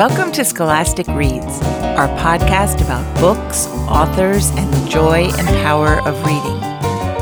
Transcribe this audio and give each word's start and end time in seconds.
Welcome 0.00 0.32
to 0.32 0.46
Scholastic 0.46 1.06
Reads, 1.08 1.60
our 1.98 2.08
podcast 2.16 2.82
about 2.82 3.04
books, 3.20 3.66
authors, 3.86 4.48
and 4.52 4.72
the 4.72 4.88
joy 4.88 5.24
and 5.24 5.46
power 5.62 6.00
of 6.08 6.16
reading. 6.24 6.58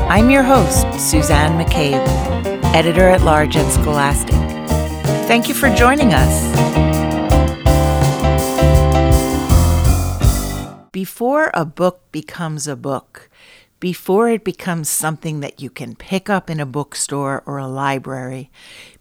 I'm 0.07 0.29
your 0.29 0.43
host, 0.43 0.87
Suzanne 0.97 1.61
McCabe, 1.61 2.07
editor 2.73 3.09
at 3.09 3.19
large 3.23 3.57
at 3.57 3.69
Scholastic. 3.69 4.33
Thank 5.27 5.49
you 5.49 5.55
for 5.55 5.69
joining 5.75 6.13
us. 6.13 6.33
Before 10.93 11.51
a 11.53 11.65
book 11.65 11.99
becomes 12.13 12.65
a 12.65 12.77
book, 12.77 13.28
before 13.79 14.29
it 14.29 14.43
becomes 14.43 14.89
something 14.89 15.39
that 15.39 15.61
you 15.61 15.69
can 15.69 15.95
pick 15.95 16.29
up 16.29 16.49
in 16.49 16.59
a 16.59 16.65
bookstore 16.65 17.43
or 17.45 17.57
a 17.57 17.67
library, 17.67 18.51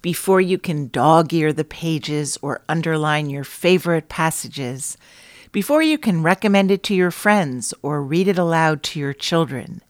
before 0.03 0.41
you 0.41 0.59
can 0.59 0.89
dog 0.89 1.33
ear 1.35 1.53
the 1.53 1.65
pages 1.65 2.39
or 2.43 2.63
underline 2.69 3.29
your 3.29 3.45
favorite 3.45 4.09
passages, 4.09 4.97
before 5.51 5.83
you 5.83 5.99
can 5.99 6.23
recommend 6.23 6.71
it 6.71 6.83
to 6.85 6.95
your 6.95 7.11
friends 7.11 7.75
or 7.83 8.03
read 8.03 8.29
it 8.29 8.39
aloud 8.39 8.83
to 8.83 9.01
your 9.01 9.13
children, 9.13 9.83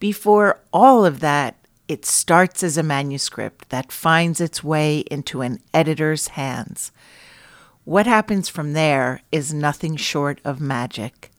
before 0.00 0.60
all 0.72 1.04
of 1.04 1.20
that, 1.20 1.56
it 1.86 2.04
starts 2.04 2.62
as 2.62 2.78
a 2.78 2.82
manuscript 2.82 3.68
that 3.68 3.92
finds 3.92 4.40
its 4.40 4.64
way 4.64 5.00
into 5.10 5.42
an 5.42 5.60
editor's 5.72 6.28
hands. 6.28 6.90
What 7.84 8.06
happens 8.06 8.48
from 8.48 8.72
there 8.72 9.20
is 9.30 9.52
nothing 9.52 9.96
short 9.96 10.40
of 10.44 10.60
magic. 10.60 11.30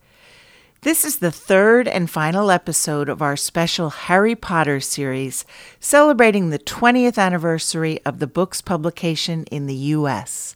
This 0.86 1.04
is 1.04 1.18
the 1.18 1.32
third 1.32 1.88
and 1.88 2.08
final 2.08 2.48
episode 2.48 3.08
of 3.08 3.20
our 3.20 3.36
special 3.36 3.90
Harry 3.90 4.36
Potter 4.36 4.78
series, 4.78 5.44
celebrating 5.80 6.50
the 6.50 6.60
20th 6.60 7.18
anniversary 7.18 7.98
of 8.06 8.20
the 8.20 8.28
book's 8.28 8.60
publication 8.60 9.46
in 9.50 9.66
the 9.66 9.74
U.S. 9.74 10.54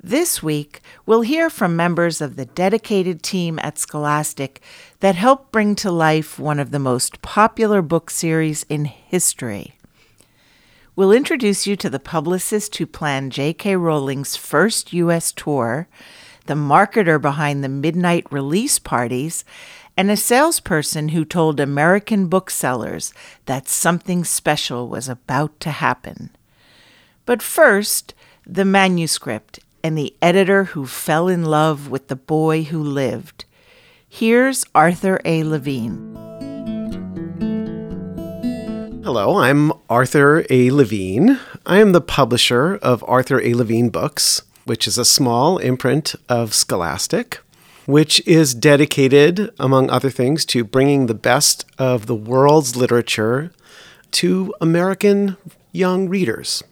This 0.00 0.44
week, 0.44 0.80
we'll 1.06 1.22
hear 1.22 1.50
from 1.50 1.74
members 1.74 2.20
of 2.20 2.36
the 2.36 2.44
dedicated 2.44 3.20
team 3.24 3.58
at 3.60 3.78
Scholastic 3.78 4.62
that 5.00 5.16
helped 5.16 5.50
bring 5.50 5.74
to 5.74 5.90
life 5.90 6.38
one 6.38 6.60
of 6.60 6.70
the 6.70 6.78
most 6.78 7.20
popular 7.20 7.82
book 7.82 8.10
series 8.10 8.62
in 8.68 8.84
history. 8.84 9.74
We'll 10.94 11.10
introduce 11.10 11.66
you 11.66 11.74
to 11.74 11.90
the 11.90 11.98
publicist 11.98 12.76
who 12.76 12.86
planned 12.86 13.32
J.K. 13.32 13.74
Rowling's 13.74 14.36
first 14.36 14.92
U.S. 14.92 15.32
tour 15.32 15.88
the 16.48 16.54
marketer 16.54 17.20
behind 17.20 17.62
the 17.62 17.68
midnight 17.68 18.26
release 18.32 18.78
parties, 18.78 19.44
and 19.98 20.10
a 20.10 20.16
salesperson 20.16 21.10
who 21.10 21.24
told 21.24 21.60
American 21.60 22.26
booksellers 22.26 23.12
that 23.44 23.68
something 23.68 24.24
special 24.24 24.88
was 24.88 25.10
about 25.10 25.60
to 25.60 25.70
happen. 25.70 26.30
But 27.26 27.42
first, 27.42 28.14
the 28.46 28.64
manuscript 28.64 29.60
and 29.84 29.96
the 29.96 30.14
editor 30.22 30.64
who 30.64 30.86
fell 30.86 31.28
in 31.28 31.44
love 31.44 31.90
with 31.90 32.08
the 32.08 32.16
boy 32.16 32.64
who 32.64 32.82
lived. 32.82 33.44
Here's 34.08 34.64
Arthur 34.74 35.20
A. 35.26 35.44
Levine. 35.44 36.14
Hello, 39.04 39.38
I'm 39.38 39.70
Arthur 39.90 40.46
A. 40.48 40.70
Levine. 40.70 41.38
I 41.66 41.78
am 41.78 41.92
the 41.92 42.00
publisher 42.00 42.76
of 42.76 43.04
Arthur 43.06 43.38
A. 43.42 43.52
Levine 43.52 43.90
Books 43.90 44.42
which 44.68 44.86
is 44.86 44.98
a 44.98 45.04
small 45.04 45.56
imprint 45.56 46.14
of 46.28 46.52
Scholastic, 46.52 47.40
which 47.86 48.24
is 48.26 48.54
dedicated, 48.54 49.50
among 49.58 49.88
other 49.88 50.10
things, 50.10 50.44
to 50.44 50.62
bringing 50.62 51.06
the 51.06 51.14
best 51.14 51.64
of 51.78 52.04
the 52.04 52.14
world's 52.14 52.76
literature 52.76 53.50
to 54.10 54.54
American 54.60 55.38
young 55.72 56.06
readers. 56.08 56.62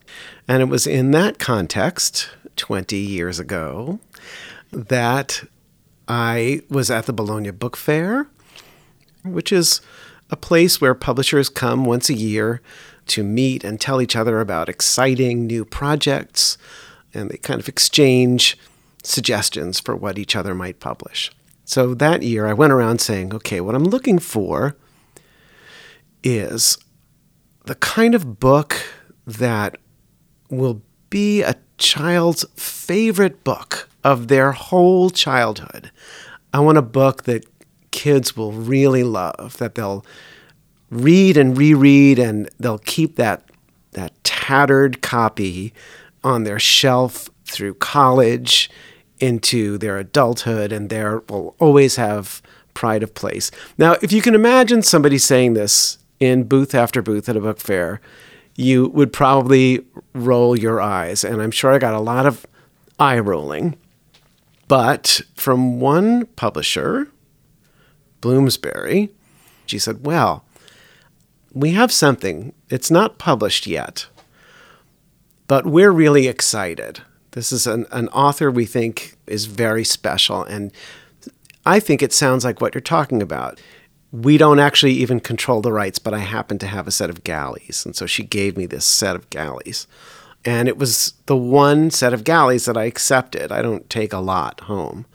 And 0.46 0.62
it 0.62 0.66
was 0.66 0.86
in 0.86 1.10
that 1.12 1.38
context, 1.38 2.28
20 2.56 2.96
years 2.96 3.38
ago, 3.38 3.98
that 4.70 5.44
I 6.06 6.60
was 6.68 6.90
at 6.90 7.06
the 7.06 7.14
Bologna 7.14 7.50
Book 7.50 7.76
Fair, 7.78 8.28
which 9.24 9.50
is 9.52 9.80
a 10.30 10.36
place 10.36 10.82
where 10.82 10.94
publishers 10.94 11.48
come 11.48 11.86
once 11.86 12.10
a 12.10 12.14
year 12.14 12.60
to 13.06 13.24
meet 13.24 13.64
and 13.64 13.80
tell 13.80 14.02
each 14.02 14.16
other 14.16 14.40
about 14.40 14.68
exciting 14.68 15.46
new 15.46 15.64
projects, 15.64 16.58
and 17.16 17.30
they 17.30 17.38
kind 17.38 17.60
of 17.60 17.68
exchange 17.68 18.58
suggestions 19.02 19.80
for 19.80 19.96
what 19.96 20.18
each 20.18 20.36
other 20.36 20.54
might 20.54 20.80
publish. 20.80 21.32
So 21.64 21.94
that 21.94 22.22
year, 22.22 22.46
I 22.46 22.52
went 22.52 22.72
around 22.72 23.00
saying, 23.00 23.34
okay, 23.34 23.60
what 23.60 23.74
I'm 23.74 23.84
looking 23.84 24.18
for 24.18 24.76
is 26.22 26.78
the 27.64 27.74
kind 27.74 28.14
of 28.14 28.38
book 28.38 28.76
that 29.26 29.78
will 30.48 30.82
be 31.10 31.42
a 31.42 31.56
child's 31.78 32.44
favorite 32.54 33.42
book 33.42 33.88
of 34.04 34.28
their 34.28 34.52
whole 34.52 35.10
childhood. 35.10 35.90
I 36.52 36.60
want 36.60 36.78
a 36.78 36.82
book 36.82 37.24
that 37.24 37.44
kids 37.90 38.36
will 38.36 38.52
really 38.52 39.02
love, 39.02 39.56
that 39.58 39.74
they'll 39.74 40.04
read 40.90 41.36
and 41.36 41.58
reread 41.58 42.18
and 42.18 42.48
they'll 42.60 42.78
keep 42.78 43.16
that 43.16 43.42
that 43.92 44.12
tattered 44.22 45.00
copy 45.00 45.72
on 46.26 46.42
their 46.42 46.58
shelf 46.58 47.30
through 47.44 47.74
college 47.74 48.68
into 49.20 49.78
their 49.78 49.96
adulthood 49.96 50.72
and 50.72 50.90
there 50.90 51.22
will 51.28 51.54
always 51.58 51.96
have 51.96 52.42
pride 52.74 53.02
of 53.02 53.14
place. 53.14 53.50
Now, 53.78 53.96
if 54.02 54.12
you 54.12 54.20
can 54.20 54.34
imagine 54.34 54.82
somebody 54.82 55.18
saying 55.18 55.54
this 55.54 55.98
in 56.18 56.44
booth 56.44 56.74
after 56.74 57.00
booth 57.00 57.28
at 57.28 57.36
a 57.36 57.40
book 57.40 57.60
fair, 57.60 58.00
you 58.56 58.88
would 58.88 59.12
probably 59.12 59.86
roll 60.14 60.58
your 60.58 60.80
eyes. 60.80 61.24
And 61.24 61.40
I'm 61.40 61.50
sure 61.50 61.72
I 61.72 61.78
got 61.78 61.94
a 61.94 62.00
lot 62.00 62.26
of 62.26 62.44
eye 62.98 63.18
rolling. 63.18 63.76
But 64.68 65.20
from 65.36 65.78
one 65.78 66.26
publisher, 66.36 67.08
Bloomsbury, 68.20 69.10
she 69.66 69.78
said, 69.78 70.04
Well, 70.04 70.44
we 71.52 71.70
have 71.72 71.92
something. 71.92 72.52
It's 72.68 72.90
not 72.90 73.18
published 73.18 73.66
yet, 73.66 74.06
but 75.46 75.66
we're 75.66 75.92
really 75.92 76.26
excited. 76.26 77.02
This 77.32 77.52
is 77.52 77.66
an, 77.66 77.86
an 77.92 78.08
author 78.08 78.50
we 78.50 78.64
think 78.64 79.16
is 79.26 79.46
very 79.46 79.84
special. 79.84 80.42
And 80.42 80.72
I 81.64 81.80
think 81.80 82.02
it 82.02 82.12
sounds 82.12 82.44
like 82.44 82.60
what 82.60 82.74
you're 82.74 82.80
talking 82.80 83.20
about. 83.20 83.60
We 84.10 84.38
don't 84.38 84.60
actually 84.60 84.92
even 84.92 85.20
control 85.20 85.60
the 85.60 85.72
rights, 85.72 85.98
but 85.98 86.14
I 86.14 86.20
happen 86.20 86.58
to 86.58 86.66
have 86.66 86.86
a 86.86 86.92
set 86.92 87.10
of 87.10 87.24
galleys. 87.24 87.84
And 87.84 87.94
so 87.94 88.06
she 88.06 88.22
gave 88.22 88.56
me 88.56 88.66
this 88.66 88.86
set 88.86 89.16
of 89.16 89.28
galleys. 89.30 89.86
And 90.44 90.68
it 90.68 90.78
was 90.78 91.14
the 91.26 91.36
one 91.36 91.90
set 91.90 92.14
of 92.14 92.24
galleys 92.24 92.64
that 92.66 92.76
I 92.76 92.84
accepted. 92.84 93.50
I 93.50 93.62
don't 93.62 93.90
take 93.90 94.12
a 94.12 94.18
lot 94.18 94.60
home. 94.60 95.06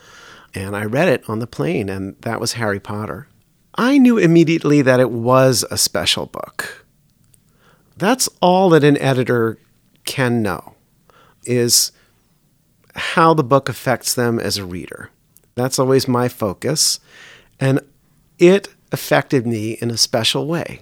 And 0.54 0.76
I 0.76 0.84
read 0.84 1.08
it 1.08 1.24
on 1.30 1.40
the 1.40 1.48
plane, 1.48 1.88
and 1.88 2.18
that 2.22 2.42
was 2.42 2.54
Harry 2.54 2.82
Potter. 2.82 3.30
I 3.76 3.98
knew 3.98 4.18
immediately 4.18 4.82
that 4.82 5.00
it 5.00 5.12
was 5.12 5.64
a 5.72 5.78
special 5.78 6.26
book. 6.26 6.86
That's 7.96 8.28
all 8.42 8.70
that 8.72 8.84
an 8.84 8.98
editor 8.98 9.58
can 10.06 10.42
know 10.42 10.76
is 11.44 11.92
how 12.96 13.34
the 13.34 13.44
book 13.44 13.70
affects 13.70 14.14
them 14.14 14.40
as 14.40 14.58
a 14.58 14.66
reader. 14.66 15.10
That's 15.56 15.80
always 15.80 16.08
my 16.08 16.28
focus. 16.28 17.00
And 17.60 17.80
it 18.38 18.70
affected 18.92 19.46
me 19.48 19.74
in 19.74 19.92
a 19.92 19.98
special 19.98 20.48
way. 20.48 20.82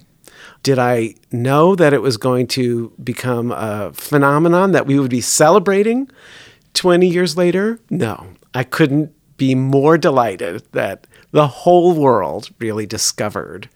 Did 0.62 0.78
I 0.78 1.14
know 1.30 1.74
that 1.74 1.92
it 1.92 2.02
was 2.02 2.16
going 2.16 2.46
to 2.48 2.92
become 3.02 3.52
a 3.52 3.92
phenomenon 3.94 4.72
that 4.72 4.86
we 4.86 4.98
would 4.98 5.10
be 5.10 5.20
celebrating 5.20 6.10
20 6.74 7.06
years 7.06 7.36
later? 7.36 7.78
No. 7.88 8.26
I 8.54 8.64
couldn't 8.64 9.12
be 9.36 9.54
more 9.54 9.96
delighted 9.96 10.62
that 10.72 11.06
the 11.30 11.46
whole 11.46 11.94
world 11.94 12.50
really 12.58 12.86
discovered 12.86 13.68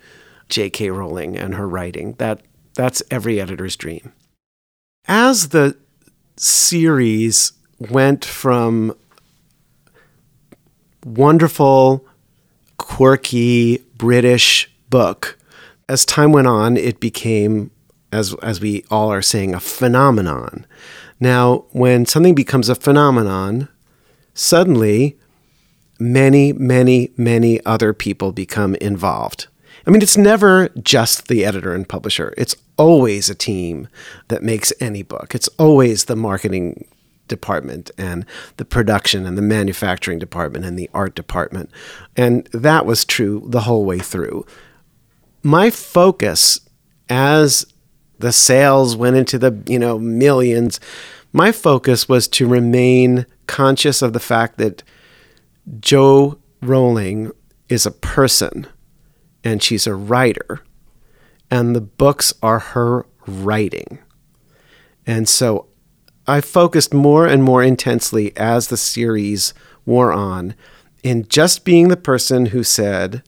J.K. 0.49 0.91
Rowling 0.91 1.37
and 1.39 1.55
her 1.55 1.69
writing. 1.69 2.15
That 2.15 2.43
that's 2.75 3.03
every 3.11 3.41
editor's 3.41 3.77
dream 3.77 4.13
as 5.07 5.49
the 5.49 5.77
series 6.37 7.53
went 7.79 8.25
from 8.25 8.97
wonderful, 11.05 12.05
quirky 12.79 13.79
British 13.97 14.71
book, 14.91 15.39
as 15.89 16.05
time 16.05 16.33
went 16.33 16.47
on, 16.47 16.77
it 16.77 17.01
became, 17.01 17.71
as, 18.13 18.35
as 18.43 18.61
we 18.61 18.85
all 18.91 19.13
are 19.13 19.23
saying, 19.23 19.55
a 19.55 19.61
phenomenon. 19.61 20.67
Now, 21.21 21.67
when 21.73 22.07
something 22.07 22.35
becomes 22.35 22.69
a 22.69 22.75
phenomenon, 22.75 23.69
suddenly 24.33 25.19
many, 25.99 26.53
many, 26.53 27.11
many 27.17 27.65
other 27.65 27.93
people 27.93 28.33
become 28.33 28.75
involved. 28.77 29.47
I 29.87 29.91
mean, 29.91 30.03
it's 30.03 30.17
never 30.17 30.69
just 30.83 31.29
the 31.29 31.45
editor 31.45 31.75
and 31.75 31.89
publisher. 31.89 32.33
It's 32.37 32.57
always 32.77 33.29
a 33.29 33.35
team 33.35 33.89
that 34.29 34.43
makes 34.43 34.73
any 34.81 35.03
book. 35.03 35.35
It's 35.35 35.49
always 35.59 36.05
the 36.05 36.17
marketing 36.17 36.87
department 37.29 37.91
and 37.97 38.25
the 38.57 38.65
production 38.65 39.27
and 39.27 39.37
the 39.37 39.43
manufacturing 39.43 40.19
department 40.19 40.65
and 40.65 40.79
the 40.79 40.91
art 40.95 41.15
department. 41.15 41.71
And 42.17 42.47
that 42.53 42.87
was 42.87 43.05
true 43.05 43.45
the 43.47 43.63
whole 43.63 43.85
way 43.85 43.99
through. 43.99 44.47
My 45.43 45.71
focus 45.71 46.61
as 47.09 47.67
the 48.19 48.33
sales 48.33 48.97
went 48.97 49.17
into 49.17 49.39
the, 49.39 49.63
you 49.67 49.79
know, 49.79 49.99
millions, 49.99 50.81
my 51.33 51.53
focus 51.53 52.09
was 52.09 52.29
to 52.29 52.47
remain 52.47 53.27
conscious 53.47 54.01
of 54.03 54.13
the 54.13 54.21
fact 54.21 54.57
that 54.59 54.83
Jo 55.81 56.39
Rowling 56.63 57.33
is 57.69 57.85
a 57.85 57.91
person 57.91 58.67
and 59.45 59.63
she's 59.63 59.87
a 59.87 59.95
writer, 59.95 60.61
and 61.51 61.77
the 61.77 61.81
books 61.81 62.33
are 62.43 62.59
her 62.59 63.07
writing. 63.27 63.99
And 65.07 65.29
so 65.29 65.67
I 66.27 66.41
focused 66.41 66.95
more 66.95 67.27
and 67.27 67.45
more 67.45 67.63
intensely 67.63 68.35
as 68.37 68.69
the 68.69 68.77
series 68.77 69.53
wore 69.85 70.13
on 70.13 70.55
in 71.03 71.29
just 71.29 71.65
being 71.65 71.89
the 71.89 71.97
person 71.97 72.47
who 72.47 72.65
said, 72.65 73.23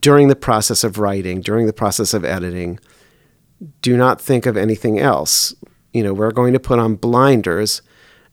during 0.00 0.28
the 0.28 0.36
process 0.36 0.84
of 0.84 0.98
writing, 0.98 1.42
during 1.42 1.66
the 1.66 1.72
process 1.72 2.14
of 2.14 2.24
editing, 2.24 2.80
do 3.82 3.96
not 3.96 4.20
think 4.20 4.46
of 4.46 4.56
anything 4.56 4.98
else. 4.98 5.54
You 5.92 6.02
know, 6.02 6.14
we're 6.14 6.32
going 6.32 6.54
to 6.54 6.60
put 6.60 6.78
on 6.78 6.94
blinders 6.94 7.82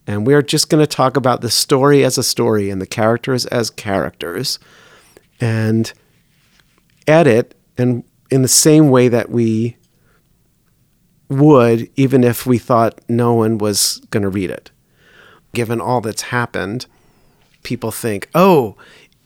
and 0.07 0.25
we're 0.25 0.41
just 0.41 0.69
going 0.69 0.81
to 0.81 0.87
talk 0.87 1.17
about 1.17 1.41
the 1.41 1.51
story 1.51 2.05
as 2.05 2.17
a 2.17 2.23
story 2.23 2.69
and 2.69 2.81
the 2.81 2.87
characters 2.87 3.45
as 3.47 3.69
characters 3.69 4.57
and 5.41 5.91
edit 7.07 7.55
and 7.77 8.03
in 8.29 8.41
the 8.41 8.47
same 8.47 8.89
way 8.89 9.07
that 9.07 9.29
we 9.29 9.77
would 11.29 11.89
even 11.95 12.23
if 12.23 12.45
we 12.45 12.57
thought 12.57 12.99
no 13.07 13.33
one 13.33 13.57
was 13.57 14.01
going 14.09 14.23
to 14.23 14.29
read 14.29 14.49
it. 14.49 14.71
Given 15.53 15.79
all 15.79 16.01
that's 16.01 16.23
happened, 16.23 16.85
people 17.63 17.91
think, 17.91 18.29
oh, 18.35 18.75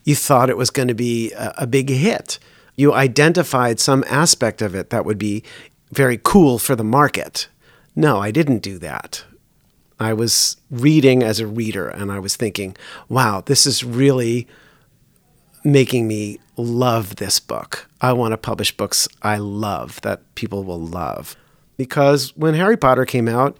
you 0.03 0.15
thought 0.15 0.49
it 0.49 0.57
was 0.57 0.69
going 0.69 0.87
to 0.87 0.93
be 0.93 1.31
a, 1.33 1.53
a 1.59 1.67
big 1.67 1.89
hit. 1.89 2.39
You 2.75 2.93
identified 2.93 3.79
some 3.79 4.03
aspect 4.07 4.61
of 4.61 4.75
it 4.75 4.89
that 4.89 5.05
would 5.05 5.17
be 5.17 5.43
very 5.91 6.19
cool 6.21 6.59
for 6.59 6.75
the 6.75 6.83
market. 6.83 7.47
No, 7.95 8.19
I 8.19 8.31
didn't 8.31 8.59
do 8.59 8.77
that. 8.79 9.23
I 9.99 10.13
was 10.13 10.57
reading 10.71 11.23
as 11.23 11.39
a 11.39 11.47
reader 11.47 11.87
and 11.87 12.11
I 12.11 12.19
was 12.19 12.35
thinking, 12.35 12.75
wow, 13.07 13.41
this 13.45 13.65
is 13.65 13.83
really 13.83 14.47
making 15.63 16.07
me 16.07 16.39
love 16.57 17.15
this 17.15 17.39
book. 17.39 17.87
I 18.01 18.13
want 18.13 18.33
to 18.33 18.37
publish 18.37 18.75
books 18.75 19.07
I 19.21 19.37
love 19.37 20.01
that 20.01 20.35
people 20.35 20.63
will 20.63 20.81
love. 20.81 21.35
Because 21.77 22.35
when 22.35 22.53
Harry 22.53 22.77
Potter 22.77 23.05
came 23.05 23.27
out, 23.27 23.57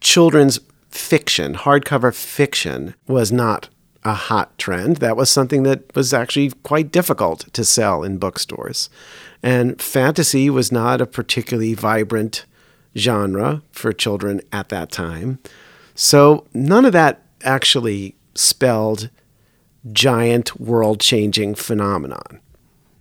children's 0.00 0.60
fiction, 0.90 1.54
hardcover 1.54 2.14
fiction, 2.14 2.94
was 3.06 3.32
not 3.32 3.68
a 4.04 4.14
hot 4.14 4.56
trend. 4.58 4.98
That 4.98 5.16
was 5.16 5.30
something 5.30 5.62
that 5.64 5.94
was 5.94 6.12
actually 6.12 6.50
quite 6.62 6.92
difficult 6.92 7.52
to 7.52 7.64
sell 7.64 8.02
in 8.02 8.18
bookstores. 8.18 8.90
And 9.42 9.80
fantasy 9.80 10.50
was 10.50 10.72
not 10.72 11.00
a 11.00 11.06
particularly 11.06 11.74
vibrant 11.74 12.44
genre 12.96 13.62
for 13.72 13.92
children 13.92 14.40
at 14.52 14.68
that 14.70 14.90
time. 14.90 15.38
So 15.94 16.46
none 16.54 16.84
of 16.84 16.92
that 16.92 17.22
actually 17.42 18.14
spelled 18.34 19.10
giant 19.92 20.60
world 20.60 21.00
changing 21.00 21.54
phenomenon. 21.54 22.40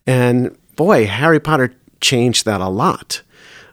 And 0.05 0.57
boy, 0.75 1.07
Harry 1.07 1.39
Potter 1.39 1.73
changed 1.99 2.45
that 2.45 2.61
a 2.61 2.69
lot. 2.69 3.21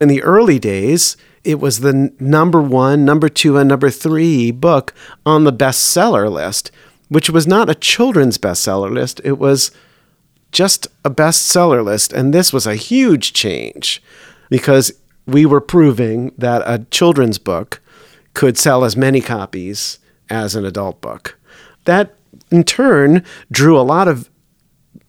In 0.01 0.09
the 0.09 0.23
early 0.23 0.59
days, 0.59 1.17
it 1.45 1.61
was 1.61 1.81
the 1.81 2.13
number 2.19 2.61
one, 2.61 3.05
number 3.05 3.29
two, 3.29 3.57
and 3.57 3.69
number 3.69 3.91
three 3.91 4.51
book 4.51 4.95
on 5.25 5.45
the 5.45 5.53
bestseller 5.53 6.31
list 6.31 6.71
which 7.09 7.31
was 7.31 7.47
not 7.47 7.71
a 7.71 7.75
children's 7.75 8.39
bestseller 8.39 8.93
list. 8.93 9.21
It 9.25 9.39
was 9.39 9.71
just 10.53 10.87
a 11.05 11.11
bestseller 11.11 11.85
list. 11.85 12.13
And 12.13 12.33
this 12.33 12.53
was 12.53 12.67
a 12.67 12.77
huge 12.77 13.33
change 13.33 14.03
because 14.51 14.93
we 15.27 15.47
were 15.47 15.61
proving 15.61 16.33
that 16.39 16.63
a 16.67 16.85
children's 16.91 17.39
book 17.39 17.81
could 18.35 18.59
sell 18.59 18.85
as 18.85 18.97
many 18.97 19.21
copies 19.21 19.99
as 20.29 20.57
an 20.57 20.65
adult 20.65 21.01
book. 21.01 21.39
That 21.85 22.15
in 22.51 22.65
turn 22.65 23.25
drew 23.51 23.79
a 23.79 23.83
lot 23.83 24.09
of 24.09 24.31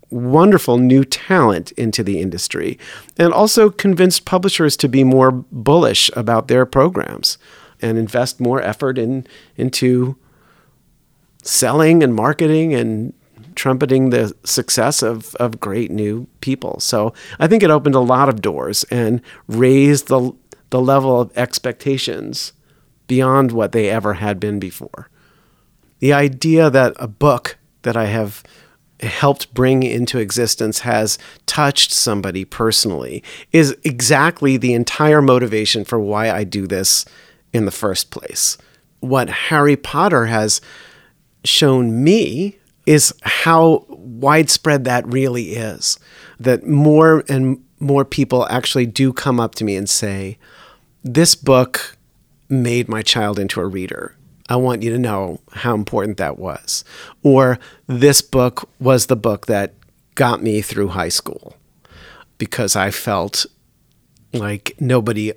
wonderful 0.09 0.77
new 0.77 1.03
talent 1.03 1.71
into 1.73 2.03
the 2.03 2.19
industry 2.19 2.79
and 3.17 3.33
also 3.33 3.69
convinced 3.69 4.25
publishers 4.25 4.77
to 4.77 4.87
be 4.87 5.03
more 5.03 5.31
bullish 5.31 6.09
about 6.15 6.47
their 6.47 6.65
programs 6.65 7.37
and 7.81 7.97
invest 7.97 8.39
more 8.39 8.61
effort 8.61 8.97
in 8.97 9.27
into 9.57 10.15
selling 11.43 12.01
and 12.01 12.15
marketing 12.15 12.73
and 12.73 13.13
trumpeting 13.55 14.09
the 14.09 14.35
success 14.43 15.01
of, 15.01 15.35
of 15.35 15.59
great 15.59 15.91
new 15.91 16.27
people. 16.41 16.79
So 16.79 17.13
I 17.39 17.47
think 17.47 17.63
it 17.63 17.69
opened 17.69 17.95
a 17.95 17.99
lot 17.99 18.29
of 18.29 18.41
doors 18.41 18.83
and 18.85 19.21
raised 19.47 20.07
the, 20.07 20.33
the 20.69 20.81
level 20.81 21.21
of 21.21 21.35
expectations 21.37 22.53
beyond 23.07 23.51
what 23.51 23.71
they 23.71 23.89
ever 23.89 24.15
had 24.15 24.39
been 24.39 24.59
before. 24.59 25.09
The 26.06 26.13
idea 26.13 26.69
that 26.69 26.94
a 26.98 27.07
book 27.07 27.57
that 27.81 27.98
I 27.98 28.06
have 28.06 28.44
helped 29.00 29.52
bring 29.56 29.81
into 29.81 30.19
existence 30.19 30.81
has 30.81 31.18
touched 31.48 31.92
somebody 31.92 32.46
personally 32.46 33.24
is 33.52 33.75
exactly 33.84 34.56
the 34.56 34.75
entire 34.75 35.19
motivation 35.19 35.84
for 35.84 36.00
why 36.00 36.30
I 36.30 36.44
do 36.44 36.68
this 36.68 37.06
in 37.54 37.66
the 37.66 37.72
first 37.72 38.12
place. 38.12 38.56
What 39.00 39.30
Harry 39.50 39.75
Potter 39.75 40.28
has 40.28 40.62
shown 41.44 42.04
me 42.04 42.60
is 42.86 43.12
how 43.24 43.88
widespread 43.90 44.84
that 44.84 45.12
really 45.12 45.56
is. 45.56 45.98
That 46.40 46.68
more 46.68 47.24
and 47.28 47.63
more 47.80 48.06
people 48.06 48.46
actually 48.52 48.86
do 48.86 49.12
come 49.12 49.40
up 49.40 49.56
to 49.56 49.63
me 49.63 49.75
and 49.75 49.90
say, 49.90 50.38
This 51.04 51.34
book 51.34 51.98
made 52.48 52.88
my 52.88 53.02
child 53.02 53.40
into 53.40 53.60
a 53.60 53.66
reader. 53.66 54.16
I 54.47 54.57
want 54.57 54.83
you 54.83 54.92
to 54.92 55.00
know 55.00 55.39
how 55.51 55.74
important 55.74 56.18
that 56.18 56.38
was. 56.38 56.83
Or 57.24 57.57
this 57.88 58.21
book 58.21 58.69
was 58.80 59.07
the 59.07 59.15
book 59.15 59.47
that 59.47 59.74
got 60.13 60.42
me 60.42 60.62
through 60.62 60.89
high 60.89 61.09
school 61.09 61.56
because 62.38 62.75
I 62.75 62.92
felt 62.92 63.45
like 64.33 64.75
nobody 64.80 65.33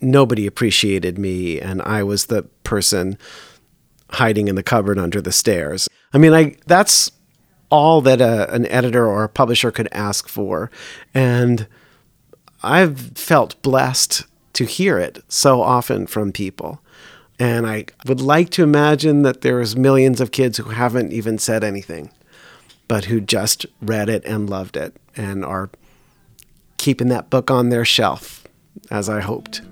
nobody 0.00 0.46
appreciated 0.46 1.18
me 1.18 1.60
and 1.60 1.82
I 1.82 2.04
was 2.04 2.26
the 2.26 2.44
person 2.62 3.18
hiding 4.12 4.48
in 4.48 4.54
the 4.54 4.62
cupboard 4.62 4.98
under 4.98 5.20
the 5.20 5.32
stairs. 5.32 5.88
I 6.12 6.18
mean, 6.18 6.32
I 6.32 6.56
that's 6.66 7.10
all 7.70 8.00
that 8.02 8.20
a, 8.20 8.52
an 8.54 8.66
editor 8.66 9.06
or 9.06 9.24
a 9.24 9.28
publisher 9.28 9.70
could 9.70 9.88
ask 9.92 10.28
for, 10.28 10.70
and 11.12 11.66
I've 12.62 12.98
felt 13.18 13.60
blessed 13.62 14.24
to 14.54 14.64
hear 14.64 14.98
it 14.98 15.22
so 15.28 15.60
often 15.60 16.06
from 16.06 16.32
people. 16.32 16.80
And 17.38 17.66
I 17.66 17.86
would 18.06 18.20
like 18.20 18.50
to 18.50 18.64
imagine 18.64 19.22
that 19.22 19.42
there's 19.42 19.76
millions 19.76 20.20
of 20.20 20.32
kids 20.32 20.58
who 20.58 20.70
haven't 20.70 21.12
even 21.12 21.38
said 21.38 21.62
anything, 21.62 22.10
but 22.88 23.04
who 23.04 23.20
just 23.20 23.64
read 23.80 24.08
it 24.08 24.24
and 24.24 24.50
loved 24.50 24.76
it 24.76 24.96
and 25.16 25.44
are 25.44 25.70
keeping 26.78 27.08
that 27.08 27.30
book 27.30 27.50
on 27.50 27.68
their 27.68 27.84
shelf, 27.84 28.44
as 28.90 29.08
I 29.08 29.20
hoped. 29.20 29.62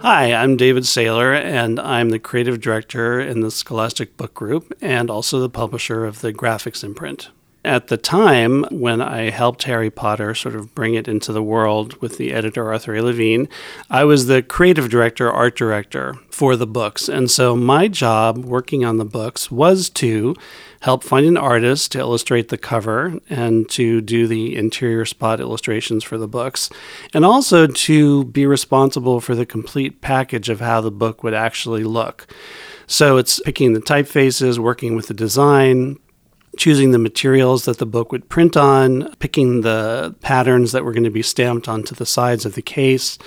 Hi, 0.00 0.34
I'm 0.34 0.56
David 0.56 0.82
Saylor, 0.82 1.34
and 1.34 1.80
I'm 1.80 2.10
the 2.10 2.18
creative 2.18 2.60
director 2.60 3.20
in 3.20 3.40
the 3.40 3.50
Scholastic 3.50 4.18
Book 4.18 4.34
Group 4.34 4.72
and 4.82 5.10
also 5.10 5.40
the 5.40 5.48
publisher 5.48 6.04
of 6.04 6.20
the 6.20 6.32
graphics 6.32 6.84
imprint. 6.84 7.30
At 7.64 7.86
the 7.86 7.96
time 7.96 8.64
when 8.64 9.00
I 9.00 9.30
helped 9.30 9.62
Harry 9.62 9.90
Potter 9.90 10.34
sort 10.34 10.54
of 10.54 10.74
bring 10.74 10.92
it 10.92 11.08
into 11.08 11.32
the 11.32 11.42
world 11.42 11.96
with 12.02 12.18
the 12.18 12.34
editor 12.34 12.70
Arthur 12.70 12.94
A. 12.94 13.00
Levine, 13.00 13.48
I 13.88 14.04
was 14.04 14.26
the 14.26 14.42
creative 14.42 14.90
director, 14.90 15.32
art 15.32 15.56
director 15.56 16.18
for 16.28 16.56
the 16.56 16.66
books. 16.66 17.08
And 17.08 17.30
so 17.30 17.56
my 17.56 17.88
job 17.88 18.44
working 18.44 18.84
on 18.84 18.98
the 18.98 19.04
books 19.06 19.50
was 19.50 19.88
to 19.90 20.36
help 20.80 21.02
find 21.02 21.24
an 21.24 21.38
artist 21.38 21.92
to 21.92 22.00
illustrate 22.00 22.50
the 22.50 22.58
cover 22.58 23.18
and 23.30 23.66
to 23.70 24.02
do 24.02 24.26
the 24.26 24.54
interior 24.56 25.06
spot 25.06 25.40
illustrations 25.40 26.04
for 26.04 26.18
the 26.18 26.28
books, 26.28 26.68
and 27.14 27.24
also 27.24 27.66
to 27.66 28.24
be 28.24 28.44
responsible 28.44 29.22
for 29.22 29.34
the 29.34 29.46
complete 29.46 30.02
package 30.02 30.50
of 30.50 30.60
how 30.60 30.82
the 30.82 30.90
book 30.90 31.22
would 31.22 31.32
actually 31.32 31.84
look. 31.84 32.26
So 32.86 33.16
it's 33.16 33.40
picking 33.40 33.72
the 33.72 33.80
typefaces, 33.80 34.58
working 34.58 34.94
with 34.94 35.06
the 35.06 35.14
design, 35.14 35.98
choosing 36.56 36.90
the 36.90 36.98
materials 36.98 37.64
that 37.64 37.78
the 37.78 37.86
book 37.86 38.12
would 38.12 38.28
print 38.28 38.56
on, 38.56 39.14
picking 39.16 39.60
the 39.60 40.14
patterns 40.20 40.72
that 40.72 40.84
were 40.84 40.92
going 40.92 41.04
to 41.04 41.10
be 41.10 41.22
stamped 41.22 41.68
onto 41.68 41.94
the 41.94 42.06
sides 42.06 42.44
of 42.44 42.54
the 42.54 42.62
case, 42.62 43.18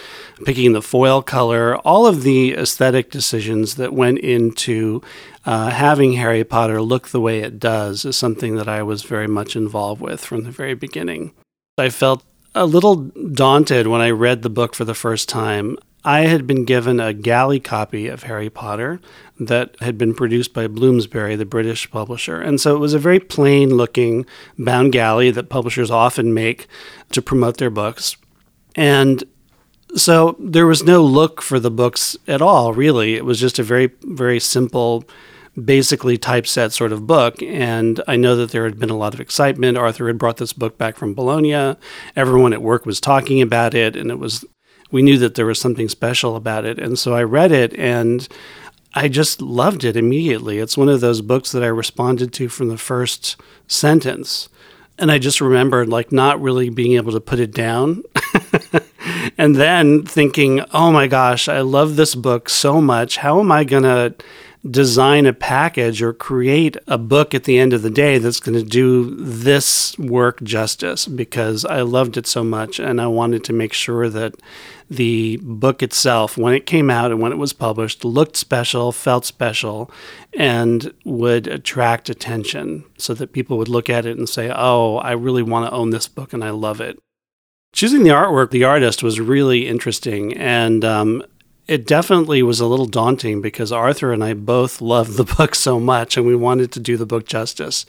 picking 0.46 0.74
the 0.74 0.82
foil 0.82 1.22
color, 1.22 1.78
all 1.78 2.06
of 2.06 2.24
the 2.24 2.54
aesthetic 2.54 3.12
decisions 3.12 3.76
that 3.76 3.94
went 3.94 4.20
into 4.20 5.02
uh, 5.46 5.70
having 5.70 6.14
Harry 6.14 6.44
Potter 6.44 6.82
look 6.82 7.10
the 7.10 7.22
way 7.22 7.40
it 7.40 7.60
does 7.60 8.06
is 8.06 8.18
something 8.18 8.56
that 8.56 8.68
I 8.68 8.84
was 8.84 9.04
very 9.04 9.28
much 9.28 9.56
involved 9.56 10.02
with 10.02 10.24
from 10.24 10.44
the 10.44 10.52
very 10.52 10.74
beginning. 10.74 11.34
I 11.78 11.90
felt 11.90 12.24
a 12.54 12.66
little 12.66 12.96
daunted 12.96 13.88
when 13.88 14.02
I 14.02 14.10
read 14.10 14.42
the 14.42 14.50
book 14.50 14.76
for 14.76 14.84
the 14.84 14.96
first 14.96 15.30
time. 15.30 15.78
I 16.08 16.22
had 16.22 16.48
been 16.48 16.64
given 16.64 17.02
a 17.02 17.12
galley 17.12 17.60
copy 17.60 18.08
of 18.08 18.24
Harry 18.24 18.50
Potter 18.50 19.02
that 19.42 19.76
had 19.82 19.98
been 19.98 20.14
produced 20.14 20.54
by 20.54 20.68
Bloomsbury, 20.68 21.36
the 21.36 21.44
British 21.46 21.92
publisher. 21.92 22.40
And 22.40 22.62
so 22.62 22.74
it 22.74 22.80
was 22.80 22.94
a 22.94 23.00
very 23.00 23.20
plain 23.20 23.72
looking 23.72 24.26
bound 24.58 24.94
galley 24.94 25.32
that 25.32 25.50
publishers 25.50 25.92
often 25.92 26.34
make 26.34 26.68
to 27.12 27.22
promote 27.22 27.58
their 27.58 27.70
books. 27.70 28.16
And 28.74 29.22
So 29.96 30.38
there 30.40 30.68
was 30.68 30.84
no 30.84 31.04
look 31.04 31.42
for 31.42 31.60
the 31.60 31.72
books 31.72 32.16
at 32.28 32.42
all, 32.42 32.74
really. 32.74 33.16
It 33.16 33.26
was 33.26 33.40
just 33.40 33.60
a 33.60 33.64
very, 33.64 33.92
very 34.04 34.40
simple, 34.40 35.04
basically 35.62 36.18
typeset 36.18 36.72
sort 36.72 36.92
of 36.92 37.08
book. 37.08 37.42
And 37.42 38.02
I 38.08 38.16
know 38.16 38.36
that 38.36 38.52
there 38.52 38.66
had 38.66 38.80
been 38.80 38.90
a 38.90 38.98
lot 38.98 39.14
of 39.14 39.20
excitement. 39.20 39.78
Arthur 39.78 40.08
had 40.08 40.18
brought 40.18 40.38
this 40.38 40.54
book 40.54 40.78
back 40.78 40.98
from 40.98 41.14
Bologna. 41.14 41.76
Everyone 42.16 42.54
at 42.54 42.62
work 42.62 42.86
was 42.86 43.00
talking 43.00 43.42
about 43.42 43.74
it, 43.74 43.96
and 43.96 44.12
it 44.12 44.20
was 44.20 44.46
we 44.92 45.02
knew 45.02 45.18
that 45.18 45.36
there 45.36 45.46
was 45.46 45.60
something 45.60 45.90
special 45.90 46.36
about 46.36 46.66
it. 46.66 46.80
And 46.80 46.98
so 46.98 47.14
I 47.14 47.24
read 47.24 47.52
it 47.52 47.78
and 47.78 48.28
I 48.94 49.08
just 49.08 49.42
loved 49.42 49.84
it 49.84 49.98
immediately. 49.98 50.60
It's 50.60 50.78
one 50.78 50.90
of 50.90 51.02
those 51.02 51.22
books 51.22 51.52
that 51.52 51.64
I 51.64 51.68
responded 51.68 52.34
to 52.34 52.50
from 52.50 52.70
the 52.70 52.78
first 52.78 53.36
sentence. 53.68 54.50
And 54.98 55.12
I 55.12 55.20
just 55.20 55.42
remembered 55.42 55.90
like 55.90 56.12
not 56.12 56.42
really 56.42 56.70
being 56.70 56.94
able 56.94 57.12
to 57.12 57.20
put 57.20 57.40
it 57.40 57.54
down. 57.54 58.04
and 59.38 59.56
then 59.56 60.04
thinking, 60.04 60.62
oh 60.74 60.92
my 60.92 61.08
gosh, 61.08 61.48
I 61.48 61.62
love 61.62 61.96
this 61.96 62.16
book 62.16 62.50
so 62.50 62.82
much. 62.82 63.18
How 63.18 63.40
am 63.40 63.52
I 63.52 63.64
going 63.64 63.84
to 63.84 64.16
design 64.70 65.26
a 65.26 65.34
package 65.34 66.02
or 66.02 66.14
create 66.14 66.76
a 66.88 66.98
book 66.98 67.34
at 67.34 67.44
the 67.44 67.58
end 67.58 67.74
of 67.74 67.82
the 67.82 67.90
day 67.90 68.18
that's 68.18 68.40
going 68.40 68.58
to 68.58 68.66
do 68.66 69.16
this 69.16 69.98
work 69.98 70.42
justice 70.44 71.06
because 71.06 71.64
I 71.64 71.82
loved 71.82 72.18
it 72.18 72.28
so 72.28 72.44
much 72.44 72.80
and 72.80 73.00
I 73.00 73.08
wanted 73.08 73.44
to 73.46 73.54
make 73.54 73.74
sure 73.74 74.10
that 74.10 74.36
the 74.90 75.38
book 75.44 75.84
itself, 75.84 76.38
when 76.38 76.54
it 76.54 76.66
came 76.66 76.90
out 76.90 77.12
and 77.12 77.20
when 77.20 77.32
it 77.32 77.38
was 77.38 77.54
published, 77.54 78.06
looked 78.06 78.38
special, 78.38 78.92
felt 78.92 79.26
special, 79.26 79.92
and 80.34 80.94
would 81.04 81.48
attract 81.48 82.10
attention 82.10 82.86
so 82.98 83.14
that 83.14 83.34
people 83.34 83.58
would 83.58 83.68
look 83.68 83.90
at 83.90 84.06
it 84.06 84.18
and 84.18 84.30
say, 84.30 84.52
Oh, 84.54 84.98
I 84.98 85.12
really 85.12 85.44
want 85.44 85.66
to 85.66 85.76
own 85.76 85.90
this 85.90 86.08
book 86.08 86.34
and 86.34 86.44
I 86.44 86.52
love 86.52 86.80
it. 86.80 87.00
Choosing 87.74 88.04
the 88.04 88.12
artwork, 88.12 88.52
the 88.52 88.64
artist 88.64 89.04
was 89.04 89.20
really 89.20 89.68
interesting. 89.68 90.36
And 90.38 90.86
um, 90.86 91.24
it 91.68 91.86
definitely 91.86 92.42
was 92.42 92.62
a 92.62 92.66
little 92.66 92.86
daunting 92.86 93.42
because 93.42 93.72
Arthur 93.74 94.14
and 94.14 94.24
I 94.24 94.34
both 94.34 94.80
loved 94.80 95.18
the 95.18 95.24
book 95.38 95.54
so 95.54 95.80
much 95.80 96.16
and 96.16 96.26
we 96.26 96.36
wanted 96.36 96.72
to 96.72 96.80
do 96.80 96.96
the 96.96 97.06
book 97.06 97.26
justice. 97.26 97.86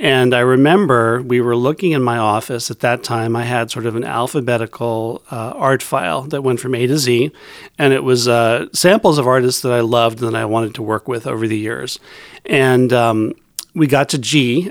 And 0.00 0.32
I 0.32 0.40
remember 0.40 1.20
we 1.20 1.42
were 1.42 1.54
looking 1.54 1.92
in 1.92 2.02
my 2.02 2.16
office 2.16 2.70
at 2.70 2.80
that 2.80 3.04
time. 3.04 3.36
I 3.36 3.44
had 3.44 3.70
sort 3.70 3.84
of 3.84 3.96
an 3.96 4.04
alphabetical 4.04 5.22
uh, 5.30 5.52
art 5.54 5.82
file 5.82 6.22
that 6.22 6.40
went 6.40 6.58
from 6.58 6.74
A 6.74 6.86
to 6.86 6.96
Z, 6.96 7.30
and 7.78 7.92
it 7.92 8.02
was 8.02 8.26
uh, 8.26 8.68
samples 8.72 9.18
of 9.18 9.26
artists 9.26 9.60
that 9.60 9.72
I 9.72 9.80
loved 9.80 10.22
and 10.22 10.34
that 10.34 10.40
I 10.40 10.46
wanted 10.46 10.74
to 10.76 10.82
work 10.82 11.06
with 11.06 11.26
over 11.26 11.46
the 11.46 11.58
years. 11.58 12.00
And 12.46 12.94
um, 12.94 13.34
we 13.74 13.86
got 13.86 14.08
to 14.08 14.18
G, 14.18 14.70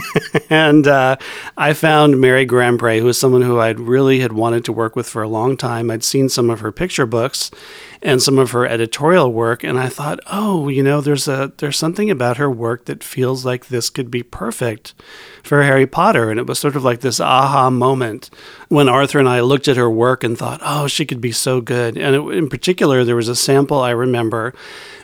and 0.50 0.86
uh, 0.86 1.16
I 1.58 1.74
found 1.74 2.18
Mary 2.18 2.46
Grand-Pré, 2.46 3.00
who 3.00 3.04
was 3.04 3.18
someone 3.18 3.42
who 3.42 3.60
I'd 3.60 3.78
really 3.78 4.20
had 4.20 4.32
wanted 4.32 4.64
to 4.64 4.72
work 4.72 4.96
with 4.96 5.06
for 5.06 5.20
a 5.20 5.28
long 5.28 5.58
time. 5.58 5.90
I'd 5.90 6.04
seen 6.04 6.30
some 6.30 6.48
of 6.48 6.60
her 6.60 6.72
picture 6.72 7.04
books 7.04 7.50
and 8.02 8.22
some 8.22 8.38
of 8.38 8.52
her 8.52 8.66
editorial 8.66 9.32
work, 9.32 9.62
and 9.62 9.78
I 9.78 9.88
thought, 9.88 10.20
oh, 10.26 10.68
you 10.68 10.82
know, 10.82 11.00
there's 11.00 11.28
a 11.28 11.52
there's 11.58 11.78
something 11.78 12.10
about 12.10 12.38
her 12.38 12.50
work 12.50 12.86
that 12.86 13.04
feels 13.04 13.44
like 13.44 13.66
this 13.66 13.90
could 13.90 14.10
be 14.10 14.22
perfect 14.22 14.94
for 15.42 15.62
Harry 15.62 15.86
Potter, 15.86 16.30
and 16.30 16.40
it 16.40 16.46
was 16.46 16.58
sort 16.58 16.76
of 16.76 16.84
like 16.84 17.00
this 17.00 17.20
aha 17.20 17.70
moment 17.70 18.30
when 18.68 18.88
Arthur 18.88 19.18
and 19.18 19.28
I 19.28 19.40
looked 19.40 19.68
at 19.68 19.76
her 19.76 19.90
work 19.90 20.24
and 20.24 20.38
thought, 20.38 20.60
oh, 20.62 20.86
she 20.86 21.04
could 21.04 21.20
be 21.20 21.32
so 21.32 21.60
good. 21.60 21.98
And 21.98 22.16
it, 22.16 22.20
in 22.36 22.48
particular, 22.48 23.04
there 23.04 23.16
was 23.16 23.28
a 23.28 23.36
sample 23.36 23.80
I 23.80 23.90
remember 23.90 24.54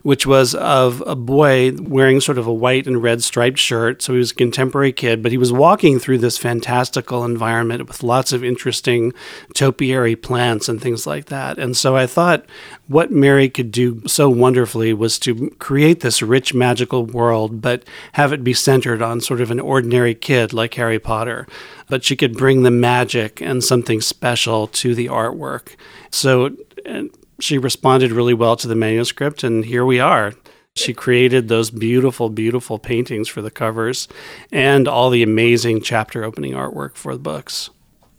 which 0.07 0.25
was 0.25 0.55
of 0.55 1.03
a 1.05 1.17
boy 1.17 1.73
wearing 1.81 2.21
sort 2.21 2.39
of 2.39 2.47
a 2.47 2.55
white 2.55 2.87
and 2.87 3.03
red 3.03 3.25
striped 3.25 3.59
shirt. 3.59 4.01
So 4.01 4.13
he 4.13 4.21
was 4.21 4.31
a 4.31 4.37
contemporary 4.37 4.93
kid, 4.93 5.21
but 5.21 5.33
he 5.33 5.37
was 5.37 5.53
walking 5.53 5.99
through 5.99 6.19
this 6.19 6.39
fantastical 6.39 7.25
environment 7.25 7.89
with 7.89 8.05
lots 8.05 8.33
of 8.33 8.45
interesting 8.45 9.13
topiary 9.53 10.15
plants 10.15 10.69
and 10.69 10.81
things 10.81 11.09
like 11.09 11.25
that. 11.25 11.59
And 11.59 11.77
so 11.77 11.97
I 11.97 12.07
thought 12.07 12.47
what 12.89 13.11
Mary 13.11 13.49
could 13.49 13.73
do 13.73 14.03
so 14.07 14.29
wonderfully 14.29 14.93
was 14.93 15.19
to 15.21 15.51
create 15.59 16.01
this 16.01 16.23
rich, 16.23 16.55
magical 16.55 17.05
world, 17.05 17.61
but 17.61 17.85
have 18.13 18.33
it 18.33 18.45
be 18.45 18.55
centered 18.55 19.03
on 19.03 19.21
sort 19.21 19.41
of 19.41 19.51
an 19.51 19.61
ordinary 19.61 20.15
kid 20.15 20.53
like 20.53 20.75
Harry 20.75 20.99
Potter. 20.99 21.47
But 21.89 22.05
she 22.05 22.17
could 22.17 22.37
bring 22.37 22.63
the 22.63 22.71
magic 22.71 23.41
and 23.41 23.63
something 23.63 24.01
special 24.01 24.67
to 24.69 24.95
the 24.95 25.07
artwork. 25.07 25.75
So, 26.11 26.57
uh, 26.85 27.05
she 27.39 27.59
responded 27.59 28.13
really 28.13 28.35
well 28.35 28.57
to 28.57 28.69
the 28.69 28.75
manuscript, 28.75 29.45
and 29.45 29.65
here 29.65 29.85
we 29.85 30.01
are. 30.01 30.33
She 30.75 30.93
created 30.95 31.49
those 31.49 31.71
beautiful, 31.71 32.29
beautiful 32.29 32.79
paintings 32.79 33.29
for 33.29 33.43
the 33.43 33.51
covers 33.51 34.09
and 34.53 34.87
all 34.87 35.11
the 35.11 35.23
amazing 35.23 35.81
chapter 35.81 36.23
opening 36.23 36.53
artwork 36.53 36.97
for 36.97 37.15
the 37.15 37.19
books. 37.19 37.71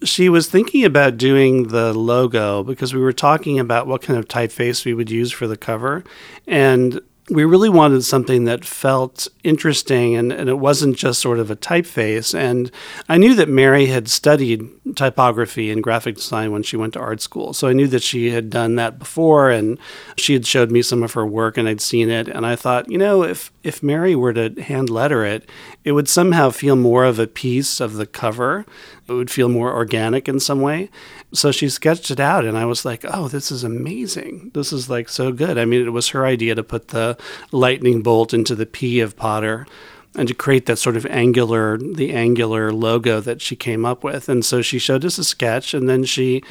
She 0.03 0.29
was 0.29 0.47
thinking 0.47 0.85
about 0.85 1.17
doing 1.17 1.69
the 1.69 1.93
logo 1.93 2.63
because 2.63 2.93
we 2.93 3.01
were 3.01 3.13
talking 3.13 3.59
about 3.59 3.87
what 3.87 4.01
kind 4.01 4.19
of 4.19 4.27
typeface 4.27 4.85
we 4.85 4.93
would 4.93 5.09
use 5.09 5.31
for 5.31 5.47
the 5.47 5.57
cover. 5.57 6.03
And 6.45 7.01
we 7.29 7.43
really 7.43 7.69
wanted 7.69 8.03
something 8.03 8.45
that 8.45 8.63
felt 8.63 9.27
interesting 9.43 10.15
and, 10.15 10.31
and 10.31 10.49
it 10.49 10.59
wasn't 10.59 10.95
just 10.95 11.19
sort 11.19 11.39
of 11.39 11.51
a 11.51 11.57
typeface. 11.57 12.37
And 12.37 12.71
I 13.09 13.17
knew 13.17 13.35
that 13.35 13.49
Mary 13.49 13.87
had 13.87 14.07
studied 14.07 14.69
typography 14.95 15.69
and 15.69 15.83
graphic 15.83 16.15
design 16.15 16.53
when 16.53 16.63
she 16.63 16.77
went 16.77 16.93
to 16.93 17.01
art 17.01 17.19
school. 17.19 17.53
So 17.53 17.67
I 17.67 17.73
knew 17.73 17.87
that 17.87 18.01
she 18.01 18.29
had 18.29 18.49
done 18.49 18.75
that 18.75 18.97
before 18.97 19.49
and 19.49 19.77
she 20.17 20.33
had 20.33 20.47
showed 20.47 20.71
me 20.71 20.81
some 20.81 21.03
of 21.03 21.13
her 21.13 21.25
work 21.25 21.57
and 21.57 21.67
I'd 21.67 21.81
seen 21.81 22.09
it. 22.09 22.29
And 22.29 22.45
I 22.45 22.55
thought, 22.55 22.89
you 22.89 22.97
know, 22.97 23.23
if, 23.23 23.51
if 23.61 23.83
Mary 23.83 24.15
were 24.15 24.33
to 24.33 24.61
hand 24.61 24.89
letter 24.89 25.25
it, 25.25 25.49
it 25.83 25.91
would 25.91 26.07
somehow 26.07 26.49
feel 26.49 26.77
more 26.77 27.03
of 27.03 27.19
a 27.19 27.27
piece 27.27 27.81
of 27.81 27.95
the 27.95 28.05
cover. 28.05 28.65
It 29.07 29.13
would 29.13 29.31
feel 29.31 29.49
more 29.49 29.73
organic 29.73 30.29
in 30.29 30.39
some 30.39 30.61
way. 30.61 30.89
So 31.33 31.51
she 31.51 31.67
sketched 31.67 32.09
it 32.09 32.19
out, 32.19 32.45
and 32.45 32.57
I 32.57 32.65
was 32.65 32.85
like, 32.85 33.03
oh, 33.03 33.27
this 33.27 33.51
is 33.51 33.63
amazing. 33.63 34.51
This 34.53 34.71
is 34.71 34.89
like 34.89 35.09
so 35.09 35.31
good. 35.31 35.57
I 35.57 35.65
mean, 35.65 35.85
it 35.85 35.91
was 35.91 36.09
her 36.09 36.25
idea 36.25 36.55
to 36.55 36.63
put 36.63 36.89
the 36.89 37.17
lightning 37.51 38.01
bolt 38.01 38.33
into 38.33 38.55
the 38.55 38.65
P 38.65 39.01
of 39.01 39.17
Potter 39.17 39.67
and 40.15 40.27
to 40.27 40.33
create 40.33 40.65
that 40.67 40.79
sort 40.79 40.95
of 40.95 41.05
angular, 41.07 41.77
the 41.77 42.13
angular 42.13 42.71
logo 42.71 43.19
that 43.19 43.41
she 43.41 43.55
came 43.55 43.85
up 43.85 44.03
with. 44.03 44.29
And 44.29 44.43
so 44.43 44.61
she 44.61 44.79
showed 44.79 45.03
us 45.03 45.17
a 45.17 45.23
sketch, 45.23 45.73
and 45.73 45.89
then 45.89 46.05
she 46.05 46.43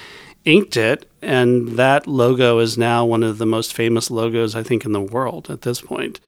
inked 0.45 0.77
it, 0.77 1.11
and 1.23 1.71
that 1.71 2.07
logo 2.07 2.59
is 2.59 2.79
now 2.79 3.05
one 3.05 3.23
of 3.23 3.39
the 3.39 3.47
most 3.47 3.73
famous 3.73 4.11
logos, 4.11 4.55
I 4.55 4.63
think, 4.63 4.85
in 4.85 4.93
the 4.93 5.01
world 5.01 5.51
at 5.51 5.63
this 5.63 5.81
point. 5.81 6.21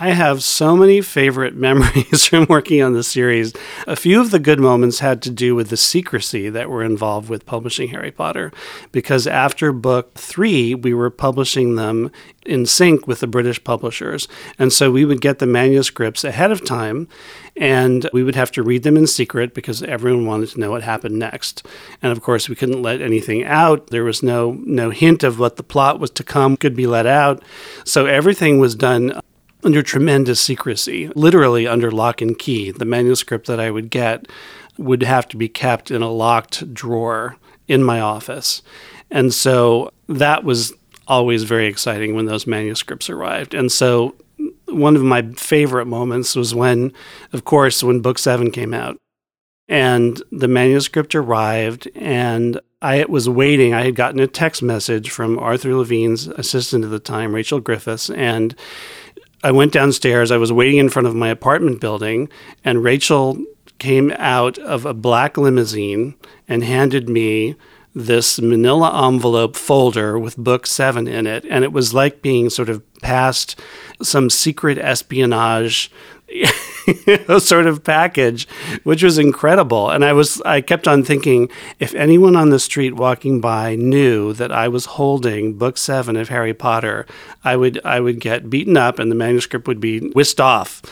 I 0.00 0.10
have 0.10 0.44
so 0.44 0.76
many 0.76 1.00
favorite 1.00 1.56
memories 1.56 2.24
from 2.24 2.46
working 2.48 2.80
on 2.82 2.92
the 2.92 3.02
series. 3.02 3.52
A 3.88 3.96
few 3.96 4.20
of 4.20 4.30
the 4.30 4.38
good 4.38 4.60
moments 4.60 5.00
had 5.00 5.20
to 5.22 5.30
do 5.30 5.56
with 5.56 5.70
the 5.70 5.76
secrecy 5.76 6.48
that 6.48 6.70
were 6.70 6.84
involved 6.84 7.28
with 7.28 7.44
publishing 7.46 7.88
Harry 7.88 8.12
Potter, 8.12 8.52
because 8.92 9.26
after 9.26 9.72
book 9.72 10.14
three, 10.14 10.72
we 10.72 10.94
were 10.94 11.10
publishing 11.10 11.74
them 11.74 12.12
in 12.46 12.64
sync 12.64 13.08
with 13.08 13.18
the 13.18 13.26
British 13.26 13.62
publishers. 13.64 14.28
And 14.56 14.72
so 14.72 14.92
we 14.92 15.04
would 15.04 15.20
get 15.20 15.40
the 15.40 15.46
manuscripts 15.46 16.22
ahead 16.22 16.52
of 16.52 16.64
time 16.64 17.08
and 17.56 18.08
we 18.12 18.22
would 18.22 18.36
have 18.36 18.52
to 18.52 18.62
read 18.62 18.84
them 18.84 18.96
in 18.96 19.06
secret 19.08 19.52
because 19.52 19.82
everyone 19.82 20.26
wanted 20.26 20.50
to 20.50 20.60
know 20.60 20.70
what 20.70 20.84
happened 20.84 21.18
next. 21.18 21.66
And 22.00 22.12
of 22.12 22.22
course, 22.22 22.48
we 22.48 22.54
couldn't 22.54 22.82
let 22.82 23.00
anything 23.00 23.44
out. 23.44 23.88
There 23.88 24.04
was 24.04 24.22
no 24.22 24.52
no 24.64 24.90
hint 24.90 25.24
of 25.24 25.40
what 25.40 25.56
the 25.56 25.64
plot 25.64 25.98
was 25.98 26.10
to 26.12 26.22
come 26.22 26.56
could 26.56 26.76
be 26.76 26.86
let 26.86 27.06
out. 27.06 27.42
So 27.84 28.06
everything 28.06 28.60
was 28.60 28.76
done 28.76 29.20
under 29.64 29.82
tremendous 29.82 30.40
secrecy, 30.40 31.08
literally 31.14 31.66
under 31.66 31.90
lock 31.90 32.20
and 32.20 32.38
key. 32.38 32.70
The 32.70 32.84
manuscript 32.84 33.46
that 33.46 33.60
I 33.60 33.70
would 33.70 33.90
get 33.90 34.26
would 34.76 35.02
have 35.02 35.26
to 35.28 35.36
be 35.36 35.48
kept 35.48 35.90
in 35.90 36.02
a 36.02 36.10
locked 36.10 36.72
drawer 36.72 37.36
in 37.66 37.82
my 37.82 38.00
office. 38.00 38.62
And 39.10 39.34
so 39.34 39.92
that 40.08 40.44
was 40.44 40.72
always 41.06 41.42
very 41.42 41.66
exciting 41.66 42.14
when 42.14 42.26
those 42.26 42.46
manuscripts 42.46 43.10
arrived. 43.10 43.54
And 43.54 43.72
so 43.72 44.14
one 44.66 44.94
of 44.94 45.02
my 45.02 45.22
favorite 45.32 45.86
moments 45.86 46.36
was 46.36 46.54
when, 46.54 46.92
of 47.32 47.44
course, 47.44 47.82
when 47.82 48.00
book 48.00 48.18
seven 48.18 48.50
came 48.50 48.74
out 48.74 48.96
and 49.68 50.22
the 50.30 50.48
manuscript 50.48 51.14
arrived 51.14 51.88
and 51.94 52.60
I 52.80 53.04
was 53.08 53.28
waiting. 53.28 53.74
I 53.74 53.84
had 53.84 53.96
gotten 53.96 54.20
a 54.20 54.28
text 54.28 54.62
message 54.62 55.10
from 55.10 55.38
Arthur 55.38 55.74
Levine's 55.74 56.28
assistant 56.28 56.84
at 56.84 56.90
the 56.90 57.00
time, 57.00 57.34
Rachel 57.34 57.58
Griffiths, 57.58 58.08
and 58.10 58.54
I 59.42 59.52
went 59.52 59.72
downstairs. 59.72 60.30
I 60.30 60.36
was 60.36 60.52
waiting 60.52 60.78
in 60.78 60.88
front 60.88 61.06
of 61.06 61.14
my 61.14 61.28
apartment 61.28 61.80
building, 61.80 62.28
and 62.64 62.82
Rachel 62.82 63.38
came 63.78 64.12
out 64.18 64.58
of 64.58 64.84
a 64.84 64.94
black 64.94 65.36
limousine 65.36 66.14
and 66.48 66.64
handed 66.64 67.08
me 67.08 67.54
this 67.94 68.40
manila 68.40 69.06
envelope 69.08 69.56
folder 69.56 70.18
with 70.18 70.36
book 70.36 70.66
seven 70.66 71.08
in 71.08 71.26
it. 71.26 71.44
And 71.50 71.64
it 71.64 71.72
was 71.72 71.94
like 71.94 72.22
being 72.22 72.50
sort 72.50 72.68
of 72.68 72.82
passed 73.00 73.58
some 74.02 74.30
secret 74.30 74.78
espionage 74.78 75.90
sort 77.38 77.66
of 77.66 77.84
package, 77.84 78.48
which 78.84 79.02
was 79.02 79.18
incredible. 79.18 79.90
And 79.90 80.04
I 80.04 80.12
was 80.12 80.40
I 80.42 80.60
kept 80.60 80.88
on 80.88 81.02
thinking 81.02 81.50
if 81.78 81.94
anyone 81.94 82.36
on 82.36 82.50
the 82.50 82.58
street 82.58 82.94
walking 82.94 83.40
by 83.40 83.74
knew 83.76 84.32
that 84.34 84.52
I 84.52 84.68
was 84.68 84.86
holding 84.86 85.54
book 85.54 85.78
seven 85.78 86.16
of 86.16 86.28
Harry 86.28 86.54
Potter, 86.54 87.06
I 87.44 87.56
would 87.56 87.80
I 87.84 88.00
would 88.00 88.20
get 88.20 88.50
beaten 88.50 88.76
up 88.76 88.98
and 88.98 89.10
the 89.10 89.16
manuscript 89.16 89.66
would 89.68 89.80
be 89.80 90.08
whisked 90.10 90.40
off. 90.40 90.82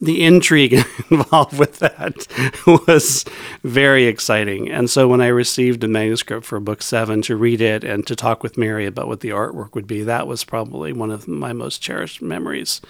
The 0.00 0.24
intrigue 0.24 0.72
involved 1.10 1.58
with 1.58 1.78
that 1.78 2.26
was 2.86 3.24
very 3.62 4.06
exciting. 4.06 4.70
And 4.70 4.90
so 4.90 5.08
when 5.08 5.20
I 5.20 5.28
received 5.28 5.80
the 5.80 5.88
manuscript 5.88 6.44
for 6.44 6.60
book 6.60 6.82
seven 6.82 7.22
to 7.22 7.36
read 7.36 7.60
it 7.60 7.84
and 7.84 8.06
to 8.06 8.16
talk 8.16 8.42
with 8.42 8.58
Mary 8.58 8.86
about 8.86 9.08
what 9.08 9.20
the 9.20 9.30
artwork 9.30 9.74
would 9.74 9.86
be, 9.86 10.02
that 10.02 10.26
was 10.26 10.44
probably 10.44 10.92
one 10.92 11.10
of 11.10 11.28
my 11.28 11.52
most 11.52 11.80
cherished 11.80 12.20
memories. 12.20 12.80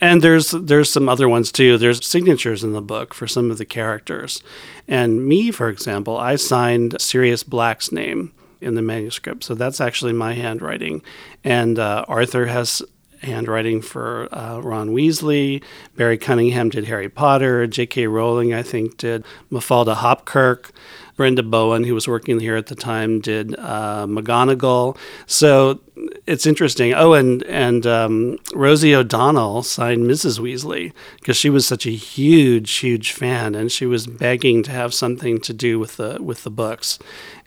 And 0.00 0.22
there's 0.22 0.52
there's 0.52 0.90
some 0.90 1.08
other 1.08 1.28
ones 1.28 1.50
too. 1.50 1.78
There's 1.78 2.04
signatures 2.04 2.64
in 2.64 2.72
the 2.72 2.82
book 2.82 3.14
for 3.14 3.26
some 3.26 3.50
of 3.50 3.58
the 3.58 3.64
characters. 3.64 4.42
And 4.86 5.26
me, 5.26 5.50
for 5.50 5.68
example, 5.68 6.16
I 6.16 6.36
signed 6.36 7.00
Sirius 7.00 7.42
Black's 7.42 7.90
name 7.92 8.32
in 8.60 8.74
the 8.74 8.82
manuscript. 8.82 9.44
So 9.44 9.54
that's 9.54 9.80
actually 9.80 10.12
my 10.12 10.32
handwriting. 10.34 11.02
And 11.44 11.78
uh, 11.78 12.04
Arthur 12.08 12.46
has 12.46 12.82
handwriting 13.24 13.82
for 13.82 14.28
uh, 14.32 14.60
Ron 14.60 14.90
Weasley. 14.90 15.62
Barry 15.96 16.18
Cunningham 16.18 16.70
did 16.70 16.84
Harry 16.86 17.08
Potter. 17.08 17.66
J.K. 17.66 18.06
Rowling, 18.06 18.54
I 18.54 18.62
think, 18.62 18.96
did 18.96 19.24
Mafalda 19.50 19.96
Hopkirk. 19.96 20.70
Brenda 21.16 21.44
Bowen, 21.44 21.84
who 21.84 21.94
was 21.94 22.08
working 22.08 22.40
here 22.40 22.56
at 22.56 22.66
the 22.66 22.74
time, 22.74 23.20
did 23.20 23.54
uh, 23.58 24.06
McGonagall. 24.06 24.96
So 25.26 25.80
it's 26.26 26.46
interesting. 26.46 26.92
Oh, 26.92 27.12
and 27.12 27.42
and 27.44 27.86
um, 27.86 28.38
Rosie 28.52 28.94
O'Donnell 28.94 29.62
signed 29.62 30.10
Mrs. 30.10 30.40
Weasley 30.40 30.92
because 31.20 31.36
she 31.36 31.50
was 31.50 31.66
such 31.66 31.86
a 31.86 31.90
huge, 31.90 32.72
huge 32.72 33.12
fan, 33.12 33.54
and 33.54 33.70
she 33.70 33.86
was 33.86 34.06
begging 34.06 34.62
to 34.64 34.72
have 34.72 34.92
something 34.92 35.40
to 35.42 35.52
do 35.52 35.78
with 35.78 35.96
the 35.96 36.18
with 36.20 36.42
the 36.42 36.50
books, 36.50 36.98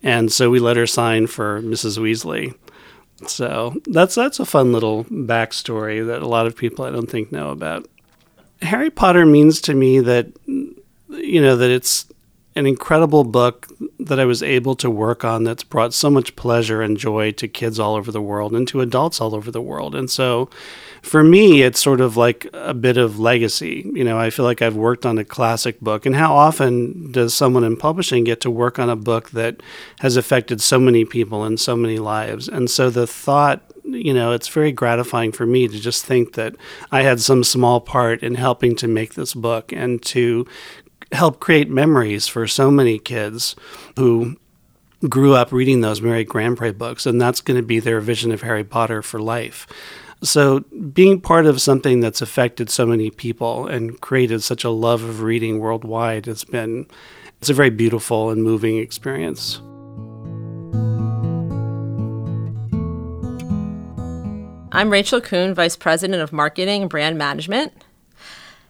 and 0.02 0.32
so 0.32 0.50
we 0.50 0.60
let 0.60 0.78
her 0.78 0.88
sign 0.88 1.28
for 1.28 1.62
Mrs. 1.62 1.98
Weasley. 1.98 2.56
So 3.26 3.76
that's 3.86 4.16
that's 4.16 4.40
a 4.40 4.46
fun 4.46 4.72
little 4.72 5.06
backstory 5.06 6.06
that 6.06 6.22
a 6.22 6.28
lot 6.28 6.46
of 6.46 6.56
people 6.56 6.86
I 6.86 6.92
don't 6.92 7.10
think 7.10 7.32
know 7.32 7.50
about. 7.50 7.88
Harry 8.62 8.90
Potter 8.90 9.26
means 9.26 9.62
to 9.62 9.74
me 9.74 10.00
that 10.00 10.28
you 10.46 11.42
know 11.42 11.56
that 11.56 11.72
it's 11.72 12.06
an 12.56 12.66
incredible 12.66 13.24
book 13.24 13.68
that 14.00 14.20
I 14.20 14.26
was 14.26 14.42
able 14.42 14.76
to 14.78 14.90
work 14.90 15.24
on 15.24 15.44
that's 15.44 15.64
brought 15.64 15.94
so 15.94 16.10
much 16.10 16.36
pleasure 16.36 16.82
and 16.82 16.98
joy 16.98 17.32
to 17.34 17.48
kids 17.48 17.80
all 17.80 17.96
over 17.96 18.12
the 18.12 18.22
world 18.22 18.54
and 18.54 18.68
to 18.70 18.82
adults 18.82 19.22
all 19.22 19.36
over 19.36 19.52
the 19.52 19.62
world. 19.62 19.94
And 19.94 20.10
so 20.10 20.50
for 21.02 21.24
me, 21.24 21.62
it's 21.62 21.82
sort 21.82 22.02
of 22.02 22.18
like 22.18 22.48
a 22.54 22.74
bit 22.74 22.98
of 22.98 23.20
legacy. 23.20 23.90
You 23.94 24.04
know, 24.04 24.18
I 24.18 24.30
feel 24.30 24.46
like 24.46 24.62
I've 24.62 24.76
worked 24.76 25.06
on 25.06 25.18
a 25.18 25.26
classic 25.26 25.80
book. 25.80 26.06
And 26.06 26.16
how 26.16 26.36
often 26.36 27.12
does 27.12 27.34
someone 27.34 27.64
in 27.64 27.78
publishing 27.78 28.24
get 28.24 28.42
to 28.42 28.52
work 28.52 28.80
on 28.80 28.90
a 28.90 28.96
book 28.96 29.32
that 29.32 29.62
has 30.00 30.18
affected 30.18 30.62
so 30.62 30.80
many 30.80 31.06
people 31.06 31.44
and 31.44 31.60
so 31.60 31.76
many 31.76 31.98
lives? 31.98 32.48
And 32.48 32.70
so 32.70 32.90
the 32.90 33.08
thought 33.08 33.64
you 33.90 34.14
know, 34.14 34.34
it's 34.34 34.50
very 34.50 34.74
gratifying 34.74 35.32
for 35.32 35.46
me 35.46 35.68
to 35.68 35.80
just 35.80 36.06
think 36.06 36.34
that 36.34 36.56
I 36.92 37.04
had 37.04 37.22
some 37.22 37.44
small 37.44 37.80
part 37.80 38.22
in 38.22 38.36
helping 38.36 38.76
to 38.78 38.88
make 38.88 39.14
this 39.14 39.34
book 39.34 39.72
and 39.72 40.04
to 40.04 40.46
help 41.14 41.40
create 41.40 41.70
memories 41.70 42.28
for 42.28 42.48
so 42.48 42.70
many 42.70 43.00
kids 43.00 43.56
who 43.96 44.36
grew 45.08 45.36
up 45.36 45.52
reading 45.52 45.82
those 45.82 46.02
Mary 46.02 46.26
Grandpré 46.26 46.78
books, 46.78 47.06
and 47.06 47.22
that's 47.22 47.42
going 47.42 47.58
to 47.60 47.66
be 47.66 47.80
their 47.80 48.02
vision 48.02 48.32
of 48.32 48.42
Harry 48.42 48.64
Potter 48.64 49.02
for 49.02 49.20
life. 49.20 49.68
So, 50.24 50.62
being 50.62 51.22
part 51.22 51.46
of 51.46 51.62
something 51.62 52.00
that's 52.00 52.24
affected 52.24 52.72
so 52.72 52.88
many 52.88 53.12
people 53.12 53.68
and 53.68 54.00
created 54.02 54.42
such 54.42 54.64
a 54.64 54.72
love 54.72 55.04
of 55.04 55.22
reading 55.22 55.60
worldwide 55.60 56.26
has 56.26 56.44
been 56.44 56.88
it's 57.40 57.52
a 57.52 57.54
very 57.54 57.70
beautiful 57.70 58.32
and 58.32 58.44
moving 58.44 58.78
experience. 58.78 59.62
I'm 64.72 64.90
Rachel 64.90 65.22
Coun, 65.22 65.54
Vice 65.54 65.76
President 65.76 66.22
of 66.22 66.34
Marketing 66.34 66.82
and 66.82 66.90
Brand 66.90 67.18
Management. 67.18 67.74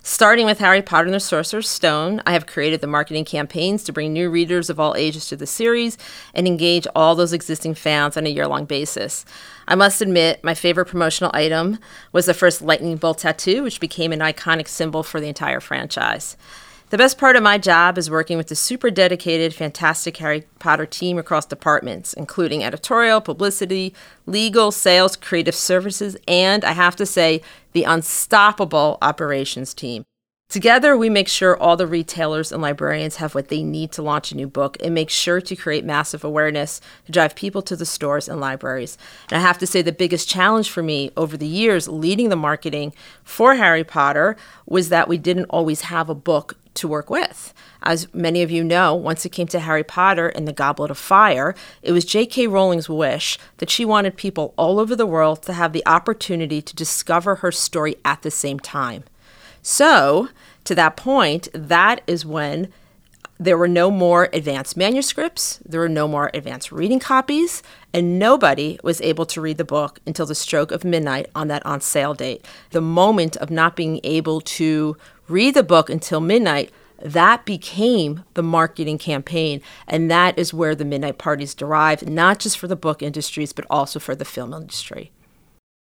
Starting 0.09 0.45
with 0.45 0.59
Harry 0.59 0.81
Potter 0.81 1.07
and 1.07 1.13
the 1.13 1.19
Sorcerer's 1.19 1.69
Stone, 1.69 2.21
I 2.25 2.31
have 2.31 2.47
created 2.47 2.79
the 2.79 2.87
marketing 2.87 3.25
campaigns 3.25 3.83
to 3.83 3.91
bring 3.91 4.13
new 4.13 4.29
readers 4.29 4.69
of 4.69 4.79
all 4.79 4.95
ages 4.95 5.27
to 5.27 5.35
the 5.35 5.45
series 5.45 5.97
and 6.33 6.47
engage 6.47 6.87
all 6.95 7.13
those 7.13 7.33
existing 7.33 7.73
fans 7.73 8.15
on 8.15 8.25
a 8.25 8.29
year 8.29 8.47
long 8.47 8.63
basis. 8.63 9.25
I 9.67 9.75
must 9.75 9.99
admit, 9.99 10.41
my 10.45 10.53
favorite 10.53 10.85
promotional 10.85 11.31
item 11.33 11.77
was 12.13 12.25
the 12.25 12.33
first 12.33 12.61
lightning 12.61 12.95
bolt 12.95 13.17
tattoo, 13.17 13.63
which 13.63 13.81
became 13.81 14.13
an 14.13 14.19
iconic 14.19 14.69
symbol 14.69 15.03
for 15.03 15.19
the 15.19 15.27
entire 15.27 15.59
franchise. 15.59 16.37
The 16.89 16.97
best 16.97 17.17
part 17.17 17.35
of 17.35 17.43
my 17.43 17.57
job 17.57 17.97
is 17.97 18.09
working 18.09 18.37
with 18.37 18.47
the 18.47 18.55
super 18.55 18.89
dedicated, 18.89 19.53
fantastic 19.53 20.15
Harry 20.17 20.45
Potter 20.57 20.85
team 20.85 21.17
across 21.17 21.45
departments, 21.45 22.13
including 22.13 22.63
editorial, 22.63 23.19
publicity, 23.19 23.93
legal, 24.25 24.71
sales, 24.71 25.17
creative 25.17 25.53
services, 25.53 26.15
and 26.29 26.63
I 26.63 26.71
have 26.71 26.95
to 26.95 27.05
say, 27.05 27.41
the 27.73 27.83
unstoppable 27.83 28.99
operations 29.01 29.73
team. 29.73 30.05
Together, 30.49 30.95
we 30.95 31.09
make 31.09 31.27
sure 31.27 31.57
all 31.57 31.75
the 31.75 31.85
retailers 31.85 32.53
and 32.53 32.61
librarians 32.61 33.17
have 33.17 33.35
what 33.35 33.49
they 33.49 33.63
need 33.63 33.91
to 33.91 34.01
launch 34.01 34.31
a 34.31 34.37
new 34.37 34.47
book 34.47 34.77
and 34.81 34.93
make 34.93 35.09
sure 35.09 35.41
to 35.41 35.57
create 35.57 35.83
massive 35.83 36.23
awareness 36.23 36.79
to 37.05 37.11
drive 37.11 37.35
people 37.35 37.61
to 37.61 37.75
the 37.75 37.85
stores 37.85 38.29
and 38.29 38.39
libraries. 38.39 38.97
And 39.29 39.37
I 39.37 39.41
have 39.41 39.57
to 39.57 39.67
say, 39.67 39.81
the 39.81 39.91
biggest 39.91 40.29
challenge 40.29 40.69
for 40.69 40.81
me 40.81 41.11
over 41.17 41.35
the 41.35 41.45
years 41.45 41.89
leading 41.89 42.29
the 42.29 42.37
marketing 42.37 42.93
for 43.25 43.55
Harry 43.55 43.83
Potter 43.83 44.37
was 44.65 44.87
that 44.87 45.09
we 45.09 45.17
didn't 45.17 45.47
always 45.49 45.81
have 45.81 46.09
a 46.09 46.15
book 46.15 46.55
to 46.77 46.87
work 46.87 47.09
with. 47.09 47.53
As 47.83 48.11
many 48.13 48.41
of 48.41 48.49
you 48.51 48.63
know, 48.63 48.95
once 48.95 49.25
it 49.25 49.29
came 49.29 49.47
to 49.47 49.59
Harry 49.59 49.83
Potter 49.83 50.29
and 50.29 50.47
the 50.47 50.53
Goblet 50.53 50.91
of 50.91 50.97
Fire, 50.97 51.53
it 51.81 51.91
was 51.91 52.05
J.K. 52.05 52.47
Rowling's 52.47 52.89
wish 52.89 53.37
that 53.57 53.69
she 53.69 53.85
wanted 53.85 54.17
people 54.17 54.53
all 54.57 54.79
over 54.79 54.95
the 54.95 55.05
world 55.05 55.43
to 55.43 55.53
have 55.53 55.73
the 55.73 55.85
opportunity 55.85 56.61
to 56.61 56.75
discover 56.75 57.35
her 57.35 57.51
story 57.51 57.95
at 58.03 58.21
the 58.21 58.31
same 58.31 58.59
time. 58.59 59.03
So, 59.61 60.29
to 60.63 60.75
that 60.75 60.97
point, 60.97 61.49
that 61.53 62.01
is 62.07 62.25
when 62.25 62.69
there 63.39 63.57
were 63.57 63.67
no 63.67 63.91
more 63.91 64.29
advanced 64.33 64.75
manuscripts, 64.75 65.59
there 65.63 65.79
were 65.79 65.89
no 65.89 66.07
more 66.07 66.31
advanced 66.33 66.71
reading 66.71 66.99
copies, 66.99 67.61
and 67.93 68.17
nobody 68.17 68.79
was 68.83 68.99
able 69.01 69.25
to 69.27 69.41
read 69.41 69.57
the 69.57 69.65
book 69.65 69.99
until 70.07 70.25
the 70.25 70.35
stroke 70.35 70.71
of 70.71 70.83
midnight 70.83 71.27
on 71.35 71.47
that 71.47 71.65
on 71.65 71.79
sale 71.79 72.13
date. 72.13 72.43
The 72.71 72.81
moment 72.81 73.35
of 73.37 73.51
not 73.51 73.75
being 73.75 73.99
able 74.03 74.41
to 74.41 74.97
read 75.27 75.53
the 75.53 75.63
book 75.63 75.89
until 75.89 76.19
midnight, 76.19 76.71
that 77.01 77.45
became 77.45 78.23
the 78.33 78.43
marketing 78.43 78.97
campaign. 78.97 79.61
And 79.87 80.09
that 80.09 80.37
is 80.37 80.53
where 80.53 80.75
the 80.75 80.85
midnight 80.85 81.17
parties 81.17 81.53
derived, 81.53 82.09
not 82.09 82.39
just 82.39 82.57
for 82.57 82.67
the 82.67 82.75
book 82.75 83.01
industries, 83.03 83.53
but 83.53 83.65
also 83.69 83.99
for 83.99 84.15
the 84.15 84.25
film 84.25 84.53
industry. 84.53 85.11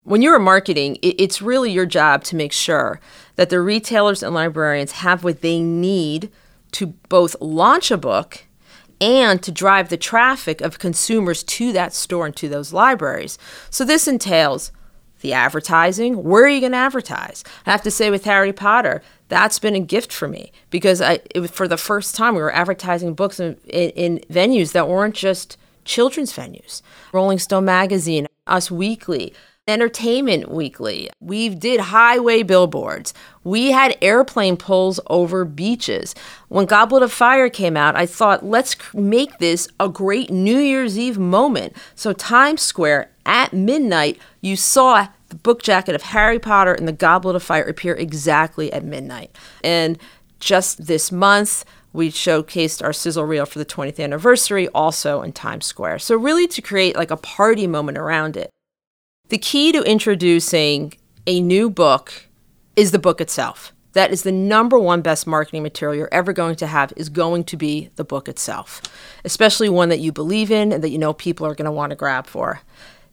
When 0.05 0.23
you're 0.23 0.39
marketing, 0.39 0.99
it's 1.01 1.41
really 1.41 1.71
your 1.71 1.87
job 1.87 2.25
to 2.25 2.37
make 2.37 2.53
sure 2.53 3.01
that 3.37 3.51
the 3.51 3.61
retailers 3.61 4.23
and 4.23 4.35
librarians 4.35 4.93
have 4.93 5.23
what 5.23 5.43
they 5.43 5.61
need 5.61 6.31
to 6.73 6.87
both 7.09 7.37
launch 7.41 7.91
a 7.91 7.97
book 7.97 8.45
and 9.01 9.43
to 9.43 9.53
drive 9.53 9.89
the 9.89 9.97
traffic 9.97 10.61
of 10.61 10.79
consumers 10.79 11.43
to 11.43 11.73
that 11.73 11.93
store 11.93 12.27
and 12.27 12.37
to 12.37 12.49
those 12.49 12.73
libraries. 12.73 13.39
So 13.71 13.85
this 13.85 14.09
entails 14.09 14.73
the 15.21 15.33
advertising. 15.33 16.25
Where 16.25 16.45
are 16.45 16.49
you 16.49 16.61
going 16.61 16.73
to 16.73 16.79
advertise? 16.79 17.45
I 17.65 17.71
have 17.71 17.83
to 17.83 17.91
say, 17.91 18.11
with 18.11 18.25
Harry 18.25 18.53
Potter, 18.53 19.03
that's 19.33 19.59
been 19.59 19.75
a 19.75 19.81
gift 19.81 20.13
for 20.13 20.29
me 20.29 20.53
because 20.69 21.01
I, 21.01 21.21
it, 21.35 21.49
for 21.49 21.67
the 21.67 21.79
first 21.79 22.15
time, 22.15 22.35
we 22.35 22.43
were 22.43 22.55
advertising 22.55 23.15
books 23.15 23.41
in, 23.41 23.57
in, 23.67 23.91
in 23.91 24.19
venues 24.31 24.73
that 24.73 24.89
weren't 24.89 25.15
just 25.15 25.57
children's 25.87 26.35
venues. 26.35 26.83
Rolling 27.15 27.39
Stone 27.39 27.65
magazine, 27.65 28.27
Us 28.47 28.71
Weekly, 28.71 29.33
Entertainment 29.67 30.51
Weekly. 30.51 31.09
We 31.19 31.49
did 31.49 31.81
highway 31.81 32.43
billboards. 32.43 33.15
We 33.43 33.71
had 33.71 33.97
airplane 34.03 34.59
pulls 34.59 35.01
over 35.07 35.47
beaches. 35.47 36.15
When 36.49 36.67
Goblet 36.67 37.03
of 37.03 37.11
Fire 37.11 37.49
came 37.49 37.75
out, 37.75 37.97
I 37.97 38.05
thought, 38.05 38.45
let's 38.45 38.77
make 38.93 39.39
this 39.39 39.67
a 39.81 39.89
great 39.89 40.31
New 40.31 40.59
Year's 40.59 40.99
Eve 40.99 41.19
moment. 41.19 41.75
So, 41.95 42.13
Times 42.13 42.61
Square 42.61 43.11
at 43.25 43.55
midnight, 43.55 44.19
you 44.43 44.57
saw 44.57 45.09
the 45.33 45.39
book 45.39 45.63
jacket 45.63 45.95
of 45.95 46.03
Harry 46.03 46.39
Potter 46.39 46.75
and 46.75 46.87
the 46.87 46.93
Goblet 46.93 47.35
of 47.35 47.43
Fire 47.43 47.65
appear 47.65 47.95
exactly 47.95 48.71
at 48.71 48.85
midnight. 48.85 49.35
And 49.65 49.99
just 50.41 50.87
this 50.87 51.11
month, 51.11 51.65
we 51.95 52.11
showcased 52.11 52.85
our 52.85 52.93
sizzle 52.93 53.25
reel 53.25 53.47
for 53.47 53.59
the 53.59 53.65
20th 53.65 53.99
anniversary 53.99 54.69
also 54.69 55.23
in 55.23 55.33
Times 55.33 55.65
Square. 55.65 56.01
So, 56.01 56.17
really, 56.17 56.47
to 56.49 56.61
create 56.61 56.97
like 56.97 57.11
a 57.11 57.17
party 57.17 57.67
moment 57.67 57.97
around 57.97 58.37
it. 58.37 58.51
The 59.31 59.39
key 59.39 59.73
to 59.73 59.83
introducing 59.83 60.93
a 61.27 61.41
new 61.41 61.71
book 61.71 62.27
is 62.77 62.91
the 62.91 62.99
book 62.99 63.19
itself. 63.19 63.73
That 63.95 64.11
is 64.11 64.23
the 64.23 64.33
number 64.33 64.79
one 64.79 65.01
best 65.01 65.27
marketing 65.27 65.63
material 65.63 65.97
you're 65.97 66.09
ever 66.13 66.35
going 66.35 66.57
to 66.57 66.67
have 66.67 66.93
is 66.97 67.09
going 67.09 67.45
to 67.45 67.57
be 67.57 67.89
the 67.97 68.05
book 68.05 68.29
itself, 68.29 68.83
especially 69.25 69.71
one 69.71 69.89
that 69.89 70.01
you 70.01 70.13
believe 70.13 70.51
in 70.51 70.73
and 70.73 70.85
that 70.85 70.91
you 70.91 70.99
know 70.99 71.15
people 71.15 71.47
are 71.47 71.55
going 71.55 71.67
to 71.67 71.73
want 71.73 71.91
to 71.91 71.97
grab 71.97 72.27
for. 72.27 72.61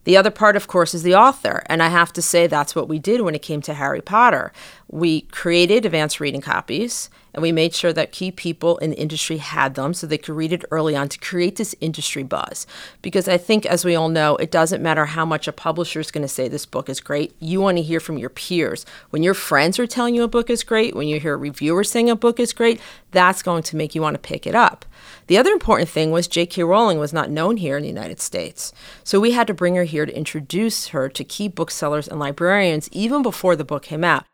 The 0.09 0.17
other 0.17 0.31
part, 0.31 0.55
of 0.55 0.65
course, 0.65 0.95
is 0.95 1.03
the 1.03 1.13
author. 1.13 1.61
And 1.67 1.83
I 1.83 1.89
have 1.89 2.11
to 2.13 2.21
say 2.23 2.47
that's 2.47 2.75
what 2.75 2.89
we 2.89 2.97
did 2.97 3.21
when 3.21 3.35
it 3.35 3.43
came 3.43 3.61
to 3.61 3.75
Harry 3.75 4.01
Potter. 4.01 4.51
We 4.87 5.21
created 5.21 5.85
advanced 5.85 6.19
reading 6.19 6.41
copies 6.41 7.11
and 7.39 7.43
we 7.43 7.53
made 7.53 7.73
sure 7.73 7.93
that 7.93 8.11
key 8.11 8.31
people 8.31 8.77
in 8.79 8.89
the 8.89 8.99
industry 8.99 9.37
had 9.37 9.75
them 9.75 9.93
so 9.93 10.05
they 10.05 10.17
could 10.17 10.35
read 10.35 10.51
it 10.51 10.65
early 10.71 10.93
on 10.93 11.07
to 11.07 11.17
create 11.19 11.55
this 11.55 11.73
industry 11.79 12.21
buzz. 12.21 12.67
Because 13.01 13.29
I 13.29 13.37
think, 13.37 13.65
as 13.65 13.85
we 13.85 13.95
all 13.95 14.09
know, 14.09 14.35
it 14.35 14.51
doesn't 14.51 14.83
matter 14.83 15.05
how 15.05 15.23
much 15.23 15.47
a 15.47 15.53
publisher 15.53 16.01
is 16.01 16.11
going 16.11 16.23
to 16.23 16.27
say 16.27 16.49
this 16.49 16.65
book 16.65 16.89
is 16.89 16.99
great. 16.99 17.33
You 17.39 17.61
want 17.61 17.77
to 17.77 17.81
hear 17.81 18.01
from 18.01 18.17
your 18.17 18.29
peers. 18.29 18.85
When 19.11 19.23
your 19.23 19.33
friends 19.33 19.79
are 19.79 19.87
telling 19.87 20.15
you 20.15 20.23
a 20.23 20.27
book 20.27 20.49
is 20.49 20.65
great, 20.65 20.97
when 20.97 21.07
you 21.07 21.17
hear 21.17 21.37
reviewers 21.37 21.89
saying 21.89 22.09
a 22.09 22.15
book 22.17 22.41
is 22.41 22.51
great, 22.51 22.81
that's 23.11 23.41
going 23.41 23.63
to 23.63 23.77
make 23.77 23.95
you 23.95 24.01
want 24.01 24.15
to 24.15 24.19
pick 24.19 24.45
it 24.45 24.53
up. 24.53 24.83
The 25.27 25.37
other 25.37 25.51
important 25.51 25.87
thing 25.87 26.11
was 26.11 26.27
J.K. 26.27 26.63
Rowling 26.63 26.99
was 26.99 27.13
not 27.13 27.29
known 27.29 27.55
here 27.55 27.77
in 27.77 27.83
the 27.83 27.87
United 27.87 28.19
States. 28.19 28.73
So 29.05 29.17
we 29.17 29.31
had 29.31 29.47
to 29.47 29.53
bring 29.53 29.75
her 29.75 29.85
here 29.85 30.05
to 30.05 30.13
introduce 30.13 30.89
her 30.89 31.07
to 31.07 31.23
key 31.23 31.47
booksellers 31.47 32.09
and 32.09 32.19
librarians 32.19 32.89
even 32.91 33.21
before 33.21 33.55
the 33.55 33.63
book 33.63 33.83
came 33.83 34.03
out. 34.03 34.25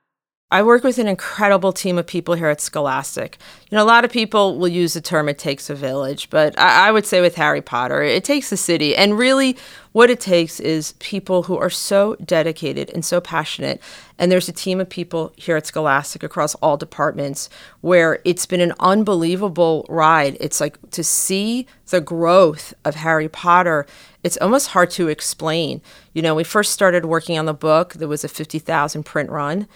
I 0.51 0.61
work 0.61 0.83
with 0.83 0.99
an 0.99 1.07
incredible 1.07 1.73
team 1.73 1.97
of 1.97 2.05
people 2.05 2.35
here 2.35 2.49
at 2.49 2.61
Scholastic. 2.61 3.39
You 3.71 3.75
know, 3.75 3.83
a 3.83 3.87
lot 3.87 4.05
of 4.05 4.11
people 4.11 4.59
will 4.59 4.67
use 4.67 4.93
the 4.93 5.01
term 5.01 5.27
it 5.27 5.39
takes 5.39 5.71
a 5.71 5.75
village, 5.75 6.29
but 6.29 6.57
I, 6.59 6.89
I, 6.89 6.91
would 6.91 7.07
say 7.07 7.19
with 7.19 7.33
Harry 7.33 7.63
Potter, 7.63 8.03
it 8.03 8.23
takes 8.23 8.51
a 8.51 8.57
city. 8.57 8.95
And 8.95 9.17
really, 9.17 9.57
what 9.91 10.11
it 10.11 10.19
takes 10.19 10.59
is 10.59 10.91
people 10.99 11.43
who 11.43 11.57
are 11.57 11.71
so 11.71 12.15
dedicated 12.23 12.91
and 12.91 13.03
so 13.03 13.19
passionate. 13.19 13.81
And 14.19 14.31
there's 14.31 14.47
a 14.47 14.53
team 14.53 14.79
of 14.79 14.87
people 14.87 15.33
here 15.35 15.57
at 15.57 15.65
Scholastic 15.65 16.21
across 16.21 16.53
all 16.55 16.77
departments 16.77 17.49
where 17.81 18.19
it's 18.23 18.45
been 18.45 18.61
an 18.61 18.73
unbelievable 18.79 19.83
ride. 19.89 20.37
It's 20.39 20.61
like 20.61 20.77
to 20.91 21.03
see 21.03 21.65
the 21.87 22.01
growth 22.01 22.71
of 22.85 22.93
Harry 22.93 23.27
Potter, 23.27 23.87
it's 24.21 24.37
almost 24.37 24.69
hard 24.69 24.91
to 24.91 25.07
explain. 25.07 25.81
You 26.13 26.21
know, 26.21 26.35
we 26.35 26.43
first 26.43 26.71
started 26.71 27.05
working 27.05 27.39
on 27.39 27.45
the 27.45 27.53
book, 27.53 27.93
there 27.95 28.07
was 28.07 28.23
a 28.23 28.27
50,000 28.27 29.03
print 29.03 29.31
run. 29.31 29.67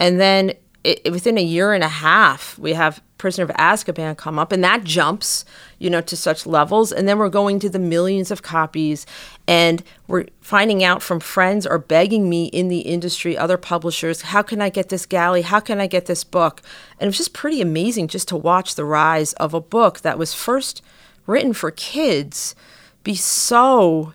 And 0.00 0.20
then 0.20 0.52
it, 0.84 1.10
within 1.10 1.38
a 1.38 1.42
year 1.42 1.72
and 1.72 1.84
a 1.84 1.88
half, 1.88 2.58
we 2.58 2.72
have 2.74 3.02
Prisoner 3.18 3.44
of 3.44 3.50
Azkaban 3.56 4.16
come 4.16 4.38
up, 4.38 4.52
and 4.52 4.62
that 4.62 4.84
jumps, 4.84 5.44
you 5.78 5.90
know, 5.90 6.00
to 6.00 6.16
such 6.16 6.46
levels. 6.46 6.92
And 6.92 7.08
then 7.08 7.18
we're 7.18 7.28
going 7.28 7.58
to 7.60 7.68
the 7.68 7.78
millions 7.78 8.30
of 8.30 8.42
copies, 8.42 9.06
and 9.46 9.82
we're 10.06 10.26
finding 10.40 10.84
out 10.84 11.02
from 11.02 11.18
friends 11.18 11.66
or 11.66 11.78
begging 11.78 12.28
me 12.28 12.46
in 12.46 12.68
the 12.68 12.80
industry, 12.80 13.36
other 13.36 13.58
publishers, 13.58 14.22
how 14.22 14.42
can 14.42 14.62
I 14.62 14.68
get 14.68 14.88
this 14.88 15.04
galley? 15.04 15.42
How 15.42 15.58
can 15.58 15.80
I 15.80 15.88
get 15.88 16.06
this 16.06 16.22
book? 16.22 16.62
And 17.00 17.06
it 17.06 17.10
was 17.10 17.18
just 17.18 17.32
pretty 17.32 17.60
amazing 17.60 18.06
just 18.08 18.28
to 18.28 18.36
watch 18.36 18.76
the 18.76 18.84
rise 18.84 19.32
of 19.34 19.52
a 19.52 19.60
book 19.60 20.00
that 20.00 20.18
was 20.18 20.32
first 20.32 20.80
written 21.26 21.52
for 21.52 21.70
kids 21.70 22.54
be 23.02 23.14
so 23.14 24.12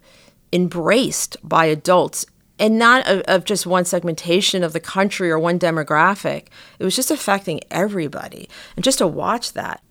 embraced 0.51 1.35
by 1.43 1.65
adults 1.65 2.25
and 2.63 2.79
not 2.79 3.05
of, 3.09 3.19
of, 3.27 3.43
just 3.43 3.67
one 3.67 3.83
segmentation 3.83 4.63
of 4.63 4.71
the 4.71 4.79
country 4.79 5.29
or 5.29 5.37
one 5.37 5.59
demographic. 5.59 6.47
It 6.79 6.85
was 6.85 6.95
just 6.95 7.11
affecting 7.11 7.59
everybody. 7.69 8.47
And 8.77 8.85
just 8.85 8.99
to 8.99 9.05
watch 9.05 9.51
that 9.51 9.83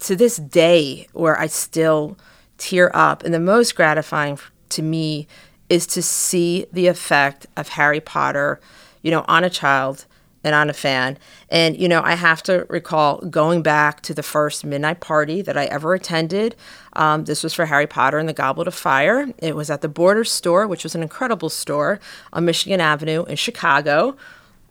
to 0.00 0.16
this 0.16 0.38
day, 0.38 1.06
where 1.12 1.38
I 1.38 1.46
still 1.46 2.16
tear 2.56 2.90
up, 2.94 3.22
and 3.22 3.34
the 3.34 3.38
most 3.38 3.76
gratifying 3.76 4.38
to 4.70 4.80
me 4.80 5.28
is 5.68 5.86
to 5.88 6.00
see 6.00 6.64
the 6.72 6.86
effect 6.86 7.46
of 7.54 7.68
Harry 7.68 8.00
Potter, 8.00 8.60
you 9.02 9.10
know, 9.10 9.26
on 9.28 9.44
a 9.44 9.50
child 9.50 10.06
and 10.44 10.54
on 10.54 10.70
a 10.70 10.74
fan. 10.74 11.18
And, 11.48 11.76
you 11.76 11.88
know, 11.88 12.02
I 12.04 12.14
have 12.14 12.42
to 12.44 12.66
recall 12.68 13.18
going 13.22 13.62
back 13.62 14.02
to 14.02 14.14
the 14.14 14.22
first 14.22 14.64
midnight 14.64 15.00
party 15.00 15.42
that 15.42 15.56
I 15.56 15.64
ever 15.64 15.94
attended. 15.94 16.54
Um, 16.92 17.24
this 17.24 17.42
was 17.42 17.54
for 17.54 17.66
Harry 17.66 17.86
Potter 17.86 18.18
and 18.18 18.28
the 18.28 18.34
Goblet 18.34 18.68
of 18.68 18.74
Fire. 18.74 19.32
It 19.38 19.56
was 19.56 19.70
at 19.70 19.80
the 19.80 19.88
Border 19.88 20.24
store, 20.24 20.66
which 20.68 20.84
was 20.84 20.94
an 20.94 21.02
incredible 21.02 21.48
store 21.48 21.98
on 22.32 22.44
Michigan 22.44 22.80
Avenue 22.80 23.24
in 23.24 23.36
Chicago. 23.36 24.16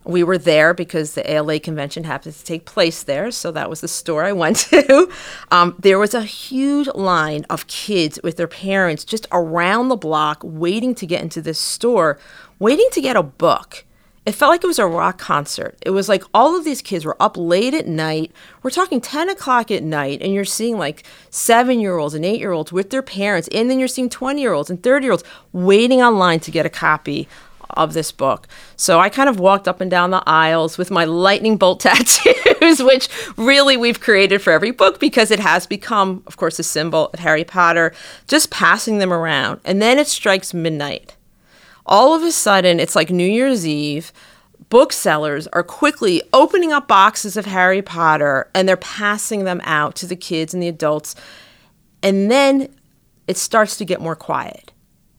We 0.04 0.22
were 0.22 0.36
there 0.36 0.74
because 0.74 1.14
the 1.14 1.28
ALA 1.30 1.58
convention 1.60 2.04
happened 2.04 2.34
to 2.34 2.44
take 2.44 2.66
place 2.66 3.02
there, 3.02 3.30
so 3.30 3.50
that 3.52 3.70
was 3.70 3.80
the 3.80 3.88
store 3.88 4.22
I 4.22 4.32
went 4.44 4.58
to. 4.58 5.10
Um, 5.50 5.74
there 5.78 5.98
was 5.98 6.14
a 6.14 6.22
huge 6.22 6.88
line 6.88 7.46
of 7.50 7.66
kids 7.66 8.20
with 8.22 8.36
their 8.36 8.46
parents 8.46 9.02
just 9.04 9.26
around 9.32 9.88
the 9.88 9.96
block 9.96 10.40
waiting 10.44 10.94
to 10.96 11.06
get 11.06 11.22
into 11.22 11.40
this 11.40 11.58
store, 11.58 12.18
waiting 12.58 12.88
to 12.92 13.00
get 13.00 13.16
a 13.16 13.22
book 13.22 13.84
it 14.26 14.32
felt 14.32 14.50
like 14.50 14.64
it 14.64 14.68
was 14.68 14.78
a 14.78 14.86
rock 14.86 15.18
concert. 15.18 15.76
It 15.82 15.90
was 15.90 16.08
like 16.08 16.24
all 16.32 16.56
of 16.56 16.64
these 16.64 16.80
kids 16.80 17.04
were 17.04 17.20
up 17.20 17.36
late 17.36 17.74
at 17.74 17.86
night. 17.86 18.32
We're 18.62 18.70
talking 18.70 19.00
10 19.00 19.28
o'clock 19.28 19.70
at 19.70 19.82
night, 19.82 20.22
and 20.22 20.32
you're 20.32 20.46
seeing 20.46 20.78
like 20.78 21.04
seven 21.30 21.78
year 21.78 21.98
olds 21.98 22.14
and 22.14 22.24
eight 22.24 22.40
year 22.40 22.52
olds 22.52 22.72
with 22.72 22.90
their 22.90 23.02
parents, 23.02 23.48
and 23.52 23.70
then 23.70 23.78
you're 23.78 23.88
seeing 23.88 24.08
20 24.08 24.40
year 24.40 24.52
olds 24.52 24.70
and 24.70 24.82
30 24.82 25.04
year 25.04 25.12
olds 25.12 25.24
waiting 25.52 26.00
online 26.00 26.40
to 26.40 26.50
get 26.50 26.64
a 26.64 26.70
copy 26.70 27.28
of 27.70 27.92
this 27.92 28.12
book. 28.12 28.48
So 28.76 28.98
I 28.98 29.08
kind 29.08 29.28
of 29.28 29.40
walked 29.40 29.68
up 29.68 29.80
and 29.80 29.90
down 29.90 30.10
the 30.10 30.22
aisles 30.26 30.78
with 30.78 30.90
my 30.90 31.04
lightning 31.04 31.56
bolt 31.56 31.80
tattoos, 31.80 32.82
which 32.82 33.08
really 33.36 33.76
we've 33.76 34.00
created 34.00 34.40
for 34.40 34.52
every 34.52 34.70
book 34.70 35.00
because 35.00 35.30
it 35.30 35.40
has 35.40 35.66
become, 35.66 36.22
of 36.26 36.36
course, 36.36 36.58
a 36.58 36.62
symbol 36.62 37.08
of 37.12 37.20
Harry 37.20 37.44
Potter, 37.44 37.92
just 38.26 38.50
passing 38.50 38.98
them 38.98 39.12
around. 39.12 39.60
And 39.64 39.82
then 39.82 39.98
it 39.98 40.06
strikes 40.06 40.54
midnight 40.54 41.16
all 41.86 42.14
of 42.14 42.22
a 42.22 42.32
sudden 42.32 42.80
it's 42.80 42.96
like 42.96 43.10
New 43.10 43.26
Year's 43.26 43.66
Eve. 43.66 44.12
Booksellers 44.70 45.46
are 45.48 45.62
quickly 45.62 46.22
opening 46.32 46.72
up 46.72 46.88
boxes 46.88 47.36
of 47.36 47.46
Harry 47.46 47.82
Potter 47.82 48.50
and 48.54 48.68
they're 48.68 48.76
passing 48.76 49.44
them 49.44 49.60
out 49.64 49.94
to 49.96 50.06
the 50.06 50.16
kids 50.16 50.54
and 50.54 50.62
the 50.62 50.68
adults. 50.68 51.14
And 52.02 52.30
then 52.30 52.74
it 53.26 53.36
starts 53.36 53.76
to 53.78 53.84
get 53.84 54.00
more 54.00 54.16
quiet 54.16 54.72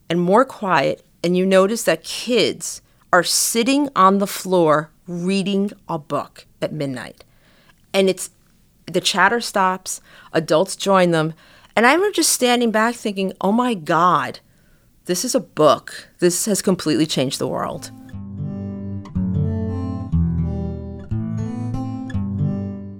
and 0.09 0.19
more 0.19 0.45
quiet. 0.45 1.05
And 1.23 1.37
you 1.37 1.45
notice 1.45 1.83
that 1.83 2.03
kids 2.03 2.81
are 3.11 3.23
sitting 3.23 3.89
on 3.95 4.17
the 4.17 4.27
floor 4.27 4.91
reading 5.07 5.71
a 5.87 5.97
book 5.97 6.45
at 6.61 6.73
midnight. 6.73 7.23
And 7.93 8.09
it's 8.09 8.29
the 8.85 9.01
chatter 9.01 9.41
stops, 9.41 10.01
adults 10.33 10.75
join 10.75 11.11
them. 11.11 11.33
And 11.75 11.85
I 11.85 11.93
remember 11.93 12.13
just 12.13 12.31
standing 12.31 12.71
back 12.71 12.95
thinking, 12.95 13.33
oh 13.41 13.51
my 13.51 13.73
God, 13.73 14.39
this 15.05 15.23
is 15.23 15.35
a 15.35 15.39
book. 15.39 16.09
This 16.19 16.45
has 16.45 16.61
completely 16.61 17.05
changed 17.05 17.39
the 17.39 17.47
world. 17.47 17.91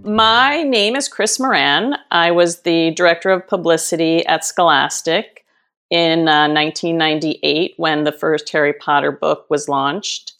My 0.06 0.62
name 0.62 0.96
is 0.96 1.08
Kris 1.08 1.40
Moran. 1.40 1.96
I 2.12 2.32
was 2.32 2.62
the 2.62 2.92
director 2.92 3.32
of 3.32 3.48
publicity 3.48 4.26
at 4.28 4.46
Scholastic 4.46 5.46
in 5.90 6.28
uh, 6.28 6.48
1998 6.48 7.74
when 7.78 8.04
the 8.04 8.12
first 8.12 8.50
Harry 8.50 8.74
Potter 8.74 9.12
book 9.12 9.48
was 9.50 9.68
launched. 9.68 10.34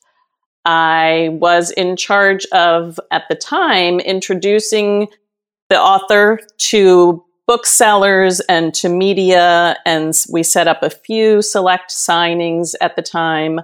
I 0.66 1.30
was 1.34 1.72
in 1.72 1.96
charge 1.96 2.46
of, 2.48 3.00
at 3.12 3.24
the 3.28 3.36
time, 3.36 4.00
introducing 4.00 5.08
the 5.70 5.80
author 5.80 6.40
to 6.58 7.25
booksellers 7.48 8.40
and 8.42 8.74
to 8.76 8.90
media. 8.90 9.78
And 9.86 10.14
we 10.30 10.44
set 10.44 10.68
up 10.68 10.84
a 10.84 10.90
few 10.90 11.42
select 11.42 11.92
signings 11.92 12.74
at 12.82 12.96
the 12.96 13.02
time 13.02 13.62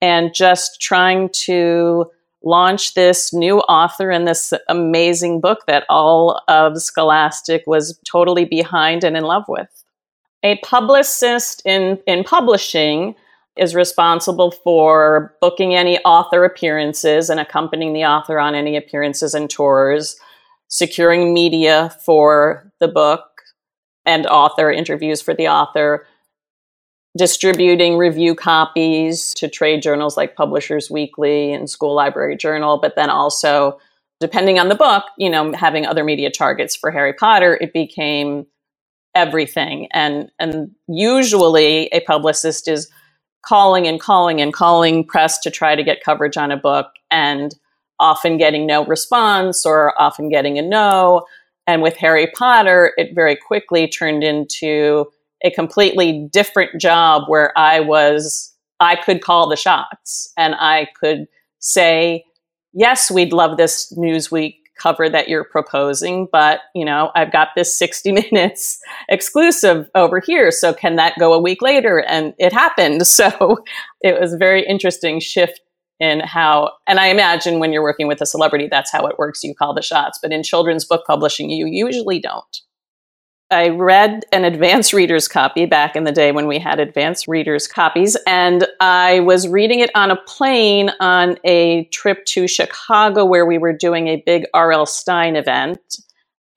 and 0.00 0.34
just 0.34 0.80
trying 0.80 1.30
to 1.30 2.10
launch 2.44 2.94
this 2.94 3.32
new 3.32 3.58
author 3.60 4.10
and 4.10 4.28
this 4.28 4.52
amazing 4.68 5.40
book 5.40 5.66
that 5.66 5.84
all 5.88 6.42
of 6.46 6.80
Scholastic 6.80 7.64
was 7.66 7.98
totally 8.06 8.44
behind 8.44 9.02
and 9.02 9.16
in 9.16 9.24
love 9.24 9.44
with. 9.48 9.84
A 10.42 10.58
publicist 10.58 11.62
in, 11.64 11.98
in 12.06 12.22
publishing 12.22 13.16
is 13.56 13.74
responsible 13.74 14.50
for 14.52 15.34
booking 15.40 15.74
any 15.74 15.98
author 16.00 16.44
appearances 16.44 17.30
and 17.30 17.40
accompanying 17.40 17.94
the 17.94 18.04
author 18.04 18.38
on 18.38 18.54
any 18.54 18.76
appearances 18.76 19.34
and 19.34 19.50
tours 19.50 20.20
securing 20.68 21.32
media 21.32 21.94
for 22.04 22.72
the 22.80 22.88
book 22.88 23.24
and 24.04 24.26
author 24.26 24.70
interviews 24.70 25.20
for 25.20 25.34
the 25.34 25.48
author, 25.48 26.06
distributing 27.16 27.96
review 27.96 28.34
copies 28.34 29.34
to 29.34 29.48
trade 29.48 29.82
journals 29.82 30.16
like 30.16 30.36
Publishers 30.36 30.90
Weekly 30.90 31.52
and 31.52 31.68
School 31.68 31.94
Library 31.94 32.36
Journal, 32.36 32.78
but 32.78 32.94
then 32.94 33.10
also, 33.10 33.78
depending 34.20 34.58
on 34.58 34.68
the 34.68 34.74
book, 34.74 35.04
you 35.18 35.30
know, 35.30 35.52
having 35.52 35.86
other 35.86 36.04
media 36.04 36.30
targets 36.30 36.76
for 36.76 36.90
Harry 36.90 37.12
Potter, 37.12 37.58
it 37.60 37.72
became 37.72 38.46
everything. 39.14 39.88
And 39.92 40.30
and 40.38 40.70
usually 40.88 41.86
a 41.86 42.00
publicist 42.00 42.68
is 42.68 42.90
calling 43.44 43.86
and 43.86 44.00
calling 44.00 44.40
and 44.40 44.52
calling 44.52 45.04
press 45.04 45.38
to 45.38 45.50
try 45.50 45.74
to 45.74 45.82
get 45.82 46.04
coverage 46.04 46.36
on 46.36 46.50
a 46.50 46.56
book 46.56 46.88
and 47.10 47.54
often 48.00 48.36
getting 48.36 48.66
no 48.66 48.84
response 48.84 49.64
or 49.64 49.98
often 50.00 50.28
getting 50.28 50.58
a 50.58 50.62
no. 50.62 51.26
And 51.66 51.82
with 51.82 51.96
Harry 51.96 52.30
Potter, 52.36 52.92
it 52.96 53.14
very 53.14 53.36
quickly 53.36 53.88
turned 53.88 54.22
into 54.22 55.06
a 55.42 55.50
completely 55.50 56.28
different 56.32 56.80
job 56.80 57.24
where 57.28 57.56
I 57.58 57.80
was, 57.80 58.54
I 58.80 58.96
could 58.96 59.22
call 59.22 59.48
the 59.48 59.56
shots 59.56 60.32
and 60.36 60.54
I 60.54 60.88
could 60.98 61.26
say, 61.58 62.24
yes, 62.72 63.10
we'd 63.10 63.32
love 63.32 63.56
this 63.56 63.92
Newsweek 63.96 64.56
cover 64.78 65.08
that 65.08 65.28
you're 65.28 65.44
proposing, 65.44 66.28
but 66.30 66.60
you 66.74 66.84
know, 66.84 67.10
I've 67.14 67.32
got 67.32 67.48
this 67.56 67.76
60 67.76 68.12
minutes 68.30 68.78
exclusive 69.08 69.88
over 69.94 70.20
here. 70.20 70.50
So 70.50 70.72
can 70.72 70.96
that 70.96 71.18
go 71.18 71.32
a 71.32 71.40
week 71.40 71.62
later? 71.62 71.98
And 72.06 72.34
it 72.38 72.52
happened. 72.52 73.02
So 73.16 73.64
it 74.02 74.20
was 74.20 74.34
a 74.34 74.38
very 74.38 74.66
interesting 74.66 75.20
shift 75.20 75.60
in 75.98 76.20
how, 76.20 76.72
and 76.86 77.00
I 77.00 77.06
imagine 77.06 77.58
when 77.58 77.72
you're 77.72 77.82
working 77.82 78.06
with 78.06 78.20
a 78.20 78.26
celebrity, 78.26 78.68
that's 78.70 78.92
how 78.92 79.06
it 79.06 79.18
works. 79.18 79.42
You 79.42 79.54
call 79.54 79.74
the 79.74 79.82
shots. 79.82 80.18
But 80.20 80.32
in 80.32 80.42
children's 80.42 80.84
book 80.84 81.04
publishing, 81.06 81.50
you 81.50 81.66
usually 81.66 82.18
don't. 82.18 82.60
I 83.50 83.68
read 83.68 84.24
an 84.32 84.44
advanced 84.44 84.92
reader's 84.92 85.28
copy 85.28 85.66
back 85.66 85.94
in 85.94 86.02
the 86.02 86.10
day 86.10 86.32
when 86.32 86.48
we 86.48 86.58
had 86.58 86.80
advanced 86.80 87.28
reader's 87.28 87.68
copies, 87.68 88.16
and 88.26 88.66
I 88.80 89.20
was 89.20 89.46
reading 89.46 89.78
it 89.78 89.90
on 89.94 90.10
a 90.10 90.16
plane 90.16 90.90
on 90.98 91.38
a 91.44 91.84
trip 91.92 92.24
to 92.26 92.48
Chicago 92.48 93.24
where 93.24 93.46
we 93.46 93.58
were 93.58 93.72
doing 93.72 94.08
a 94.08 94.22
big 94.26 94.46
R.L. 94.52 94.86
Stine 94.86 95.36
event. 95.36 95.78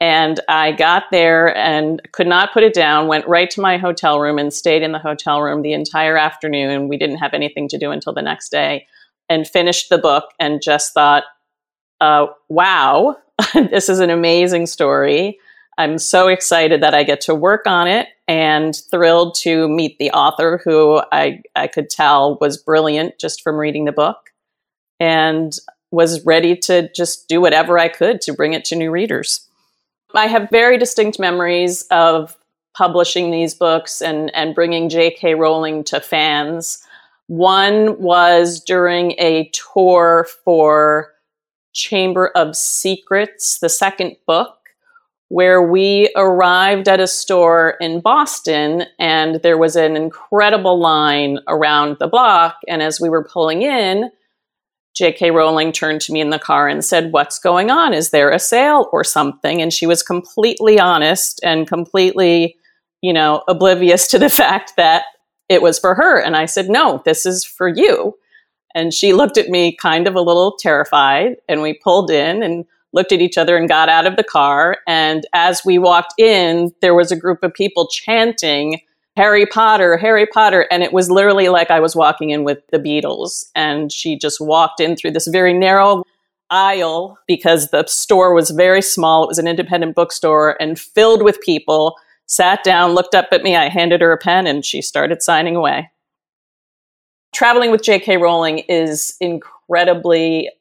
And 0.02 0.40
I 0.48 0.72
got 0.72 1.04
there 1.12 1.56
and 1.58 2.02
could 2.14 2.26
not 2.26 2.54
put 2.54 2.64
it 2.64 2.74
down, 2.74 3.08
went 3.08 3.28
right 3.28 3.50
to 3.52 3.62
my 3.62 3.78
hotel 3.78 4.20
room 4.20 4.40
and 4.40 4.52
stayed 4.52 4.82
in 4.82 4.94
the 4.94 4.98
hotel 4.98 5.42
room 5.42 5.62
the 5.62 5.74
entire 5.74 6.18
afternoon. 6.18 6.88
We 6.88 6.98
didn't 6.98 7.18
have 7.18 7.34
anything 7.34 7.68
to 7.68 7.78
do 7.78 7.92
until 7.92 8.14
the 8.14 8.22
next 8.22 8.50
day 8.50 8.88
and 9.30 9.48
finished 9.48 9.90
the 9.90 9.98
book 9.98 10.26
and 10.40 10.62
just 10.62 10.94
thought, 10.94 11.24
uh, 12.02 12.28
wow, 12.48 13.18
this 13.54 13.90
is 13.90 14.00
an 14.00 14.10
amazing 14.10 14.66
story. 14.66 15.40
I'm 15.78 15.98
so 15.98 16.28
excited 16.28 16.84
that 16.84 16.94
I 16.94 17.04
get 17.04 17.22
to 17.22 17.36
work 17.36 17.66
on 17.66 17.88
it 17.88 18.10
and 18.28 18.76
thrilled 18.92 19.36
to 19.42 19.70
meet 19.70 19.98
the 19.98 20.12
author 20.12 20.62
who 20.64 21.02
I, 21.12 21.42
I 21.56 21.68
could 21.68 21.90
tell 21.90 22.38
was 22.42 22.58
brilliant 22.58 23.18
just 23.18 23.42
from 23.42 23.56
reading 23.56 23.86
the 23.86 23.94
book 23.94 24.32
and 25.00 25.56
was 25.92 26.26
ready 26.26 26.56
to 26.56 26.92
just 26.92 27.28
do 27.28 27.40
whatever 27.40 27.80
I 27.80 27.88
could 27.88 28.20
to 28.22 28.34
bring 28.34 28.54
it 28.54 28.66
to 28.66 28.76
new 28.76 28.92
readers. 28.92 29.48
I 30.14 30.28
have 30.28 30.50
very 30.50 30.78
distinct 30.78 31.20
memories 31.20 31.84
of 31.92 32.36
publishing 32.76 33.32
these 33.32 33.54
books 33.54 34.02
and, 34.02 34.34
and 34.36 34.56
bringing 34.56 34.90
J.K. 34.90 35.36
Rowling 35.36 35.84
to 35.86 36.00
fans. 36.00 36.86
One 37.30 38.02
was 38.02 38.60
during 38.60 39.12
a 39.20 39.52
tour 39.54 40.26
for 40.44 41.14
Chamber 41.74 42.30
of 42.30 42.56
Secrets, 42.56 43.60
the 43.60 43.70
second 43.70 44.16
book 44.26 44.56
where 45.28 45.62
we 45.62 46.12
arrived 46.16 46.88
at 46.88 47.00
a 47.00 47.06
store 47.06 47.76
in 47.80 48.02
Boston 48.02 48.86
and 48.98 49.36
there 49.44 49.60
was 49.60 49.76
an 49.76 49.96
incredible 49.96 50.80
line 50.80 51.38
around 51.48 51.98
the 52.00 52.08
block. 52.08 52.58
And 52.68 52.82
as 52.82 53.00
we 53.00 53.10
were 53.10 53.24
pulling 53.24 53.62
in, 53.62 54.10
J.K. 54.96 55.30
Rowling 55.30 55.72
turned 55.72 56.02
to 56.02 56.12
me 56.12 56.22
in 56.22 56.32
the 56.32 56.40
car 56.40 56.68
and 56.68 56.84
said, 56.84 57.12
What's 57.12 57.38
going 57.38 57.70
on? 57.70 57.94
Is 57.94 58.10
there 58.10 58.32
a 58.32 58.40
sale 58.40 58.90
or 58.92 59.04
something? 59.04 59.62
And 59.62 59.72
she 59.72 59.86
was 59.86 60.02
completely 60.02 60.80
honest 60.80 61.40
and 61.44 61.68
completely, 61.68 62.56
you 63.04 63.14
know, 63.14 63.44
oblivious 63.48 64.08
to 64.08 64.18
the 64.18 64.30
fact 64.32 64.74
that 64.78 65.06
it 65.50 65.62
was 65.62 65.80
for 65.80 65.96
her. 65.96 66.22
And 66.22 66.38
I 66.38 66.46
said, 66.46 66.70
No, 66.70 67.02
this 67.06 67.26
is 67.26 67.44
for 67.44 67.68
you. 67.68 68.16
And 68.76 68.94
she 68.94 69.14
looked 69.14 69.38
at 69.38 69.50
me 69.50 69.76
kind 69.76 70.08
of 70.08 70.16
a 70.16 70.22
little 70.22 70.56
terrified. 70.58 71.38
And 71.50 71.62
we 71.62 71.74
pulled 71.74 72.12
in 72.12 72.44
and 72.44 72.66
looked 72.94 73.12
at 73.12 73.22
each 73.22 73.38
other 73.38 73.58
and 73.58 73.68
got 73.68 73.90
out 73.90 74.06
of 74.06 74.16
the 74.16 74.24
car. 74.24 74.78
And 74.88 75.26
as 75.34 75.64
we 75.66 75.78
walked 75.78 76.14
in, 76.20 76.74
there 76.82 76.96
was 76.96 77.12
a 77.12 77.16
group 77.16 77.44
of 77.44 77.54
people 77.54 77.88
chanting, 77.88 78.80
Harry 79.18 79.46
Potter, 79.46 79.98
Harry 79.98 80.28
Potter. 80.28 80.68
And 80.72 80.84
it 80.84 80.94
was 80.94 81.10
literally 81.12 81.50
like 81.50 81.72
I 81.72 81.80
was 81.80 81.96
walking 81.96 82.30
in 82.30 82.44
with 82.44 82.60
the 82.72 82.80
Beatles. 82.80 83.50
And 83.56 83.92
she 83.92 84.18
just 84.18 84.40
walked 84.40 84.80
in 84.80 84.96
through 84.96 85.12
this 85.12 85.28
very 85.28 85.54
narrow 85.54 86.04
aisle 86.52 87.18
because 87.28 87.70
the 87.70 87.86
store 87.86 88.34
was 88.34 88.50
very 88.52 88.82
small. 88.82 89.24
It 89.24 89.28
was 89.28 89.40
an 89.40 89.48
independent 89.48 89.96
bookstore 89.96 90.58
and 90.60 90.80
filled 90.80 91.24
with 91.24 91.42
people. 91.42 91.96
Sat 92.30 92.64
down, 92.64 92.94
looked 92.94 93.16
up 93.16 93.30
at 93.32 93.42
me. 93.42 93.56
I 93.56 93.70
handed 93.70 94.02
her 94.02 94.12
a 94.12 94.18
pen 94.18 94.46
and 94.46 94.64
she 94.64 94.84
started 94.84 95.24
signing 95.24 95.56
away. 95.56 95.90
Traveling 97.34 97.72
with 97.72 97.82
J.K. 97.82 98.18
Rowling 98.18 98.60
is 98.70 99.16
incredibly 99.20 100.52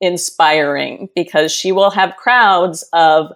inspiring 0.00 1.10
because 1.14 1.52
she 1.52 1.70
will 1.70 1.90
have 1.90 2.16
crowds 2.16 2.82
of 2.94 3.30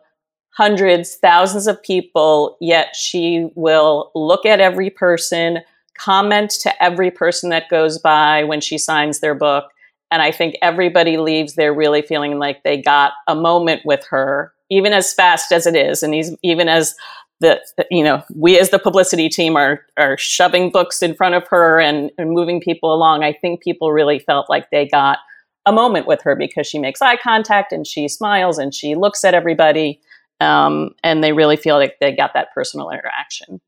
hundreds, 0.55 1.16
thousands 1.16 1.66
of 1.66 1.83
people, 1.83 2.57
yet 2.62 2.96
she 2.96 3.50
will 3.55 4.11
look 4.14 4.46
at 4.46 4.61
every 4.61 4.88
person, 4.88 5.59
comment 5.94 6.50
to 6.62 6.83
every 6.83 7.11
person 7.11 7.50
that 7.50 7.68
goes 7.68 7.98
by 7.98 8.42
when 8.42 8.62
she 8.62 8.78
signs 8.78 9.20
their 9.20 9.35
book. 9.35 9.70
And 10.11 10.22
I 10.22 10.31
think 10.31 10.57
everybody 10.62 11.18
leaves 11.18 11.57
there 11.57 11.74
really 11.74 12.02
feeling 12.02 12.38
like 12.38 12.62
they 12.62 12.81
got 12.81 13.12
a 13.28 13.35
moment 13.35 13.83
with 13.85 14.07
her, 14.09 14.52
even 14.70 14.92
as 14.94 15.12
fast 15.12 15.52
as 15.52 15.66
it 15.66 15.76
is. 15.76 16.02
And 16.02 16.14
even 16.42 16.68
as 16.68 16.94
the, 17.42 17.61
you 17.90 18.02
know, 18.02 18.22
we 18.35 18.59
as 18.59 18.70
the 18.70 18.78
publicity 18.78 19.28
team 19.28 19.57
are, 19.57 19.85
are 19.98 20.16
shoving 20.16 20.70
books 20.70 21.02
in 21.02 21.14
front 21.14 21.35
of 21.35 21.46
her 21.48 21.78
and, 21.78 22.11
and 22.16 22.31
moving 22.31 22.61
people 22.61 22.94
along. 22.94 23.22
I 23.22 23.35
think 23.35 23.62
people 23.62 23.92
really 23.92 24.18
felt 24.18 24.48
like 24.48 24.70
they 24.70 24.88
got 24.88 25.18
a 25.66 25.72
moment 25.72 26.07
with 26.07 26.22
her 26.22 26.35
because 26.35 26.66
she 26.66 26.78
makes 26.78 27.02
eye 27.02 27.16
contact 27.16 27.72
and 27.72 27.87
she 27.87 28.09
smiles 28.09 28.59
and 28.59 28.74
she 28.74 28.94
looks 28.94 29.24
at 29.24 29.35
everybody. 29.35 30.00
Um, 30.40 30.94
and 31.05 31.22
they 31.22 31.33
really 31.33 31.57
feel 31.57 31.76
like 31.76 31.96
they 32.00 32.12
got 32.12 32.33
that 32.35 32.48
personal 32.55 32.90
interaction. 32.90 33.61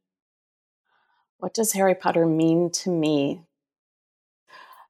What 1.38 1.54
does 1.54 1.72
Harry 1.72 1.94
Potter 1.94 2.26
mean 2.26 2.70
to 2.70 2.90
me? 2.90 3.42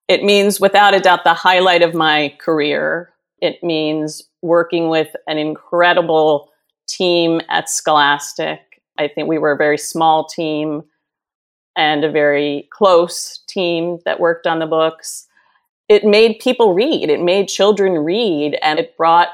It 0.07 0.23
means, 0.23 0.61
without 0.61 0.95
a 0.95 1.01
doubt, 1.01 1.25
the 1.25 1.35
highlight 1.35 1.83
of 1.83 1.95
my 1.95 2.37
career. 2.39 3.13
It 3.41 3.63
means 3.63 4.23
working 4.43 4.89
with 4.89 5.17
an 5.27 5.39
incredible 5.39 6.51
team 6.87 7.41
at 7.49 7.69
Scholastic. 7.69 8.74
I 8.99 9.09
think 9.09 9.29
we 9.29 9.39
were 9.39 9.53
a 9.53 9.57
very 9.57 9.79
small 9.79 10.27
team 10.27 10.83
and 11.77 12.05
a 12.05 12.11
very 12.11 12.69
close 12.71 13.39
team 13.49 13.99
that 14.05 14.21
worked 14.21 14.47
on 14.47 14.61
the 14.61 14.67
books 14.67 15.27
it 15.89 16.05
made 16.05 16.39
people 16.39 16.75
read, 16.75 17.11
it 17.11 17.21
made 17.21 17.49
children 17.49 17.93
read, 17.99 18.59
and 18.63 18.79
it 18.79 18.97
brought 18.97 19.29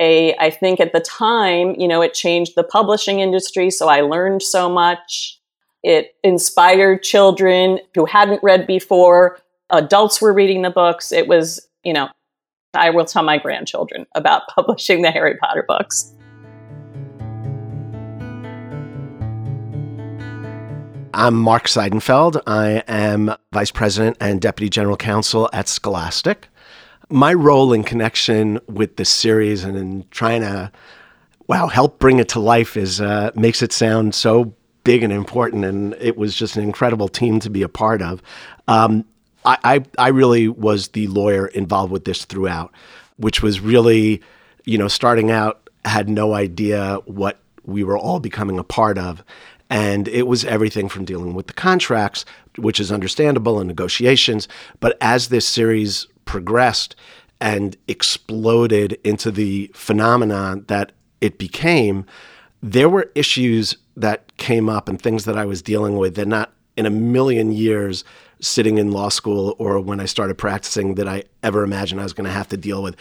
a, 0.00 0.34
I 0.36 0.50
think 0.50 0.80
at 0.80 0.92
the 0.92 1.00
time, 1.00 1.76
you 1.78 1.86
know, 1.86 2.02
it 2.02 2.14
changed 2.14 2.54
the 2.56 2.64
publishing 2.64 3.20
industry. 3.20 3.70
So 3.70 3.88
I 3.88 4.00
learned 4.00 4.42
so 4.42 4.68
much. 4.68 5.38
It 5.82 6.14
inspired 6.24 7.02
children 7.02 7.78
who 7.94 8.04
hadn't 8.04 8.42
read 8.42 8.66
before. 8.66 9.38
Adults 9.70 10.20
were 10.20 10.32
reading 10.32 10.62
the 10.62 10.70
books. 10.70 11.12
It 11.12 11.28
was, 11.28 11.68
you 11.84 11.92
know, 11.92 12.08
I 12.74 12.90
will 12.90 13.04
tell 13.04 13.22
my 13.22 13.38
grandchildren 13.38 14.06
about 14.14 14.42
publishing 14.54 15.02
the 15.02 15.10
Harry 15.10 15.36
Potter 15.36 15.64
books. 15.66 16.12
I'm 21.14 21.34
Mark 21.34 21.64
Seidenfeld. 21.64 22.40
I 22.46 22.82
am 22.88 23.34
Vice 23.52 23.70
President 23.70 24.16
and 24.18 24.40
Deputy 24.40 24.70
General 24.70 24.96
Counsel 24.96 25.50
at 25.52 25.68
Scholastic. 25.68 26.48
My 27.10 27.34
role 27.34 27.74
in 27.74 27.84
connection 27.84 28.58
with 28.66 28.96
this 28.96 29.10
series 29.10 29.62
and 29.62 29.76
in 29.76 30.06
trying 30.10 30.40
to, 30.40 30.72
wow, 31.48 31.66
help 31.66 31.98
bring 31.98 32.18
it 32.18 32.30
to 32.30 32.40
life 32.40 32.78
is 32.78 32.98
uh, 32.98 33.30
makes 33.34 33.60
it 33.60 33.72
sound 33.72 34.14
so 34.14 34.54
big 34.84 35.02
and 35.02 35.12
important, 35.12 35.66
and 35.66 35.94
it 36.00 36.16
was 36.16 36.34
just 36.34 36.56
an 36.56 36.62
incredible 36.62 37.08
team 37.08 37.40
to 37.40 37.50
be 37.50 37.62
a 37.62 37.68
part 37.68 38.00
of. 38.00 38.22
Um, 38.66 39.04
I, 39.44 39.58
I, 39.64 40.06
I 40.06 40.08
really 40.08 40.48
was 40.48 40.88
the 40.88 41.08
lawyer 41.08 41.48
involved 41.48 41.92
with 41.92 42.06
this 42.06 42.24
throughout, 42.24 42.72
which 43.18 43.42
was 43.42 43.60
really, 43.60 44.22
you 44.64 44.78
know, 44.78 44.88
starting 44.88 45.30
out 45.30 45.68
had 45.84 46.08
no 46.08 46.32
idea 46.32 47.00
what 47.04 47.38
we 47.64 47.84
were 47.84 47.98
all 47.98 48.20
becoming 48.20 48.58
a 48.58 48.64
part 48.64 48.98
of. 48.98 49.22
And 49.72 50.06
it 50.08 50.26
was 50.26 50.44
everything 50.44 50.90
from 50.90 51.06
dealing 51.06 51.32
with 51.32 51.46
the 51.46 51.54
contracts, 51.54 52.26
which 52.58 52.78
is 52.78 52.92
understandable, 52.92 53.58
and 53.58 53.66
negotiations. 53.66 54.46
But 54.80 54.98
as 55.00 55.30
this 55.30 55.46
series 55.46 56.06
progressed 56.26 56.94
and 57.40 57.74
exploded 57.88 58.98
into 59.02 59.30
the 59.30 59.70
phenomenon 59.74 60.66
that 60.68 60.92
it 61.22 61.38
became, 61.38 62.04
there 62.62 62.90
were 62.90 63.10
issues 63.14 63.78
that 63.96 64.36
came 64.36 64.68
up 64.68 64.90
and 64.90 65.00
things 65.00 65.24
that 65.24 65.38
I 65.38 65.46
was 65.46 65.62
dealing 65.62 65.96
with 65.96 66.16
that 66.16 66.28
not 66.28 66.52
in 66.76 66.84
a 66.84 66.90
million 66.90 67.50
years 67.50 68.04
sitting 68.40 68.76
in 68.76 68.92
law 68.92 69.08
school 69.08 69.56
or 69.58 69.80
when 69.80 70.00
I 70.00 70.04
started 70.04 70.36
practicing 70.36 70.96
that 70.96 71.08
I 71.08 71.24
ever 71.42 71.64
imagined 71.64 71.98
I 71.98 72.04
was 72.04 72.12
going 72.12 72.26
to 72.26 72.30
have 72.30 72.48
to 72.48 72.58
deal 72.58 72.82
with. 72.82 72.94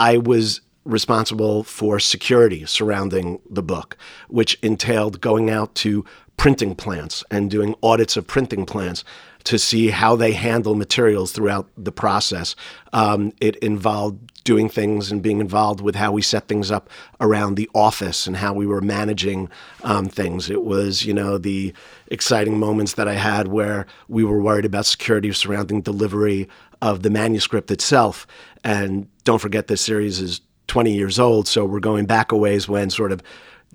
I 0.00 0.16
was 0.16 0.62
responsible 0.88 1.62
for 1.62 2.00
security 2.00 2.64
surrounding 2.64 3.40
the 3.48 3.62
book, 3.62 3.96
which 4.28 4.58
entailed 4.62 5.20
going 5.20 5.50
out 5.50 5.74
to 5.76 6.04
printing 6.38 6.74
plants 6.74 7.22
and 7.30 7.50
doing 7.50 7.74
audits 7.82 8.16
of 8.16 8.26
printing 8.26 8.64
plants 8.64 9.04
to 9.44 9.58
see 9.58 9.88
how 9.88 10.16
they 10.16 10.32
handle 10.32 10.74
materials 10.74 11.32
throughout 11.32 11.68
the 11.76 11.92
process. 11.92 12.56
Um, 12.92 13.32
it 13.40 13.56
involved 13.56 14.32
doing 14.44 14.68
things 14.68 15.12
and 15.12 15.22
being 15.22 15.40
involved 15.40 15.80
with 15.80 15.94
how 15.94 16.12
we 16.12 16.22
set 16.22 16.48
things 16.48 16.70
up 16.70 16.88
around 17.20 17.56
the 17.56 17.68
office 17.74 18.26
and 18.26 18.36
how 18.36 18.54
we 18.54 18.66
were 18.66 18.80
managing 18.80 19.50
um, 19.84 20.08
things. 20.08 20.48
It 20.48 20.64
was, 20.64 21.04
you 21.04 21.12
know, 21.12 21.38
the 21.38 21.74
exciting 22.06 22.58
moments 22.58 22.94
that 22.94 23.08
I 23.08 23.14
had 23.14 23.48
where 23.48 23.86
we 24.08 24.24
were 24.24 24.40
worried 24.40 24.64
about 24.64 24.86
security 24.86 25.32
surrounding 25.32 25.82
delivery 25.82 26.48
of 26.80 27.02
the 27.02 27.10
manuscript 27.10 27.70
itself. 27.70 28.26
And 28.64 29.08
don't 29.24 29.40
forget, 29.40 29.66
this 29.66 29.82
series 29.82 30.20
is 30.20 30.40
20 30.68 30.92
years 30.92 31.18
old, 31.18 31.48
so 31.48 31.64
we're 31.64 31.80
going 31.80 32.06
back 32.06 32.30
a 32.30 32.36
ways 32.36 32.68
when 32.68 32.90
sort 32.90 33.10
of 33.10 33.22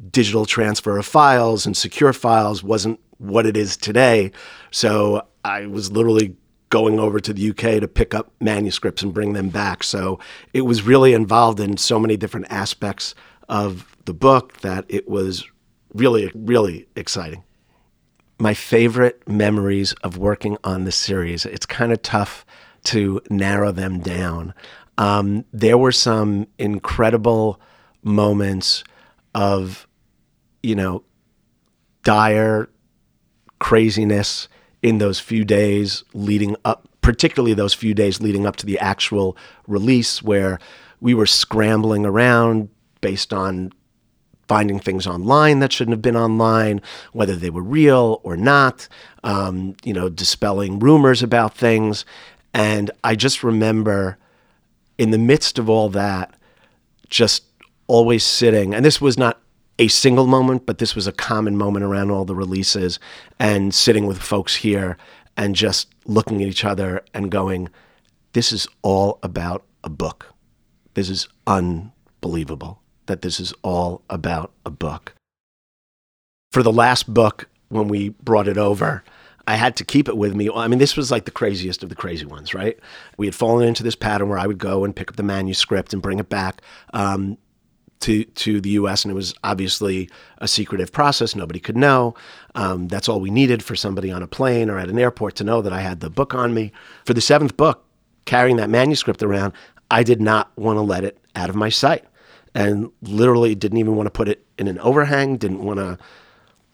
digital 0.10 0.46
transfer 0.46 0.98
of 0.98 1.06
files 1.06 1.66
and 1.66 1.76
secure 1.76 2.14
files 2.14 2.64
wasn't 2.64 3.00
what 3.18 3.46
it 3.46 3.58
is 3.58 3.78
today. 3.78 4.32
So 4.72 5.28
I 5.44 5.68
was 5.68 5.92
literally 5.92 6.36
going 6.70 7.00
over 7.00 7.20
to 7.20 7.34
the 7.34 7.50
UK 7.52 7.80
to 7.80 7.88
pick 7.88 8.16
up 8.16 8.32
manuscripts 8.42 9.04
and 9.04 9.14
bring 9.14 9.34
them 9.34 9.50
back. 9.50 9.84
So 9.84 10.20
it 10.54 10.62
was 10.62 10.82
really 10.82 11.14
involved 11.14 11.60
in 11.60 11.78
so 11.78 12.00
many 12.00 12.18
different 12.18 12.48
aspects 12.50 13.14
of 13.50 13.96
the 14.06 14.14
book 14.14 14.62
that 14.62 14.86
it 14.90 15.08
was 15.08 15.46
really, 15.94 16.32
really 16.34 16.88
exciting. 16.96 17.44
My 18.40 18.56
favorite 18.56 19.28
memories 19.28 19.94
of 20.04 20.18
working 20.18 20.58
on 20.64 20.86
the 20.86 20.92
series, 20.92 21.46
it's 21.46 21.68
kind 21.68 21.92
of 21.92 22.02
tough 22.02 22.46
to 22.86 23.22
narrow 23.30 23.72
them 23.72 24.00
down. 24.00 24.54
Um, 24.98 25.46
there 25.52 25.78
were 25.78 25.92
some 25.92 26.48
incredible 26.58 27.60
moments 28.04 28.84
of, 29.34 29.88
you 30.62 30.76
know, 30.76 31.04
dire 32.04 32.70
craziness 33.60 34.48
in 34.82 34.98
those 34.98 35.20
few 35.20 35.46
days 35.46 36.04
leading 36.14 36.56
up, 36.66 36.88
particularly 37.02 37.54
those 37.54 37.74
few 37.74 37.94
days 37.94 38.22
leading 38.22 38.46
up 38.46 38.56
to 38.58 38.66
the 38.66 38.78
actual 38.80 39.38
release, 39.68 40.22
where 40.22 40.60
we 41.00 41.14
were 41.14 41.26
scrambling 41.26 42.06
around 42.06 42.70
based 43.02 43.34
on 43.34 43.72
finding 44.48 44.80
things 44.80 45.08
online 45.08 45.60
that 45.60 45.72
shouldn't 45.72 45.94
have 45.94 46.02
been 46.02 46.18
online, 46.18 46.82
whether 47.14 47.36
they 47.36 47.50
were 47.50 47.64
real 47.64 48.20
or 48.24 48.36
not, 48.36 48.88
um, 49.24 49.76
you 49.84 49.94
know, 49.94 50.10
dispelling 50.10 50.80
rumors 50.80 51.24
about 51.24 51.56
things. 51.56 52.06
And 52.54 52.92
I 53.04 53.16
just 53.16 53.44
remember 53.44 54.18
in 54.98 55.12
the 55.12 55.18
midst 55.18 55.60
of 55.60 55.70
all 55.70 55.90
that, 55.90 56.36
just 57.10 57.44
always 57.88 58.24
sitting, 58.24 58.74
and 58.74 58.84
this 58.86 59.02
was 59.02 59.18
not 59.18 59.40
a 59.80 59.88
single 59.88 60.28
moment, 60.28 60.66
but 60.66 60.78
this 60.78 60.96
was 60.96 61.08
a 61.08 61.12
common 61.12 61.58
moment 61.58 61.84
around 61.84 62.12
all 62.12 62.26
the 62.26 62.36
releases 62.36 63.00
and 63.40 63.74
sitting 63.74 64.06
with 64.06 64.20
folks 64.20 64.58
here 64.58 64.98
and 65.36 65.56
just 65.56 65.90
looking 66.06 66.42
at 66.42 66.48
each 66.48 66.64
other 66.64 67.04
and 67.14 67.32
going, 67.32 67.70
this 68.34 68.52
is 68.52 68.68
all 68.82 69.20
about 69.24 69.64
a 69.84 69.90
book. 69.90 70.34
This 70.94 71.10
is 71.10 71.28
unbelievable 71.48 72.82
that 73.08 73.22
this 73.22 73.40
is 73.40 73.54
all 73.64 74.04
about 74.10 74.52
a 74.66 74.70
book. 74.70 75.14
For 76.52 76.62
the 76.62 76.72
last 76.72 77.12
book, 77.12 77.50
when 77.70 77.88
we 77.88 78.10
brought 78.10 78.48
it 78.48 78.58
over, 78.58 79.04
I 79.48 79.56
had 79.56 79.76
to 79.78 79.86
keep 79.86 80.08
it 80.08 80.18
with 80.18 80.36
me. 80.36 80.50
I 80.50 80.68
mean, 80.68 80.80
this 80.80 80.96
was 80.96 81.12
like 81.12 81.26
the 81.26 81.32
craziest 81.32 81.84
of 81.84 81.90
the 81.90 81.96
crazy 81.96 82.26
ones, 82.26 82.54
right? 82.54 82.80
We 83.18 83.28
had 83.28 83.36
fallen 83.36 83.68
into 83.68 83.84
this 83.84 83.96
pattern 83.96 84.30
where 84.30 84.40
I 84.40 84.48
would 84.48 84.58
go 84.58 84.86
and 84.86 84.96
pick 84.96 85.10
up 85.10 85.18
the 85.18 85.24
manuscript 85.24 85.92
and 85.92 86.02
bring 86.02 86.20
it 86.20 86.30
back. 86.30 86.62
Um, 86.94 87.38
to 88.04 88.26
to 88.26 88.60
the 88.60 88.72
U.S. 88.72 89.06
and 89.06 89.12
it 89.12 89.16
was 89.16 89.34
obviously 89.46 90.10
a 90.40 90.48
secretive 90.48 90.92
process. 90.92 91.36
Nobody 91.36 91.60
could 91.60 91.78
know. 91.78 92.16
Um, 92.54 92.90
that's 92.90 93.08
all 93.08 93.22
we 93.22 93.32
needed 93.32 93.64
for 93.64 93.78
somebody 93.78 94.12
on 94.12 94.22
a 94.22 94.28
plane 94.28 94.70
or 94.70 94.78
at 94.78 94.90
an 94.90 95.00
airport 95.00 95.36
to 95.38 95.46
know 95.46 95.62
that 95.62 95.72
I 95.72 95.80
had 95.80 96.02
the 96.02 96.10
book 96.10 96.34
on 96.34 96.54
me. 96.54 96.74
For 97.06 97.14
the 97.14 97.22
seventh 97.22 97.56
book, 97.56 97.86
carrying 98.26 98.58
that 98.58 98.70
manuscript 98.70 99.24
around, 99.24 99.54
I 99.90 100.04
did 100.04 100.20
not 100.20 100.52
want 100.58 100.78
to 100.78 100.82
let 100.82 101.06
it 101.06 101.18
out 101.36 101.50
of 101.50 101.56
my 101.56 101.70
sight, 101.70 102.04
and 102.54 102.92
literally 103.02 103.56
didn't 103.56 103.78
even 103.78 103.96
want 103.96 104.08
to 104.08 104.12
put 104.12 104.28
it 104.28 104.46
in 104.58 104.68
an 104.68 104.80
overhang. 104.80 105.38
Didn't 105.38 105.64
want 105.64 105.80
to 105.80 105.98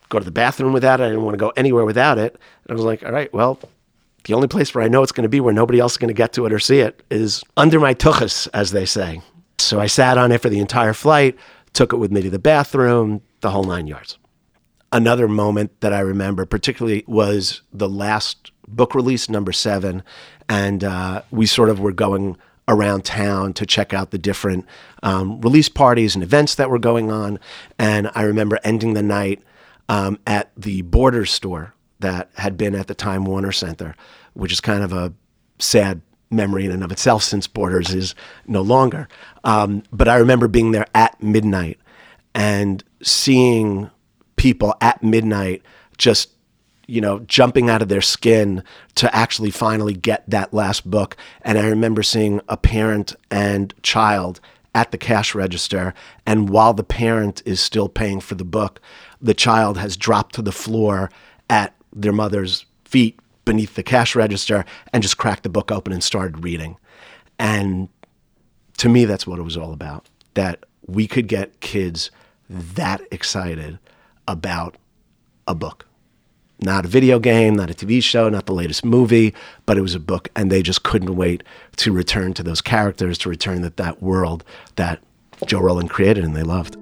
go 0.09 0.19
to 0.19 0.25
the 0.25 0.31
bathroom 0.31 0.73
without 0.73 0.99
it. 0.99 1.05
I 1.05 1.09
didn't 1.09 1.23
want 1.23 1.33
to 1.33 1.39
go 1.39 1.53
anywhere 1.55 1.85
without 1.85 2.17
it. 2.17 2.33
And 2.33 2.71
I 2.71 2.73
was 2.73 2.83
like, 2.83 3.03
all 3.03 3.11
right, 3.11 3.33
well. 3.33 3.59
The 4.25 4.33
only 4.33 4.49
place 4.49 4.75
where 4.75 4.83
I 4.83 4.89
know 4.89 5.01
it's 5.01 5.13
going 5.13 5.23
to 5.23 5.29
be 5.29 5.39
where 5.39 5.53
nobody 5.53 5.79
else 5.79 5.93
is 5.93 5.97
going 5.97 6.09
to 6.09 6.13
get 6.13 6.33
to 6.33 6.45
it 6.45 6.51
or 6.51 6.59
see 6.59 6.79
it 6.79 7.01
is 7.09 7.41
under 7.55 7.79
my 7.79 7.93
tuchus, 7.93 8.49
as 8.53 8.71
they 8.71 8.85
say. 8.85 9.21
So 9.59 9.79
I 9.79 9.87
sat 9.87 10.17
on 10.17 10.33
it 10.33 10.41
for 10.41 10.49
the 10.49 10.59
entire 10.59 10.93
flight, 10.93 11.37
took 11.71 11.93
it 11.93 11.97
with 11.97 12.11
me 12.11 12.21
to 12.23 12.29
the 12.29 12.37
bathroom, 12.37 13.21
the 13.39 13.51
whole 13.51 13.63
nine 13.63 13.87
yards. 13.87 14.17
Another 14.91 15.29
moment 15.29 15.79
that 15.79 15.93
I 15.93 15.99
remember 15.99 16.45
particularly 16.45 17.05
was 17.07 17.61
the 17.71 17.87
last 17.87 18.51
book 18.67 18.93
release, 18.93 19.29
number 19.29 19.53
seven, 19.53 20.03
and 20.49 20.83
uh, 20.83 21.21
we 21.31 21.45
sort 21.45 21.69
of 21.69 21.79
were 21.79 21.93
going 21.93 22.37
around 22.67 23.05
town 23.05 23.53
to 23.53 23.65
check 23.65 23.93
out 23.93 24.11
the 24.11 24.17
different 24.17 24.65
um, 25.01 25.41
release 25.41 25.69
parties 25.69 26.13
and 26.13 26.23
events 26.23 26.55
that 26.55 26.69
were 26.69 26.79
going 26.79 27.11
on. 27.11 27.39
And 27.77 28.11
I 28.15 28.23
remember 28.23 28.59
ending 28.63 28.93
the 28.93 29.01
night 29.01 29.41
um, 29.89 30.19
at 30.25 30.51
the 30.55 30.83
Borders 30.83 31.31
store 31.31 31.73
that 31.99 32.29
had 32.35 32.55
been 32.55 32.75
at 32.75 32.87
the 32.87 32.95
Time 32.95 33.25
Warner 33.25 33.51
Center, 33.51 33.95
which 34.33 34.53
is 34.53 34.61
kind 34.61 34.83
of 34.83 34.93
a 34.93 35.11
sad 35.57 36.01
memory 36.31 36.63
in 36.65 36.71
and 36.71 36.83
of 36.83 36.91
itself 36.91 37.23
since 37.23 37.47
Borders 37.47 37.93
is 37.93 38.15
no 38.47 38.61
longer. 38.61 39.09
Um, 39.43 39.83
but 39.91 40.07
I 40.07 40.15
remember 40.17 40.47
being 40.47 40.71
there 40.71 40.85
at 40.93 41.21
midnight 41.21 41.79
and 42.35 42.83
seeing 43.01 43.89
people 44.35 44.75
at 44.79 45.03
midnight 45.03 45.63
just 45.97 46.29
you 46.87 47.01
know 47.01 47.19
jumping 47.21 47.69
out 47.69 47.81
of 47.81 47.89
their 47.89 48.01
skin 48.01 48.63
to 48.95 49.13
actually 49.13 49.51
finally 49.51 49.93
get 49.93 50.27
that 50.29 50.53
last 50.53 50.89
book 50.89 51.17
and 51.41 51.57
i 51.57 51.67
remember 51.67 52.01
seeing 52.01 52.39
a 52.47 52.55
parent 52.55 53.13
and 53.29 53.73
child 53.83 54.39
at 54.73 54.91
the 54.91 54.97
cash 54.97 55.35
register 55.35 55.93
and 56.25 56.49
while 56.49 56.73
the 56.73 56.83
parent 56.83 57.41
is 57.45 57.59
still 57.59 57.89
paying 57.89 58.21
for 58.21 58.35
the 58.35 58.45
book 58.45 58.79
the 59.21 59.33
child 59.33 59.77
has 59.77 59.97
dropped 59.97 60.35
to 60.35 60.41
the 60.41 60.51
floor 60.51 61.11
at 61.49 61.75
their 61.93 62.13
mother's 62.13 62.65
feet 62.85 63.19
beneath 63.45 63.75
the 63.75 63.83
cash 63.83 64.15
register 64.15 64.65
and 64.93 65.03
just 65.03 65.17
cracked 65.17 65.43
the 65.43 65.49
book 65.49 65.71
open 65.71 65.91
and 65.91 66.03
started 66.03 66.43
reading. 66.43 66.77
And 67.37 67.89
to 68.77 68.89
me, 68.89 69.05
that's 69.05 69.25
what 69.25 69.39
it 69.39 69.43
was 69.43 69.57
all 69.57 69.73
about 69.73 70.07
that 70.35 70.65
we 70.87 71.07
could 71.07 71.27
get 71.27 71.59
kids 71.59 72.11
that 72.49 73.01
excited 73.11 73.79
about 74.27 74.77
a 75.47 75.55
book. 75.55 75.85
Not 76.61 76.85
a 76.85 76.89
video 76.89 77.19
game, 77.19 77.55
not 77.55 77.71
a 77.71 77.73
TV 77.73 78.03
show, 78.03 78.27
not 78.29 78.45
the 78.45 78.53
latest 78.53 78.83
movie, 78.83 79.33
but 79.65 79.77
it 79.77 79.81
was 79.81 79.95
a 79.95 79.99
book, 79.99 80.27
and 80.35 80.51
they 80.51 80.61
just 80.61 80.83
couldn't 80.83 81.15
wait 81.15 81.43
to 81.77 81.91
return 81.91 82.33
to 82.33 82.43
those 82.43 82.61
characters, 82.61 83.17
to 83.19 83.29
return 83.29 83.61
to 83.61 83.69
that 83.69 84.03
world 84.03 84.43
that 84.75 84.99
Jo 85.45 85.59
Rowling 85.59 85.87
created 85.87 86.23
and 86.25 86.35
they 86.35 86.43
loved. 86.43 86.75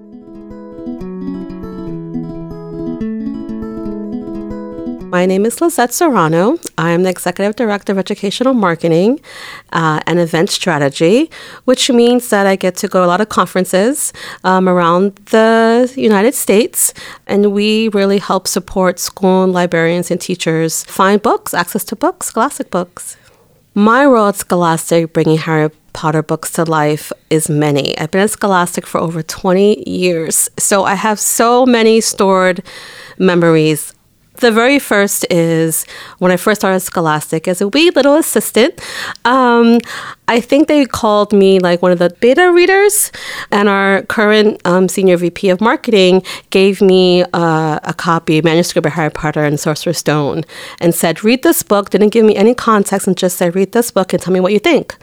My 5.10 5.24
name 5.24 5.46
is 5.46 5.62
Lizette 5.62 5.94
Serrano. 5.94 6.58
I 6.76 6.90
am 6.90 7.02
the 7.02 7.08
Executive 7.08 7.56
Director 7.56 7.92
of 7.92 7.98
Educational 7.98 8.52
Marketing 8.52 9.18
uh, 9.72 10.00
and 10.06 10.18
Event 10.18 10.50
Strategy, 10.50 11.30
which 11.64 11.90
means 11.90 12.28
that 12.28 12.46
I 12.46 12.56
get 12.56 12.76
to 12.76 12.88
go 12.88 13.00
to 13.00 13.06
a 13.06 13.08
lot 13.08 13.22
of 13.22 13.30
conferences 13.30 14.12
um, 14.44 14.68
around 14.68 15.16
the 15.30 15.90
United 15.96 16.34
States, 16.34 16.92
and 17.26 17.52
we 17.52 17.88
really 17.88 18.18
help 18.18 18.46
support 18.46 18.98
school 18.98 19.44
and 19.44 19.52
librarians 19.54 20.10
and 20.10 20.20
teachers 20.20 20.84
find 20.84 21.22
books, 21.22 21.54
access 21.54 21.84
to 21.84 21.96
books, 21.96 22.26
Scholastic 22.26 22.70
books. 22.70 23.16
My 23.72 24.04
role 24.04 24.28
at 24.28 24.36
Scholastic, 24.36 25.14
bringing 25.14 25.38
Harry 25.38 25.70
Potter 25.94 26.22
books 26.22 26.52
to 26.52 26.64
life 26.64 27.12
is 27.30 27.48
many. 27.48 27.96
I've 27.96 28.10
been 28.10 28.20
at 28.20 28.30
Scholastic 28.30 28.86
for 28.86 28.98
over 28.98 29.22
20 29.22 29.88
years, 29.88 30.50
so 30.58 30.84
I 30.84 30.96
have 30.96 31.18
so 31.18 31.64
many 31.64 32.02
stored 32.02 32.62
memories 33.18 33.94
the 34.40 34.50
very 34.50 34.78
first 34.78 35.26
is 35.30 35.84
when 36.18 36.30
I 36.30 36.36
first 36.36 36.60
started 36.60 36.80
Scholastic 36.80 37.48
as 37.48 37.60
a 37.60 37.68
wee 37.68 37.90
little 37.90 38.16
assistant. 38.16 38.80
Um, 39.24 39.80
I 40.26 40.40
think 40.40 40.68
they 40.68 40.84
called 40.84 41.32
me 41.32 41.58
like 41.58 41.82
one 41.82 41.92
of 41.92 41.98
the 41.98 42.10
beta 42.20 42.52
readers, 42.52 43.10
and 43.50 43.68
our 43.68 44.02
current 44.02 44.60
um, 44.64 44.88
senior 44.88 45.16
VP 45.16 45.50
of 45.50 45.60
marketing 45.60 46.22
gave 46.50 46.80
me 46.80 47.24
uh, 47.32 47.78
a 47.82 47.94
copy, 47.94 48.40
manuscript 48.42 48.86
of 48.86 48.92
Harry 48.92 49.10
Potter 49.10 49.44
and 49.44 49.58
Sorcerer's 49.58 49.98
Stone, 49.98 50.44
and 50.80 50.94
said, 50.94 51.24
"Read 51.24 51.42
this 51.42 51.62
book." 51.62 51.90
Didn't 51.90 52.10
give 52.10 52.24
me 52.24 52.36
any 52.36 52.54
context 52.54 53.06
and 53.06 53.16
just 53.16 53.36
said, 53.36 53.54
"Read 53.54 53.72
this 53.72 53.90
book 53.90 54.12
and 54.12 54.22
tell 54.22 54.32
me 54.32 54.40
what 54.40 54.52
you 54.52 54.58
think." 54.58 54.96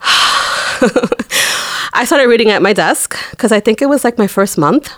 I 1.96 2.04
started 2.04 2.26
reading 2.26 2.50
at 2.50 2.60
my 2.60 2.72
desk 2.72 3.16
because 3.30 3.52
I 3.52 3.60
think 3.60 3.80
it 3.80 3.86
was 3.86 4.02
like 4.04 4.18
my 4.18 4.26
first 4.26 4.58
month. 4.58 4.92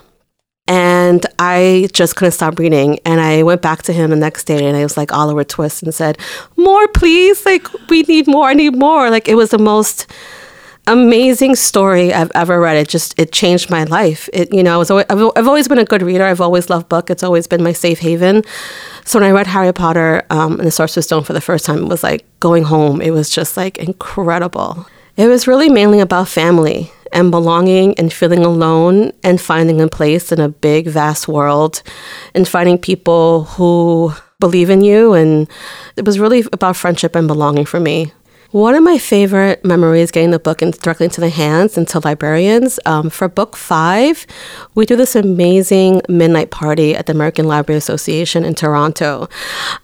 And 0.68 1.24
I 1.38 1.88
just 1.92 2.16
couldn't 2.16 2.32
stop 2.32 2.58
reading. 2.58 2.98
And 3.04 3.20
I 3.20 3.42
went 3.42 3.62
back 3.62 3.82
to 3.84 3.92
him 3.92 4.10
the 4.10 4.16
next 4.16 4.44
day 4.44 4.66
and 4.66 4.76
I 4.76 4.82
was 4.82 4.96
like 4.96 5.12
Oliver 5.12 5.44
Twist 5.44 5.82
and 5.82 5.94
said, 5.94 6.18
More, 6.56 6.88
please. 6.88 7.46
Like, 7.46 7.66
we 7.88 8.02
need 8.02 8.26
more. 8.26 8.48
I 8.48 8.54
need 8.54 8.76
more. 8.76 9.10
Like, 9.10 9.28
it 9.28 9.36
was 9.36 9.50
the 9.50 9.58
most 9.58 10.06
amazing 10.88 11.54
story 11.54 12.12
I've 12.12 12.30
ever 12.34 12.60
read. 12.60 12.76
It 12.76 12.88
just, 12.88 13.18
it 13.18 13.32
changed 13.32 13.70
my 13.70 13.84
life. 13.84 14.28
It, 14.32 14.52
you 14.52 14.62
know, 14.62 14.80
I 14.82 15.04
I've, 15.08 15.30
I've 15.36 15.46
always 15.46 15.68
been 15.68 15.78
a 15.78 15.84
good 15.84 16.02
reader. 16.02 16.24
I've 16.24 16.40
always 16.40 16.70
loved 16.70 16.88
book. 16.88 17.10
It's 17.10 17.22
always 17.22 17.46
been 17.46 17.62
my 17.62 17.72
safe 17.72 18.00
haven. 18.00 18.42
So 19.04 19.20
when 19.20 19.28
I 19.28 19.32
read 19.32 19.46
Harry 19.46 19.72
Potter 19.72 20.24
um, 20.30 20.58
and 20.58 20.66
the 20.66 20.70
Sorcerer's 20.70 21.06
Stone 21.06 21.24
for 21.24 21.32
the 21.32 21.40
first 21.40 21.64
time, 21.64 21.78
it 21.78 21.88
was 21.88 22.02
like 22.02 22.24
going 22.40 22.64
home. 22.64 23.00
It 23.00 23.10
was 23.10 23.30
just 23.30 23.56
like 23.56 23.78
incredible. 23.78 24.86
It 25.16 25.28
was 25.28 25.46
really 25.46 25.68
mainly 25.68 26.00
about 26.00 26.28
family 26.28 26.92
and 27.16 27.30
belonging 27.30 27.94
and 27.98 28.12
feeling 28.12 28.44
alone 28.44 29.10
and 29.24 29.40
finding 29.40 29.80
a 29.80 29.88
place 29.88 30.30
in 30.30 30.38
a 30.38 30.50
big, 30.50 30.86
vast 30.86 31.26
world 31.26 31.82
and 32.34 32.46
finding 32.46 32.76
people 32.76 33.44
who 33.44 34.12
believe 34.38 34.68
in 34.68 34.82
you. 34.82 35.14
And 35.14 35.48
it 35.96 36.04
was 36.04 36.20
really 36.20 36.44
about 36.52 36.76
friendship 36.76 37.16
and 37.16 37.26
belonging 37.26 37.64
for 37.64 37.80
me. 37.80 38.12
One 38.50 38.74
of 38.74 38.84
my 38.84 38.98
favorite 38.98 39.64
memories 39.64 40.10
getting 40.10 40.30
the 40.30 40.38
book 40.38 40.58
directly 40.58 41.04
into 41.04 41.22
the 41.22 41.30
hands 41.30 41.78
into 41.78 42.00
librarians. 42.00 42.78
Um, 42.84 43.08
for 43.08 43.28
book 43.28 43.56
five, 43.56 44.26
we 44.74 44.84
do 44.84 44.94
this 44.94 45.16
amazing 45.16 46.02
midnight 46.10 46.50
party 46.50 46.94
at 46.94 47.06
the 47.06 47.12
American 47.12 47.48
Library 47.48 47.78
Association 47.78 48.44
in 48.44 48.54
Toronto. 48.54 49.28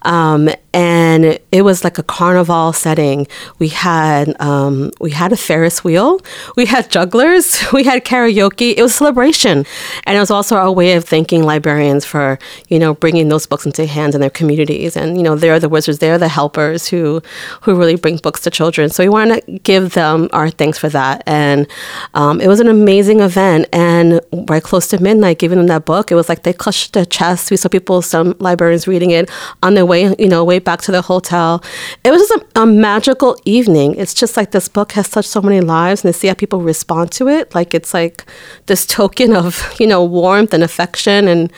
Um, 0.03 0.51
and 0.75 1.39
it 1.51 1.63
was 1.63 1.85
like 1.85 1.99
a 1.99 2.03
carnival 2.03 2.73
setting. 2.73 3.27
We 3.59 3.69
had 3.69 4.41
um, 4.41 4.91
we 5.01 5.11
had 5.11 5.33
a 5.33 5.37
Ferris 5.37 5.85
wheel, 5.85 6.21
we 6.57 6.67
had 6.67 6.91
jugglers, 6.91 7.63
we 7.73 7.85
had 7.85 8.05
karaoke. 8.05 8.75
It 8.77 8.83
was 8.83 8.93
a 8.93 8.97
celebration, 8.97 9.67
and 10.05 10.17
it 10.17 10.21
was 10.21 10.31
also 10.31 10.57
our 10.57 10.73
way 10.73 10.95
of 10.95 11.05
thanking 11.05 11.45
librarians 11.45 12.05
for 12.05 12.39
you 12.69 12.79
know 12.79 12.95
bringing 12.95 13.29
those 13.29 13.47
books 13.47 13.67
into 13.67 13.87
hands 13.87 14.15
in 14.15 14.21
their 14.21 14.31
communities. 14.31 14.97
And 14.97 15.17
you 15.17 15.23
know 15.23 15.37
they're 15.37 15.61
the 15.61 15.69
wizards, 15.69 15.99
they're 15.99 16.19
the 16.19 16.29
helpers 16.29 16.89
who 16.89 17.23
who 17.63 17.75
really 17.75 17.97
bring 17.97 18.17
books 18.17 18.41
to 18.43 18.51
children. 18.51 18.89
So 18.91 19.05
we 19.05 19.09
want 19.09 19.33
to 19.33 19.59
give 19.59 19.95
them 19.95 20.29
our 20.33 20.51
thanks 20.51 20.79
for 20.79 20.89
that. 20.91 21.23
And 21.27 21.67
um, 22.15 22.41
it 22.41 22.49
was 22.49 22.61
an 22.61 22.69
amazing 22.69 23.21
event. 23.21 23.69
And 23.73 24.21
right 24.49 24.63
close 24.63 24.87
to 24.89 25.03
midnight, 25.03 25.39
giving 25.39 25.59
them 25.59 25.67
that 25.69 25.85
book, 25.85 26.11
it 26.11 26.15
was 26.15 26.29
like 26.29 26.43
they 26.43 26.53
clutched 26.53 26.93
their 26.93 27.05
chest. 27.05 27.51
We 27.51 27.57
saw 27.57 27.69
people, 27.69 28.03
some 28.03 28.35
librarians 28.39 28.87
reading 28.87 29.11
it 29.11 29.31
on 29.63 29.75
their 29.75 29.87
way, 29.87 30.15
you 30.19 30.29
know, 30.29 30.45
way 30.45 30.61
back 30.65 30.83
to 30.83 30.93
the 30.93 31.03
hotel. 31.03 31.63
It 32.05 32.11
was 32.11 32.27
just 32.27 32.43
a, 32.43 32.63
a 32.63 32.67
magical 32.67 33.37
evening. 33.45 33.95
It's 33.97 34.15
just 34.15 34.37
like 34.37 34.51
this 34.51 34.69
book 34.69 34.93
has 34.93 35.09
touched 35.09 35.29
so 35.29 35.43
many 35.43 35.61
lives, 35.61 36.05
and 36.05 36.13
to 36.13 36.19
see 36.19 36.29
how 36.29 36.35
people 36.35 36.61
respond 36.61 37.13
to 37.13 37.29
it, 37.29 37.55
like 37.55 37.75
it's 37.75 37.95
like 37.95 38.25
this 38.67 38.87
token 38.87 39.35
of 39.35 39.75
you 39.79 39.87
know 39.87 40.05
warmth 40.05 40.55
and 40.55 40.63
affection, 40.63 41.29
and 41.29 41.53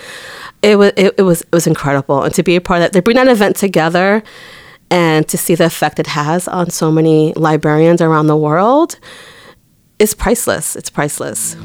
it 0.63 0.77
was 0.77 0.93
it, 0.97 1.15
it 1.19 1.23
was 1.23 1.43
it 1.43 1.53
was 1.53 1.67
incredible. 1.67 2.23
And 2.23 2.35
to 2.35 2.43
be 2.43 2.57
a 2.57 2.61
part 2.61 2.79
of 2.79 2.83
that, 2.83 2.93
they 2.93 3.01
bring 3.01 3.17
that 3.17 3.29
event 3.29 3.57
together 3.57 4.23
and 4.91 5.27
to 5.29 5.37
see 5.37 5.55
the 5.55 5.65
effect 5.65 5.99
it 5.99 6.09
has 6.09 6.47
on 6.47 6.71
so 6.71 6.91
many 6.91 7.33
librarians 7.35 8.01
around 8.01 8.27
the 8.27 8.37
world 8.37 8.99
is 9.99 10.15
priceless. 10.15 10.77
It's 10.77 10.91
priceless. 10.91 11.57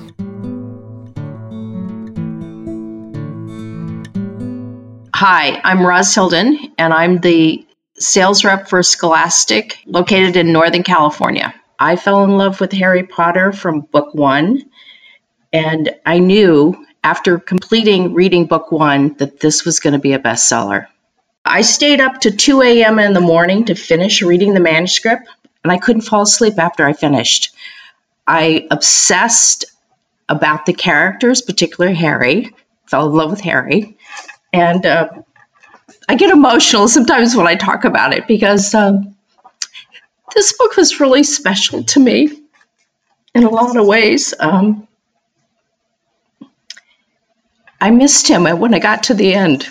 Hi, 5.22 5.60
I'm 5.66 5.86
Roz 5.86 6.16
Hilden, 6.16 6.72
and 6.78 6.94
I'm 6.94 7.18
the 7.18 7.68
sales 7.96 8.46
rep 8.46 8.70
for 8.70 8.82
Scholastic 8.82 9.78
located 9.86 10.38
in 10.38 10.54
Northern 10.54 10.82
California. 10.82 11.54
I 11.78 11.98
fell 11.98 12.24
in 12.24 12.38
love 12.38 12.62
with 12.62 12.72
Harry 12.72 13.04
Potter 13.04 13.52
from 13.52 13.82
book 13.82 14.16
one, 14.16 14.64
and 15.52 15.94
I 16.06 16.20
knew 16.20 16.86
after 17.04 17.38
completing 17.38 18.14
reading 18.14 18.46
book 18.46 18.72
one 18.72 19.14
that 19.16 19.42
this 19.42 19.66
was 19.66 19.82
going 19.82 19.92
to 19.92 20.00
be 20.00 20.14
a 20.14 20.20
bestseller. 20.20 20.88
I 21.44 21.64
stayed 21.64 22.00
up 22.00 22.22
to 22.22 22.32
2 22.32 22.62
a.m. 22.62 22.98
in 22.98 23.12
the 23.12 23.20
morning 23.20 23.66
to 23.66 23.76
finish 23.76 24.22
reading 24.22 24.54
the 24.54 24.62
manuscript, 24.62 25.28
and 25.66 25.72
I 25.74 25.80
couldn't 25.80 26.04
fall 26.04 26.22
asleep 26.22 26.58
after 26.58 26.86
I 26.86 26.94
finished. 26.94 27.54
I 28.26 28.70
obsessed 28.72 29.66
about 30.30 30.66
the 30.66 30.72
characters, 30.72 31.42
particularly 31.42 31.98
Harry, 31.98 32.56
fell 32.86 33.08
in 33.10 33.16
love 33.18 33.32
with 33.32 33.42
Harry. 33.42 33.98
And 34.54 34.86
uh, 34.86 35.10
I 36.08 36.16
get 36.16 36.32
emotional 36.32 36.88
sometimes 36.88 37.36
when 37.36 37.48
I 37.48 37.56
talk 37.56 37.84
about 37.84 38.14
it 38.14 38.28
because 38.28 38.74
um, 38.74 39.16
this 40.36 40.54
book 40.54 40.76
was 40.76 41.00
really 41.00 41.24
special 41.24 41.84
to 41.84 42.00
me 42.00 42.30
in 43.36 43.44
a 43.44 43.50
lot 43.50 43.78
of 43.78 43.86
ways. 43.86 44.34
Um, 44.40 44.88
I 47.82 47.92
missed 47.92 48.28
him 48.28 48.44
when 48.44 48.74
I 48.74 48.80
got 48.80 49.04
to 49.04 49.14
the 49.14 49.34
end. 49.34 49.68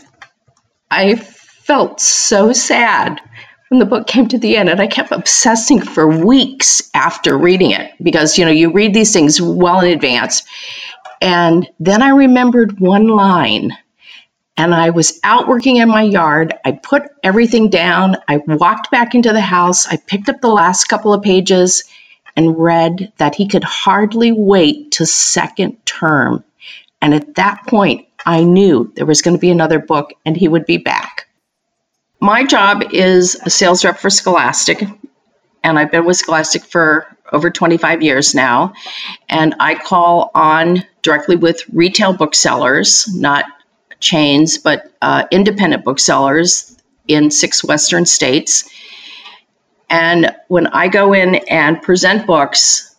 I 0.91 1.17
felt 1.17 2.01
so 2.01 2.53
sad 2.53 3.21
when 3.69 3.79
the 3.79 3.87
book 3.87 4.07
came 4.07 4.29
to 4.29 4.39
the 4.39 4.57
end 4.57 4.71
and 4.71 4.81
I 4.81 4.87
kept 4.87 5.13
obsessing 5.13 5.83
for 5.83 6.25
weeks 6.25 6.91
after 6.95 7.37
reading 7.37 7.73
it 7.73 7.93
because 8.03 8.39
you 8.39 8.45
know 8.47 8.51
you 8.51 8.73
read 8.73 8.95
these 8.95 9.13
things 9.13 9.43
well 9.43 9.81
in 9.81 9.93
advance 9.93 10.43
and 11.21 11.69
then 11.79 12.03
I 12.03 12.11
remembered 12.11 12.81
one 12.81 13.09
line 13.09 13.77
and 14.59 14.75
I 14.75 14.91
was 14.91 15.21
out 15.23 15.47
working 15.47 15.77
in 15.77 15.89
my 15.89 16.03
yard. 16.03 16.53
I 16.65 16.73
put 16.73 17.05
everything 17.23 17.71
down. 17.71 18.17
I 18.27 18.39
walked 18.39 18.91
back 18.91 19.15
into 19.15 19.33
the 19.33 19.41
house. 19.41 19.87
I 19.87 19.97
picked 19.97 20.29
up 20.29 20.41
the 20.41 20.49
last 20.49 20.87
couple 20.87 21.15
of 21.15 21.23
pages 21.23 21.85
and 22.37 22.59
read 22.59 23.13
that 23.19 23.37
he 23.37 23.47
could 23.47 23.63
hardly 23.63 24.33
wait 24.33 24.93
to 24.93 25.07
second 25.07 25.79
term. 25.87 26.43
And 27.01 27.15
at 27.15 27.37
that 27.37 27.69
point, 27.69 28.09
I 28.27 28.43
knew 28.43 28.93
there 28.97 29.07
was 29.07 29.23
going 29.23 29.37
to 29.37 29.41
be 29.41 29.51
another 29.51 29.79
book 29.79 30.13
and 30.27 30.37
he 30.37 30.49
would 30.49 30.67
be 30.67 30.77
back. 30.77 31.29
My 32.21 32.45
job 32.45 32.83
is 32.93 33.37
a 33.37 33.51
sales 33.51 33.85
rep 33.85 33.99
for 33.99 34.11
Scholastic, 34.11 34.83
and 35.63 35.79
I've 35.79 35.93
been 35.93 36.05
with 36.05 36.17
Scholastic 36.17 36.65
for 36.65 37.07
over 37.31 37.49
25 37.49 38.03
years 38.03 38.35
now. 38.35 38.73
And 39.29 39.55
I 39.61 39.77
call 39.77 40.33
on 40.35 40.85
directly 41.03 41.37
with 41.37 41.63
retail 41.73 42.13
booksellers, 42.13 43.07
not 43.15 43.45
chains, 44.01 44.59
but 44.59 44.93
uh, 45.03 45.25
independent 45.31 45.85
booksellers 45.85 46.77
in 47.09 47.31
six 47.31 47.65
Western 47.65 48.07
states. 48.07 48.69
And 49.91 50.35
when 50.49 50.67
I 50.69 50.89
go 50.89 51.15
in 51.15 51.37
and 51.49 51.81
present 51.83 52.27
books, 52.27 52.95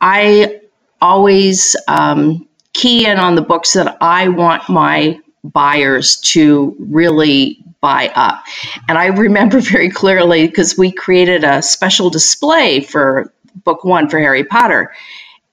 I 0.00 0.60
always 1.00 1.76
um, 1.88 2.48
key 2.72 3.06
in 3.06 3.18
on 3.18 3.34
the 3.34 3.42
books 3.42 3.72
that 3.74 3.96
I 4.00 4.28
want 4.28 4.68
my 4.68 5.20
buyers 5.44 6.16
to 6.20 6.76
really 6.78 7.62
buy 7.80 8.10
up. 8.14 8.44
And 8.88 8.98
I 8.98 9.06
remember 9.06 9.60
very 9.62 9.90
clearly 9.90 10.46
because 10.46 10.76
we 10.78 10.92
created 10.92 11.44
a 11.44 11.62
special 11.62 12.10
display 12.10 12.80
for 12.80 13.32
book 13.64 13.84
one 13.84 14.08
for 14.08 14.18
Harry 14.18 14.44
Potter. 14.44 14.92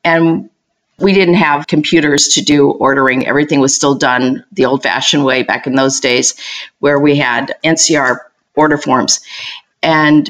And 0.03 0.49
we 1.01 1.13
didn't 1.13 1.35
have 1.35 1.67
computers 1.67 2.27
to 2.29 2.41
do 2.41 2.71
ordering. 2.71 3.27
Everything 3.27 3.59
was 3.59 3.73
still 3.73 3.95
done 3.95 4.43
the 4.51 4.65
old 4.65 4.83
fashioned 4.83 5.25
way 5.25 5.43
back 5.43 5.67
in 5.67 5.75
those 5.75 5.99
days, 5.99 6.33
where 6.79 6.99
we 6.99 7.15
had 7.15 7.55
NCR 7.63 8.19
order 8.55 8.77
forms. 8.77 9.21
And 9.81 10.29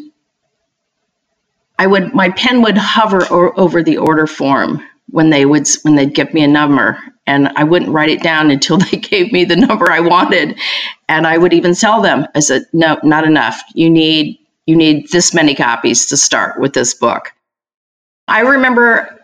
I 1.80 1.88
would, 1.88 2.14
my 2.14 2.30
pen 2.32 2.62
would 2.62 2.78
hover 2.78 3.26
over 3.32 3.82
the 3.84 3.98
order 3.98 4.28
form 4.28 4.84
when 5.10 5.30
they 5.30 5.46
would, 5.46 5.68
when 5.84 5.96
they'd 5.96 6.14
give 6.14 6.34
me 6.34 6.44
a 6.44 6.48
number. 6.48 6.98
And 7.26 7.50
I 7.50 7.64
wouldn't 7.64 7.92
write 7.92 8.10
it 8.10 8.22
down 8.22 8.52
until 8.52 8.78
they 8.78 8.98
gave 8.98 9.32
me 9.32 9.46
the 9.46 9.56
number 9.56 9.92
I 9.92 10.00
wanted. 10.02 10.60
And 11.08 11.26
I 11.26 11.38
would 11.38 11.54
even 11.54 11.74
tell 11.74 12.02
them, 12.02 12.26
I 12.36 12.42
said, 12.42 12.64
no, 12.74 13.00
not 13.04 13.26
enough. 13.26 13.62
You 13.74 13.90
need, 13.90 14.40
you 14.68 14.76
need 14.76 15.10
this 15.10 15.34
many 15.34 15.56
copies 15.56 16.06
to 16.08 16.18
start 16.18 16.60
with 16.60 16.74
this 16.74 16.94
book. 16.94 17.34
I 18.28 18.42
remember 18.42 19.19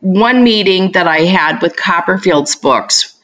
one 0.00 0.44
meeting 0.44 0.92
that 0.92 1.06
I 1.06 1.20
had 1.20 1.60
with 1.60 1.76
Copperfield's 1.76 2.56
books, 2.56 3.14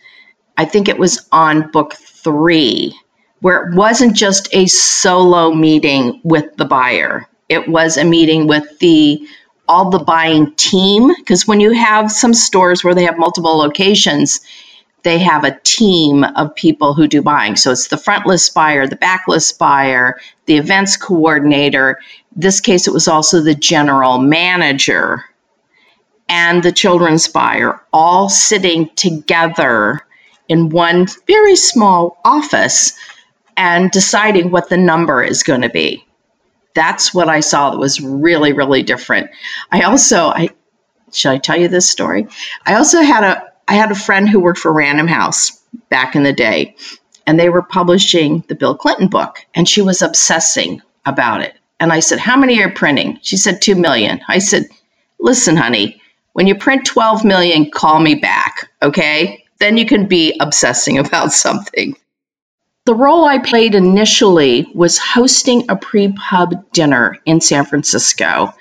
I 0.56 0.64
think 0.64 0.88
it 0.88 0.98
was 0.98 1.26
on 1.32 1.70
book 1.70 1.94
three, 1.94 2.98
where 3.40 3.68
it 3.68 3.74
wasn't 3.74 4.16
just 4.16 4.48
a 4.52 4.66
solo 4.66 5.52
meeting 5.52 6.20
with 6.24 6.56
the 6.56 6.64
buyer. 6.64 7.28
It 7.48 7.68
was 7.68 7.96
a 7.96 8.04
meeting 8.04 8.46
with 8.46 8.78
the 8.78 9.26
all 9.66 9.88
the 9.90 9.98
buying 9.98 10.54
team 10.56 11.14
because 11.16 11.46
when 11.46 11.58
you 11.58 11.72
have 11.72 12.12
some 12.12 12.34
stores 12.34 12.84
where 12.84 12.94
they 12.94 13.04
have 13.04 13.18
multiple 13.18 13.56
locations, 13.56 14.40
they 15.04 15.18
have 15.18 15.44
a 15.44 15.58
team 15.64 16.24
of 16.24 16.54
people 16.54 16.92
who 16.92 17.06
do 17.06 17.22
buying. 17.22 17.56
So 17.56 17.70
it's 17.72 17.88
the 17.88 17.96
front 17.96 18.26
list 18.26 18.54
buyer, 18.54 18.86
the 18.86 18.96
back 18.96 19.24
list 19.26 19.58
buyer, 19.58 20.18
the 20.46 20.56
events 20.56 20.96
coordinator. 20.96 21.98
This 22.36 22.60
case, 22.60 22.86
it 22.86 22.92
was 22.92 23.08
also 23.08 23.40
the 23.40 23.54
general 23.54 24.18
manager 24.18 25.24
and 26.34 26.64
the 26.64 26.72
children's 26.72 27.28
buyer 27.28 27.80
all 27.92 28.28
sitting 28.28 28.90
together 28.96 30.00
in 30.48 30.68
one 30.68 31.06
very 31.28 31.54
small 31.54 32.20
office 32.24 32.92
and 33.56 33.92
deciding 33.92 34.50
what 34.50 34.68
the 34.68 34.76
number 34.76 35.22
is 35.22 35.44
going 35.44 35.60
to 35.60 35.68
be. 35.68 36.04
That's 36.74 37.14
what 37.14 37.28
I 37.28 37.38
saw 37.38 37.70
that 37.70 37.78
was 37.78 38.00
really, 38.00 38.52
really 38.52 38.82
different. 38.82 39.30
I 39.70 39.82
also, 39.82 40.26
I 40.26 40.48
should 41.12 41.30
I 41.30 41.38
tell 41.38 41.56
you 41.56 41.68
this 41.68 41.88
story? 41.88 42.26
I 42.66 42.74
also 42.74 43.00
had 43.02 43.22
a 43.22 43.44
I 43.68 43.74
had 43.74 43.92
a 43.92 44.06
friend 44.06 44.28
who 44.28 44.40
worked 44.40 44.58
for 44.58 44.72
Random 44.72 45.06
House 45.06 45.52
back 45.88 46.16
in 46.16 46.24
the 46.24 46.32
day, 46.32 46.74
and 47.28 47.38
they 47.38 47.48
were 47.48 47.62
publishing 47.62 48.42
the 48.48 48.56
Bill 48.56 48.74
Clinton 48.76 49.06
book, 49.06 49.38
and 49.54 49.68
she 49.68 49.82
was 49.82 50.02
obsessing 50.02 50.82
about 51.06 51.42
it. 51.42 51.54
And 51.78 51.92
I 51.92 52.00
said, 52.00 52.18
How 52.18 52.36
many 52.36 52.60
are 52.60 52.72
printing? 52.72 53.20
She 53.22 53.36
said, 53.36 53.62
Two 53.62 53.76
million. 53.76 54.20
I 54.26 54.40
said, 54.40 54.64
Listen, 55.20 55.56
honey, 55.56 56.00
when 56.34 56.46
you 56.46 56.54
print 56.54 56.84
12 56.84 57.24
million, 57.24 57.70
call 57.70 57.98
me 57.98 58.16
back, 58.16 58.70
okay? 58.82 59.44
Then 59.60 59.76
you 59.76 59.86
can 59.86 60.06
be 60.06 60.36
obsessing 60.40 60.98
about 61.04 61.32
something. 61.32 61.96
The 62.86 62.94
role 62.94 63.24
I 63.24 63.38
played 63.38 63.74
initially 63.74 64.68
was 64.74 64.98
hosting 64.98 65.70
a 65.70 65.76
pre 65.76 66.12
pub 66.12 66.70
dinner 66.72 67.16
in 67.24 67.40
San 67.40 67.64
Francisco. 67.64 68.52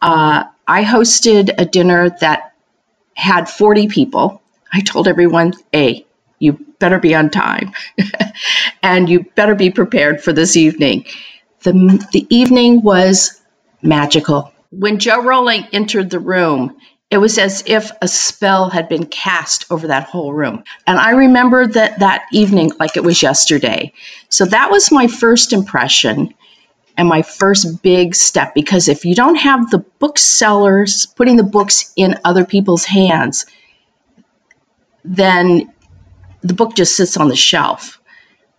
Uh, 0.00 0.44
I 0.68 0.84
hosted 0.84 1.52
a 1.58 1.64
dinner 1.64 2.10
that 2.20 2.54
had 3.14 3.48
40 3.48 3.88
people. 3.88 4.40
I 4.72 4.80
told 4.80 5.08
everyone, 5.08 5.54
hey, 5.72 6.06
you 6.38 6.52
better 6.78 7.00
be 7.00 7.14
on 7.14 7.28
time 7.30 7.72
and 8.82 9.08
you 9.08 9.24
better 9.34 9.56
be 9.56 9.70
prepared 9.70 10.22
for 10.22 10.32
this 10.32 10.56
evening. 10.56 11.06
The, 11.62 12.06
the 12.12 12.26
evening 12.30 12.82
was 12.82 13.40
magical. 13.82 14.52
When 14.70 15.00
Jo 15.00 15.22
Rowling 15.22 15.66
entered 15.72 16.10
the 16.10 16.20
room, 16.20 16.78
it 17.10 17.18
was 17.18 17.38
as 17.38 17.64
if 17.66 17.90
a 18.00 18.08
spell 18.08 18.70
had 18.70 18.88
been 18.88 19.06
cast 19.06 19.66
over 19.70 19.88
that 19.88 20.04
whole 20.04 20.32
room. 20.32 20.62
And 20.86 20.98
I 20.98 21.10
remember 21.10 21.66
that 21.66 21.98
that 21.98 22.26
evening 22.32 22.70
like 22.78 22.96
it 22.96 23.02
was 23.02 23.22
yesterday. 23.22 23.92
So 24.28 24.44
that 24.46 24.70
was 24.70 24.92
my 24.92 25.08
first 25.08 25.52
impression 25.52 26.32
and 26.96 27.08
my 27.08 27.22
first 27.22 27.82
big 27.82 28.14
step 28.14 28.54
because 28.54 28.86
if 28.88 29.04
you 29.04 29.14
don't 29.14 29.36
have 29.36 29.70
the 29.70 29.84
booksellers 29.98 31.06
putting 31.06 31.36
the 31.36 31.42
books 31.42 31.92
in 31.96 32.16
other 32.24 32.44
people's 32.44 32.84
hands, 32.84 33.46
then 35.04 35.72
the 36.42 36.54
book 36.54 36.76
just 36.76 36.96
sits 36.96 37.16
on 37.16 37.28
the 37.28 37.36
shelf. 37.36 38.00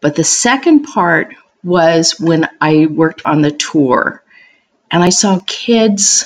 But 0.01 0.15
the 0.15 0.23
second 0.23 0.83
part 0.83 1.35
was 1.63 2.19
when 2.19 2.49
I 2.59 2.87
worked 2.87 3.21
on 3.25 3.41
the 3.41 3.51
tour 3.51 4.23
and 4.89 5.03
I 5.03 5.09
saw 5.09 5.39
kids 5.45 6.25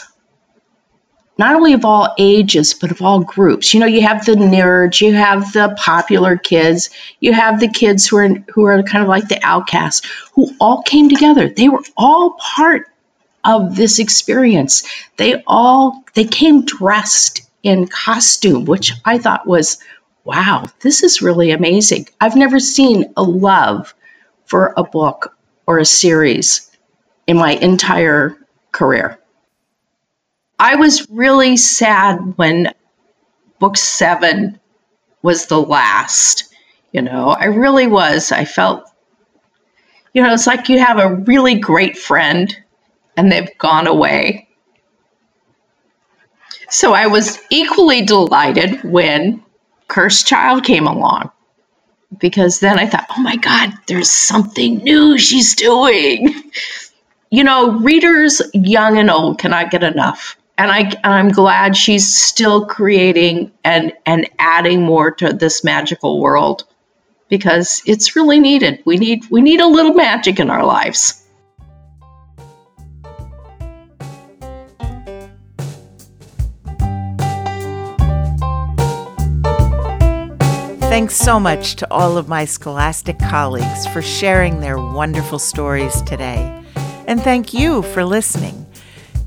not 1.38 1.56
only 1.56 1.74
of 1.74 1.86
all 1.86 2.14
ages, 2.18 2.74
but 2.74 2.92
of 2.92 3.02
all 3.02 3.20
groups. 3.20 3.74
You 3.74 3.80
know, 3.80 3.86
you 3.86 4.02
have 4.02 4.26
the 4.26 4.34
nerds, 4.34 5.02
you 5.02 5.14
have 5.14 5.52
the 5.54 5.76
popular 5.78 6.38
kids, 6.38 6.90
you 7.20 7.34
have 7.34 7.60
the 7.60 7.68
kids 7.68 8.08
who 8.08 8.18
are 8.18 8.30
who 8.54 8.64
are 8.66 8.84
kind 8.84 9.04
of 9.04 9.10
like 9.10 9.28
the 9.28 9.44
outcasts, 9.44 10.10
who 10.34 10.54
all 10.60 10.82
came 10.84 11.10
together. 11.10 11.50
They 11.50 11.70
were 11.70 11.84
all 11.98 12.38
part 12.40 12.88
of 13.44 13.76
this 13.76 14.00
experience. 14.00 14.84
They 15.18 15.44
all 15.46 16.04
they 16.14 16.26
came 16.26 16.66
dressed 16.66 17.42
in 17.64 17.88
costume, 17.88 18.66
which 18.66 18.94
I 19.06 19.18
thought 19.18 19.48
was, 19.48 19.80
wow, 20.24 20.66
this 20.82 21.04
is 21.04 21.22
really 21.22 21.52
amazing. 21.52 22.08
I've 22.22 22.36
never 22.36 22.60
seen 22.60 23.14
a 23.18 23.24
love 23.24 23.94
for 24.46 24.74
a 24.78 24.84
book 24.84 25.36
or 25.68 25.80
a 25.80 25.86
series 25.86 26.70
in 27.28 27.38
my 27.38 27.52
entire 27.54 28.38
career. 28.72 29.20
I 30.60 30.76
was 30.76 31.10
really 31.10 31.58
sad 31.58 32.38
when 32.38 32.74
book 33.60 33.76
seven 33.76 34.60
was 35.22 35.48
the 35.48 35.62
last. 35.62 36.54
You 36.94 37.02
know, 37.02 37.30
I 37.30 37.46
really 37.46 37.88
was. 37.88 38.32
I 38.32 38.46
felt, 38.46 38.90
you 40.14 40.24
know, 40.24 40.34
it's 40.34 40.48
like 40.48 40.70
you 40.70 40.80
have 40.80 40.98
a 40.98 41.16
really 41.16 41.56
great 41.56 41.98
friend 41.98 42.56
and 43.18 43.30
they've 43.32 43.58
gone 43.58 43.88
away. 43.88 44.48
So 46.70 46.94
I 46.94 47.08
was 47.08 47.40
equally 47.50 48.06
delighted 48.06 48.82
when 48.84 49.44
Cursed 49.90 50.26
Child 50.26 50.64
came 50.64 50.88
along 50.88 51.32
because 52.18 52.62
then 52.62 52.80
I 52.80 52.88
thought, 52.88 53.08
oh 53.18 53.22
my 53.22 53.36
God, 53.36 53.74
there's 53.88 54.10
something 54.10 54.78
new 54.78 55.18
she's 55.18 55.56
doing. 55.56 56.34
You 57.32 57.44
know, 57.44 57.80
readers, 57.80 58.42
young 58.54 58.98
and 58.98 59.10
old, 59.10 59.40
cannot 59.40 59.70
get 59.70 59.84
enough 59.84 60.38
and 60.58 60.72
I 60.72 60.92
I'm 61.04 61.30
glad 61.30 61.76
she's 61.76 62.08
still 62.14 62.66
creating 62.66 63.52
and 63.64 63.94
and 64.06 64.30
adding 64.40 64.84
more 64.84 65.12
to 65.12 65.34
this 65.34 65.64
magical 65.64 66.22
world 66.22 66.64
because 67.30 67.82
it's 67.86 68.16
really 68.16 68.40
needed. 68.40 68.82
We 68.86 68.98
need 68.98 69.26
we 69.30 69.42
need 69.42 69.60
a 69.60 69.68
little 69.68 69.94
magic 69.94 70.40
in 70.40 70.50
our 70.50 70.66
lives. 70.66 71.22
Thanks 80.96 81.18
so 81.18 81.42
much 81.42 81.76
to 81.78 81.92
all 81.92 82.18
of 82.18 82.30
my 82.30 82.46
Scholastic 82.46 83.20
colleagues 83.20 83.86
for 83.88 84.02
sharing 84.02 84.62
their 84.62 84.78
wonderful 84.78 85.40
stories 85.40 86.02
today. 86.04 86.64
And 87.06 87.22
thank 87.22 87.54
you 87.54 87.82
for 87.82 88.06
listening. 88.06 88.66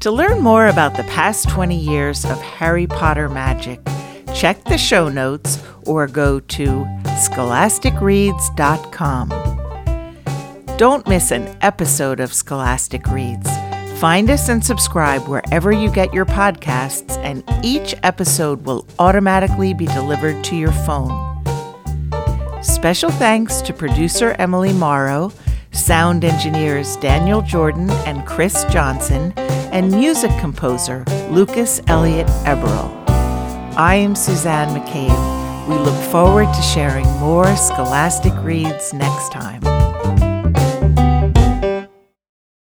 To 0.01 0.11
learn 0.13 0.43
more 0.43 0.69
about 0.69 0.97
the 0.97 1.03
past 1.05 1.49
20 1.49 1.77
years 1.77 2.25
of 2.25 2.41
Harry 2.41 2.87
Potter 2.87 3.29
magic, 3.29 3.81
check 4.33 4.63
the 4.65 4.79
show 4.79 5.09
notes 5.09 5.61
or 5.87 6.07
go 6.07 6.39
to 6.39 6.85
scholasticreads.com. 7.05 9.29
Don't 10.77 11.09
miss 11.09 11.33
an 11.33 11.57
episode 11.63 12.21
of 12.21 12.33
Scholastic 12.33 13.09
Reads. 13.09 13.51
Find 13.99 14.31
us 14.31 14.49
and 14.49 14.65
subscribe 14.65 15.27
wherever 15.27 15.73
you 15.73 15.91
get 15.91 16.15
your 16.15 16.27
podcasts, 16.27 17.19
and 17.19 17.43
each 17.65 17.97
episode 18.05 18.65
will 18.65 18.87
automatically 19.01 19.75
be 19.75 19.87
delivered 19.87 20.45
to 20.45 20.55
your 20.55 20.71
phone. 20.71 21.43
Special 22.63 23.11
thanks 23.11 23.61
to 23.63 23.73
producer 23.73 24.37
Emily 24.39 24.73
Morrow, 24.73 25.33
sound 25.73 26.25
engineers 26.25 26.95
Daniel 26.99 27.43
Jordan 27.43 27.91
and 28.07 28.25
Chris 28.25 28.65
Johnson 28.71 29.35
and 29.73 29.91
music 29.91 30.31
composer 30.41 31.05
Lucas 31.31 31.81
Elliot 31.87 32.27
Eberl. 32.45 32.93
I 33.77 33.95
am 33.95 34.15
Suzanne 34.15 34.69
McCabe. 34.69 35.69
We 35.69 35.75
look 35.77 36.11
forward 36.11 36.53
to 36.53 36.63
sharing 36.63 37.07
more 37.19 37.55
Scholastic 37.57 38.33
Reads 38.43 38.93
next 38.93 39.33
time. 39.33 39.78